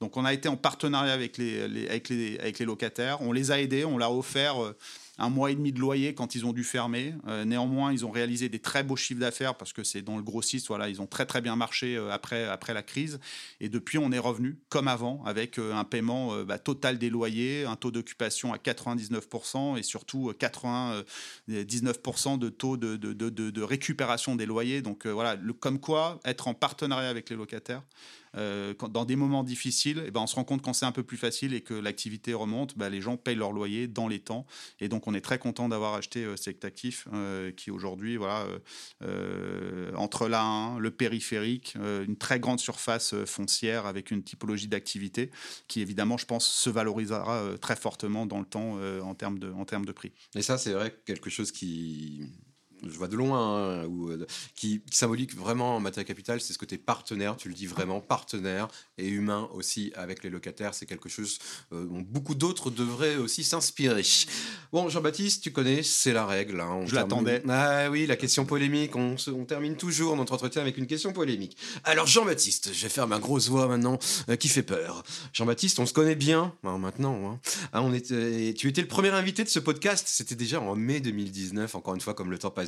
Donc, 0.00 0.16
on 0.16 0.24
a 0.24 0.32
été 0.32 0.48
en 0.48 0.56
partenariat 0.56 1.12
avec 1.12 1.38
les, 1.38 1.66
les- 1.68 1.88
avec 1.88 2.08
les, 2.08 2.38
avec 2.38 2.58
les 2.58 2.66
locataires. 2.66 3.20
On 3.22 3.32
les 3.32 3.50
a 3.50 3.60
aidés, 3.60 3.84
on 3.84 3.98
leur 3.98 4.10
a 4.10 4.14
offert 4.14 4.62
euh, 4.62 4.76
un 5.18 5.28
mois 5.28 5.50
et 5.50 5.54
demi 5.54 5.72
de 5.72 5.80
loyer 5.80 6.14
quand 6.14 6.34
ils 6.34 6.46
ont 6.46 6.52
dû 6.52 6.64
fermer. 6.64 7.14
néanmoins, 7.44 7.92
ils 7.92 8.04
ont 8.04 8.10
réalisé 8.10 8.48
des 8.48 8.58
très 8.58 8.82
beaux 8.82 8.96
chiffres 8.96 9.20
d'affaires 9.20 9.56
parce 9.56 9.72
que 9.72 9.84
c'est 9.84 10.02
dans 10.02 10.16
le 10.16 10.22
grossiste, 10.22 10.68
voilà, 10.68 10.88
ils 10.88 11.00
ont 11.00 11.06
très 11.06 11.26
très 11.26 11.40
bien 11.40 11.56
marché 11.56 11.96
après, 12.10 12.44
après 12.44 12.74
la 12.74 12.82
crise. 12.82 13.18
Et 13.60 13.68
depuis, 13.68 13.98
on 13.98 14.12
est 14.12 14.18
revenu 14.18 14.58
comme 14.68 14.88
avant 14.88 15.22
avec 15.24 15.58
un 15.58 15.84
paiement 15.84 16.42
bah, 16.44 16.58
total 16.58 16.98
des 16.98 17.10
loyers, 17.10 17.64
un 17.64 17.76
taux 17.76 17.90
d'occupation 17.90 18.52
à 18.52 18.58
99% 18.58 19.78
et 19.78 19.82
surtout 19.82 20.32
99% 20.32 22.38
de 22.38 22.48
taux 22.48 22.76
de, 22.76 22.96
de, 22.96 23.12
de, 23.12 23.30
de, 23.30 23.62
récupération 23.62 24.36
des 24.36 24.46
loyers. 24.46 24.82
Donc 24.82 25.06
voilà, 25.06 25.36
le, 25.36 25.52
comme 25.52 25.80
quoi 25.80 26.20
être 26.24 26.48
en 26.48 26.54
partenariat 26.54 27.08
avec 27.08 27.30
les 27.30 27.36
locataires 27.36 27.82
euh, 28.36 28.74
dans 28.90 29.04
des 29.04 29.16
moments 29.16 29.44
difficiles, 29.44 30.02
eh 30.06 30.10
ben, 30.10 30.20
on 30.20 30.26
se 30.26 30.34
rend 30.34 30.44
compte 30.44 30.62
quand 30.62 30.72
c'est 30.72 30.86
un 30.86 30.92
peu 30.92 31.02
plus 31.02 31.16
facile 31.16 31.54
et 31.54 31.60
que 31.60 31.74
l'activité 31.74 32.34
remonte, 32.34 32.76
bah, 32.76 32.88
les 32.88 33.00
gens 33.00 33.16
payent 33.16 33.36
leur 33.36 33.52
loyer 33.52 33.88
dans 33.88 34.08
les 34.08 34.18
temps. 34.18 34.46
Et 34.80 34.88
donc, 34.88 35.06
on 35.06 35.14
est 35.14 35.20
très 35.20 35.38
content 35.38 35.68
d'avoir 35.68 35.94
acheté 35.94 36.24
euh, 36.24 36.36
cet 36.36 36.64
actif 36.64 37.08
euh, 37.12 37.52
qui 37.52 37.70
aujourd'hui, 37.70 38.16
voilà, 38.16 38.46
entre 39.96 40.28
la 40.28 40.76
le 40.78 40.90
périphérique, 40.90 41.74
une 41.76 42.16
très 42.16 42.40
grande 42.40 42.60
surface 42.60 43.14
foncière 43.24 43.86
avec 43.86 44.10
une 44.10 44.22
typologie 44.22 44.68
d'activité 44.68 45.30
qui, 45.68 45.80
évidemment, 45.80 46.16
je 46.16 46.26
pense, 46.26 46.46
se 46.46 46.70
valorisera 46.70 47.56
très 47.60 47.76
fortement 47.76 48.26
dans 48.26 48.38
le 48.38 48.44
temps 48.44 48.78
en, 49.02 49.14
termes 49.14 49.38
de, 49.38 49.50
en 49.52 49.64
termes 49.64 49.84
de 49.84 49.92
prix. 49.92 50.12
Et 50.34 50.42
ça, 50.42 50.58
c'est 50.58 50.72
vrai 50.72 50.98
quelque 51.04 51.30
chose 51.30 51.52
qui 51.52 52.30
je 52.82 52.96
vois 52.96 53.08
de 53.08 53.16
loin, 53.16 53.38
hein, 53.38 53.88
euh, 53.88 54.26
qui, 54.54 54.82
symbolique 54.90 55.36
vraiment 55.36 55.80
Mata 55.80 56.04
Capital, 56.04 56.40
c'est 56.40 56.52
ce 56.52 56.58
côté 56.58 56.78
partenaire, 56.78 57.36
tu 57.36 57.48
le 57.48 57.54
dis 57.54 57.66
vraiment, 57.66 58.00
partenaire 58.00 58.68
et 58.98 59.08
humain 59.08 59.48
aussi 59.54 59.92
avec 59.94 60.22
les 60.22 60.30
locataires. 60.30 60.74
C'est 60.74 60.86
quelque 60.86 61.08
chose 61.08 61.38
euh, 61.72 61.84
dont 61.84 62.00
beaucoup 62.00 62.34
d'autres 62.34 62.70
devraient 62.70 63.16
aussi 63.16 63.44
s'inspirer. 63.44 64.02
Bon, 64.72 64.88
Jean-Baptiste, 64.88 65.42
tu 65.42 65.52
connais, 65.52 65.82
c'est 65.82 66.12
la 66.12 66.26
règle. 66.26 66.60
Hein, 66.60 66.82
je 66.86 66.94
l'attendais. 66.94 67.42
Ah 67.48 67.90
oui, 67.90 68.06
la 68.06 68.16
question 68.16 68.44
polémique. 68.44 68.96
On, 68.96 69.16
on, 69.28 69.44
termine 69.44 69.76
toujours 69.76 70.16
notre 70.16 70.32
entretien 70.32 70.62
avec 70.62 70.76
une 70.76 70.86
question 70.86 71.12
polémique. 71.12 71.56
Alors, 71.84 72.06
Jean-Baptiste, 72.06 72.70
je 72.72 72.82
vais 72.82 72.88
faire 72.88 73.06
ma 73.06 73.18
grosse 73.18 73.48
voix 73.48 73.68
maintenant 73.68 73.98
euh, 74.28 74.36
qui 74.36 74.48
fait 74.48 74.62
peur. 74.62 75.02
Jean-Baptiste, 75.32 75.78
on 75.78 75.86
se 75.86 75.92
connaît 75.92 76.14
bien 76.14 76.54
hein, 76.64 76.78
maintenant. 76.78 77.38
Ah, 77.72 77.82
on 77.82 77.92
était, 77.92 78.54
tu 78.54 78.68
étais 78.68 78.82
le 78.82 78.88
premier 78.88 79.10
invité 79.10 79.44
de 79.44 79.48
ce 79.48 79.58
podcast. 79.58 80.06
C'était 80.08 80.34
déjà 80.34 80.60
en 80.60 80.74
mai 80.74 81.00
2019, 81.00 81.74
encore 81.74 81.94
une 81.94 82.00
fois, 82.00 82.14
comme 82.14 82.30
le 82.30 82.38
temps 82.38 82.50
passe 82.50 82.65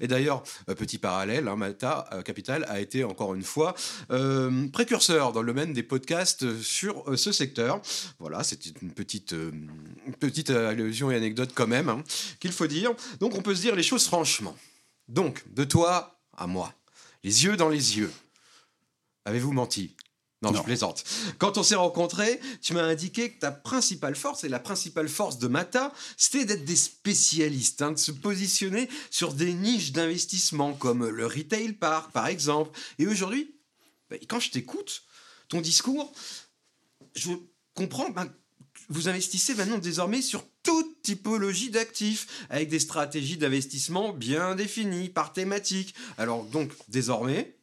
Et 0.00 0.08
d'ailleurs, 0.08 0.42
euh, 0.68 0.74
petit 0.74 0.98
parallèle, 0.98 1.48
hein, 1.48 1.56
Malta 1.56 2.08
euh, 2.12 2.22
Capital 2.22 2.64
a 2.68 2.80
été 2.80 3.04
encore 3.04 3.34
une 3.34 3.42
fois 3.42 3.74
euh, 4.10 4.68
précurseur 4.68 5.32
dans 5.32 5.42
le 5.42 5.48
domaine 5.48 5.72
des 5.72 5.82
podcasts 5.82 6.60
sur 6.60 7.18
ce 7.18 7.32
secteur. 7.32 7.80
Voilà, 8.18 8.42
c'était 8.44 8.70
une 8.82 8.92
petite, 8.92 9.34
petite 10.20 10.50
allusion 10.50 11.10
et 11.10 11.16
anecdote 11.16 11.50
quand 11.54 11.66
même, 11.66 11.88
hein, 11.88 12.02
qu'il 12.40 12.52
faut 12.52 12.66
dire. 12.66 12.92
Donc 13.20 13.34
on 13.34 13.42
peut 13.42 13.54
se 13.54 13.62
dire 13.62 13.74
les 13.74 13.82
choses 13.82 14.06
franchement. 14.06 14.56
Donc, 15.08 15.42
de 15.54 15.64
toi 15.64 16.20
à 16.36 16.46
moi, 16.46 16.72
les 17.24 17.44
yeux 17.44 17.56
dans 17.56 17.70
les 17.70 17.98
yeux. 17.98 18.12
Avez-vous 19.24 19.52
menti? 19.52 19.94
Non, 20.40 20.54
je 20.54 20.62
plaisante. 20.62 21.02
Quand 21.38 21.58
on 21.58 21.64
s'est 21.64 21.74
rencontrés, 21.74 22.40
tu 22.62 22.72
m'as 22.72 22.84
indiqué 22.84 23.32
que 23.32 23.40
ta 23.40 23.50
principale 23.50 24.14
force, 24.14 24.44
et 24.44 24.48
la 24.48 24.60
principale 24.60 25.08
force 25.08 25.38
de 25.38 25.48
Mata, 25.48 25.92
c'était 26.16 26.44
d'être 26.44 26.64
des 26.64 26.76
spécialistes, 26.76 27.82
hein, 27.82 27.92
de 27.92 27.98
se 27.98 28.12
positionner 28.12 28.88
sur 29.10 29.32
des 29.32 29.52
niches 29.52 29.90
d'investissement 29.90 30.74
comme 30.74 31.08
le 31.08 31.26
retail 31.26 31.72
park, 31.72 32.12
par 32.12 32.28
exemple. 32.28 32.70
Et 33.00 33.08
aujourd'hui, 33.08 33.52
bah, 34.10 34.16
quand 34.28 34.38
je 34.38 34.50
t'écoute, 34.50 35.02
ton 35.48 35.60
discours, 35.60 36.12
je 37.16 37.32
comprends, 37.74 38.10
ben, 38.10 38.32
vous 38.90 39.08
investissez 39.08 39.54
maintenant 39.54 39.78
désormais 39.78 40.22
sur 40.22 40.44
toute 40.62 41.02
typologie 41.02 41.70
d'actifs, 41.70 42.46
avec 42.48 42.68
des 42.68 42.78
stratégies 42.78 43.38
d'investissement 43.38 44.12
bien 44.12 44.54
définies, 44.54 45.08
par 45.08 45.32
thématique. 45.32 45.94
Alors 46.16 46.44
donc, 46.44 46.72
désormais, 46.88 47.57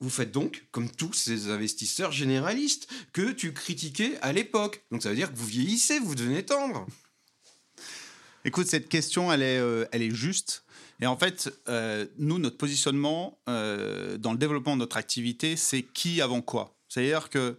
vous 0.00 0.10
faites 0.10 0.30
donc 0.30 0.66
comme 0.70 0.90
tous 0.90 1.12
ces 1.12 1.50
investisseurs 1.50 2.12
généralistes 2.12 2.88
que 3.12 3.32
tu 3.32 3.52
critiquais 3.52 4.18
à 4.22 4.32
l'époque. 4.32 4.84
Donc 4.90 5.02
ça 5.02 5.10
veut 5.10 5.16
dire 5.16 5.32
que 5.32 5.36
vous 5.36 5.46
vieillissez, 5.46 5.98
vous 5.98 6.14
devenez 6.14 6.44
tendre. 6.44 6.86
Écoute, 8.44 8.66
cette 8.66 8.88
question, 8.88 9.32
elle 9.32 9.42
est, 9.42 9.58
euh, 9.58 9.86
elle 9.92 10.02
est 10.02 10.14
juste. 10.14 10.64
Et 11.00 11.06
en 11.06 11.16
fait, 11.16 11.52
euh, 11.68 12.06
nous, 12.18 12.38
notre 12.38 12.56
positionnement 12.56 13.38
euh, 13.48 14.16
dans 14.18 14.32
le 14.32 14.38
développement 14.38 14.74
de 14.74 14.80
notre 14.80 14.96
activité, 14.96 15.56
c'est 15.56 15.82
qui 15.82 16.20
avant 16.20 16.40
quoi. 16.40 16.74
C'est-à-dire 16.88 17.28
que 17.28 17.58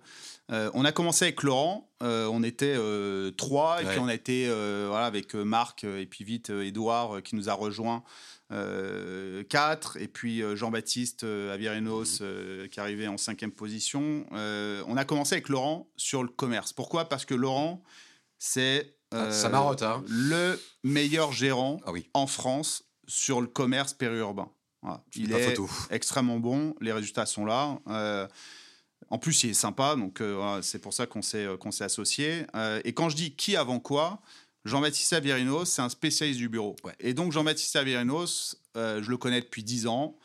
on 0.74 0.84
a 0.84 0.92
commencé 0.92 1.26
avec 1.26 1.44
Laurent, 1.44 1.92
on 2.02 2.42
était 2.42 2.76
trois, 3.38 3.84
et 3.84 3.86
puis 3.86 4.00
on 4.00 4.08
a 4.08 4.16
été 4.16 4.48
voilà, 4.48 5.06
avec 5.06 5.36
Marc 5.36 5.84
et 5.84 6.08
puis 6.08 6.24
vite 6.24 6.50
Edouard 6.50 7.22
qui 7.22 7.36
nous 7.36 7.50
a 7.50 7.54
rejoints 7.54 8.04
4, 8.50 8.56
euh, 8.56 10.00
et 10.00 10.08
puis 10.08 10.42
euh, 10.42 10.56
Jean-Baptiste 10.56 11.24
euh, 11.24 11.54
Avirinos 11.54 12.22
mhm. 12.22 12.68
qui 12.70 12.80
arrivait 12.80 13.08
en 13.08 13.18
cinquième 13.18 13.52
position. 13.52 14.26
on 14.32 14.98
a 14.98 15.06
commencé 15.06 15.36
avec 15.36 15.50
Laurent 15.50 15.88
sur 15.98 16.24
le 16.24 16.30
commerce. 16.30 16.74
Pourquoi? 16.74 17.08
Parce 17.08 17.26
que 17.26 17.36
Laurent, 17.36 17.84
c'est 18.40 18.96
ah, 19.12 19.30
hein. 19.44 20.04
le 20.08 20.60
meilleur 20.84 21.32
gérant 21.32 21.80
ah 21.86 21.92
en 22.14 22.28
France 22.28 22.84
sur 23.08 23.42
le 23.42 23.48
commerce 23.48 23.94
périurbain. 23.94 24.50
Il 25.16 25.34
est 25.34 25.58
extrêmement 25.90 26.40
bon, 26.40 26.74
les 26.80 26.92
résultats 26.92 27.26
sont 27.26 27.46
là. 27.46 27.80
en 29.10 29.18
plus, 29.18 29.44
il 29.44 29.50
est 29.52 29.54
sympa, 29.54 29.96
donc 29.96 30.24
c'est 30.62 30.80
pour 30.80 30.94
ça 30.94 31.06
qu'on 31.06 31.22
s'est 31.22 31.48
qu'on 31.60 31.72
s'est 31.72 31.84
associé. 31.84 32.46
et 32.84 32.94
quand 32.94 33.10
je 33.10 33.16
dis 33.16 33.36
qui 33.36 33.56
avant 33.56 33.80
quoi, 33.80 34.22
Jean-Baptiste 34.66 35.14
Avirinos, 35.14 35.66
c'est 35.66 35.82
un 35.82 35.90
spécialiste 35.90 36.40
du 36.40 36.50
bureau. 36.50 36.76
Et 37.00 37.14
donc, 37.14 37.32
Jean-Baptiste 37.32 37.76
Avirinos, 37.76 38.58
euh, 38.76 39.02
je 39.02 39.10
le 39.10 39.18
connais 39.18 39.42
depuis 39.42 39.64
10 39.64 39.88
ans. 39.88 40.18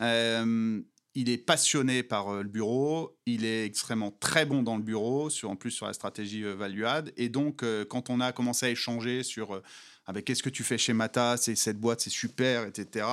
Euh, 0.00 0.80
il 1.14 1.28
est 1.28 1.38
passionné 1.38 2.02
par 2.02 2.28
euh, 2.28 2.42
le 2.42 2.48
bureau. 2.48 3.16
Il 3.26 3.44
est 3.44 3.64
extrêmement 3.64 4.10
très 4.10 4.46
bon 4.46 4.62
dans 4.62 4.76
le 4.76 4.82
bureau, 4.82 5.30
sur, 5.30 5.50
en 5.50 5.56
plus 5.56 5.70
sur 5.70 5.86
la 5.86 5.92
stratégie 5.92 6.42
value 6.42 6.84
add. 6.84 7.12
Et 7.16 7.28
donc, 7.28 7.64
quand 7.88 8.10
on 8.10 8.20
a 8.20 8.32
commencé 8.32 8.66
à 8.66 8.70
échanger 8.70 9.22
sur 9.22 9.62
avec 10.06 10.26
qu'est-ce 10.26 10.42
que 10.42 10.50
tu 10.50 10.64
fais 10.64 10.76
chez 10.76 10.92
Mata, 10.92 11.36
c'est 11.36 11.54
cette 11.54 11.78
boîte, 11.78 12.00
c'est 12.00 12.10
super, 12.10 12.66
etc. 12.66 13.06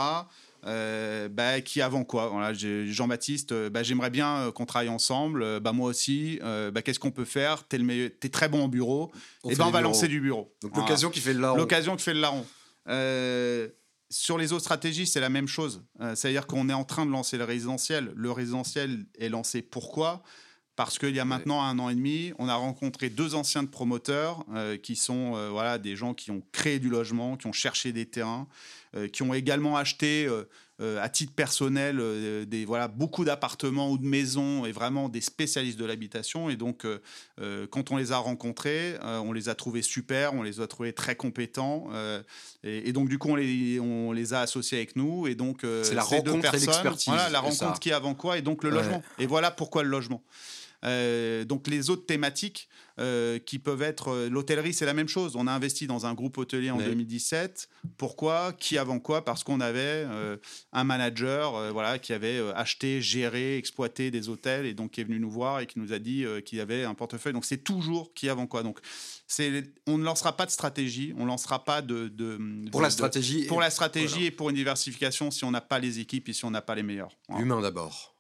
Euh, 0.66 1.28
bah, 1.28 1.62
qui 1.62 1.82
avant 1.82 2.04
quoi? 2.04 2.28
Voilà, 2.28 2.54
Jean-Baptiste, 2.54 3.52
euh, 3.52 3.70
bah, 3.70 3.82
j'aimerais 3.82 4.12
bien 4.12 4.38
euh, 4.38 4.52
qu'on 4.52 4.66
travaille 4.66 4.90
ensemble. 4.90 5.60
bah, 5.60 5.72
moi 5.72 5.90
aussi. 5.90 6.40
bah, 6.42 6.82
Qu'est-ce 6.82 7.00
qu'on 7.00 7.12
peut 7.12 7.26
faire? 7.26 7.68
Tu 7.68 7.78
es, 7.78 8.30
très 8.30 8.50
bon 8.50 8.64
en 8.64 8.68
bureau. 8.68 9.12
et 9.46 9.50
eh 9.52 9.56
ben, 9.56 9.66
on 9.66 9.72
va 9.72 9.82
lancer 9.82 10.08
du 10.08 10.22
bureau. 10.22 10.54
Donc 10.62 10.76
l'occasion 10.76 11.10
qui 11.10 11.20
fait 11.20 11.34
le 11.34 11.42
larron. 11.42 11.58
L'occasion 11.58 11.96
qui 11.96 12.04
fait 12.04 12.14
le 12.14 12.22
larron. 12.22 12.46
sur 14.10 14.38
les 14.38 14.54
autres 14.54 14.64
stratégies, 14.64 15.08
c'est 15.08 15.20
la 15.20 15.30
même 15.30 15.48
chose. 15.48 15.84
C'est-à-dire 16.16 16.48
qu'on 16.48 16.70
est 16.70 16.74
en 16.74 16.86
train 16.86 17.06
de 17.06 17.12
lancer 17.12 17.38
le 17.38 17.44
résidentiel. 17.44 18.12
Le 18.16 18.32
résidentiel 18.32 19.06
est 19.18 19.30
lancé 19.30 19.62
pourquoi? 19.62 20.24
Parce 20.86 21.00
qu'il 21.00 21.16
y 21.16 21.20
a 21.20 21.26
maintenant 21.26 21.62
un 21.62 21.80
an 21.80 21.90
et 21.90 21.96
demi, 21.96 22.34
on 22.38 22.48
a 22.48 22.56
rencontré 22.56 23.10
deux 23.10 23.36
anciens 23.36 23.66
promoteurs 23.66 24.46
qui 24.84 24.96
sont 24.96 25.50
voilà, 25.52 25.78
des 25.78 25.96
gens 25.96 26.14
qui 26.14 26.32
ont 26.32 26.42
créé 26.52 26.80
du 26.80 26.90
logement, 26.90 27.38
qui 27.38 27.48
ont 27.48 27.54
cherché 27.54 27.92
des 27.92 28.06
terrains, 28.06 28.48
euh, 28.98 29.08
qui 29.08 29.24
ont 29.24 29.34
également 29.34 29.78
acheté 29.78 30.26
euh, 30.26 30.44
euh, 30.82 31.02
à 31.02 31.08
titre 31.08 31.32
personnel 31.32 32.02
des, 32.46 32.66
voilà, 32.66 32.90
beaucoup 32.90 33.24
d'appartements 33.24 33.90
ou 33.90 33.98
de 33.98 34.06
maisons 34.06 34.66
et 34.66 34.74
vraiment 34.74 35.08
des 35.08 35.22
spécialistes 35.22 35.80
de 35.80 35.86
l'habitation. 35.86 36.50
Et 36.50 36.58
donc, 36.58 36.86
quand 37.70 37.92
on 37.92 37.98
les 37.98 38.12
a 38.12 38.18
rencontrés, 38.18 38.98
on 39.04 39.32
les 39.32 39.48
a 39.48 39.56
trouvés 39.56 39.84
super, 39.84 40.34
on 40.34 40.42
les 40.42 40.60
a 40.60 40.68
trouvés 40.68 40.92
très 40.92 41.16
compétents. 41.16 41.88
Et, 42.64 42.92
donc, 42.94 43.10
du 43.10 43.20
coup, 43.20 43.30
on 43.30 43.36
les, 43.36 43.80
on 43.80 44.12
les 44.12 44.34
a 44.34 44.42
associés 44.42 44.80
avec 44.80 44.96
nous. 44.96 45.28
Et 45.28 45.36
donc, 45.36 45.60
c'est 45.84 45.94
la 45.94 46.02
rencontre 46.02 46.56
et. 46.56 46.60
Voilà, 47.06 47.30
la 47.30 47.40
rencontre 47.40 47.80
qui 47.80 47.90
est 47.90 47.94
avant 47.94 48.16
quoi, 48.16 48.40
et 48.40 48.42
donc 48.42 48.64
le 48.64 48.72
logement. 48.72 49.04
Et 49.20 49.28
voilà 49.28 49.52
pourquoi 49.52 49.84
le 49.84 49.90
logement. 49.90 50.24
Euh, 50.84 51.46
donc 51.46 51.68
les 51.68 51.90
autres 51.90 52.06
thématiques 52.06 52.68
euh, 53.00 53.40
qui 53.40 53.60
peuvent 53.60 53.82
être 53.82 54.10
euh, 54.10 54.30
l'hôtellerie, 54.30 54.74
c'est 54.74 54.86
la 54.86 54.94
même 54.94 55.08
chose. 55.08 55.36
On 55.36 55.48
a 55.48 55.52
investi 55.52 55.88
dans 55.88 56.06
un 56.06 56.14
groupe 56.14 56.38
hôtelier 56.38 56.72
en 56.72 56.78
2017. 56.78 57.70
Pourquoi? 57.98 58.54
Qui 58.54 58.78
avant 58.78 59.00
quoi? 59.00 59.24
Parce 59.24 59.44
qu'on 59.44 59.60
avait 59.60 60.08
un 60.74 60.84
manager, 60.84 61.72
voilà, 61.74 62.00
qui 62.00 62.14
avait 62.14 62.40
acheté, 62.56 63.02
géré, 63.02 63.58
exploité 63.58 64.12
des 64.12 64.30
hôtels 64.30 64.66
et 64.66 64.74
donc 64.74 64.92
qui 64.92 65.02
est 65.02 65.04
venu 65.04 65.20
nous 65.20 65.30
voir 65.30 65.60
et 65.60 65.68
qui 65.68 65.80
nous 65.80 65.94
a 65.94 66.00
dit 66.00 66.26
qu'il 66.46 66.60
avait 66.60 66.84
un 66.84 66.94
portefeuille. 66.94 67.34
Donc 67.34 67.46
c'est 67.46 67.64
toujours 67.64 68.14
qui 68.14 68.30
avant 68.30 68.48
quoi. 68.48 68.64
Donc 68.64 68.80
on 69.88 69.98
ne 69.98 70.04
lancera 70.04 70.36
pas 70.36 70.46
de 70.46 70.52
stratégie, 70.52 71.14
on 71.18 71.24
ne 71.24 71.28
lancera 71.28 71.64
pas 71.64 71.82
de, 71.82 72.12
pour 72.72 72.82
la 72.82 72.90
stratégie 72.90 73.46
pour 73.46 73.62
la 73.62 73.70
stratégie 73.70 74.26
et 74.26 74.32
pour 74.32 74.50
une 74.50 74.56
diversification 74.56 75.32
si 75.32 75.44
on 75.44 75.52
n'a 75.52 75.62
pas 75.62 75.80
les 75.80 76.00
équipes 76.00 76.30
et 76.30 76.34
si 76.34 76.46
on 76.46 76.52
n'a 76.52 76.62
pas 76.62 76.76
les 76.76 76.84
meilleurs. 76.84 77.18
Humain 77.30 77.62
d'abord. 77.62 78.11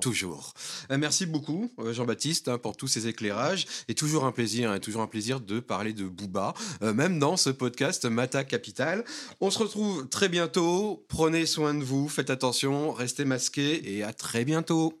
Toujours. 0.00 0.52
Euh, 0.90 0.98
merci 0.98 1.26
beaucoup, 1.26 1.70
euh, 1.78 1.92
Jean-Baptiste, 1.92 2.48
hein, 2.48 2.58
pour 2.58 2.76
tous 2.76 2.88
ces 2.88 3.06
éclairages. 3.06 3.66
Et 3.88 3.94
toujours 3.94 4.24
un 4.24 4.32
plaisir, 4.32 4.70
hein, 4.70 4.78
toujours 4.78 5.02
un 5.02 5.06
plaisir 5.06 5.40
de 5.40 5.60
parler 5.60 5.92
de 5.92 6.04
Booba, 6.04 6.54
euh, 6.82 6.92
même 6.92 7.18
dans 7.18 7.36
ce 7.36 7.50
podcast 7.50 8.04
Mata 8.04 8.44
Capital. 8.44 9.04
On 9.40 9.50
se 9.50 9.58
retrouve 9.58 10.08
très 10.08 10.28
bientôt. 10.28 11.04
Prenez 11.08 11.46
soin 11.46 11.74
de 11.74 11.84
vous, 11.84 12.08
faites 12.08 12.30
attention, 12.30 12.92
restez 12.92 13.24
masqués 13.24 13.96
et 13.96 14.02
à 14.02 14.12
très 14.12 14.44
bientôt. 14.44 15.00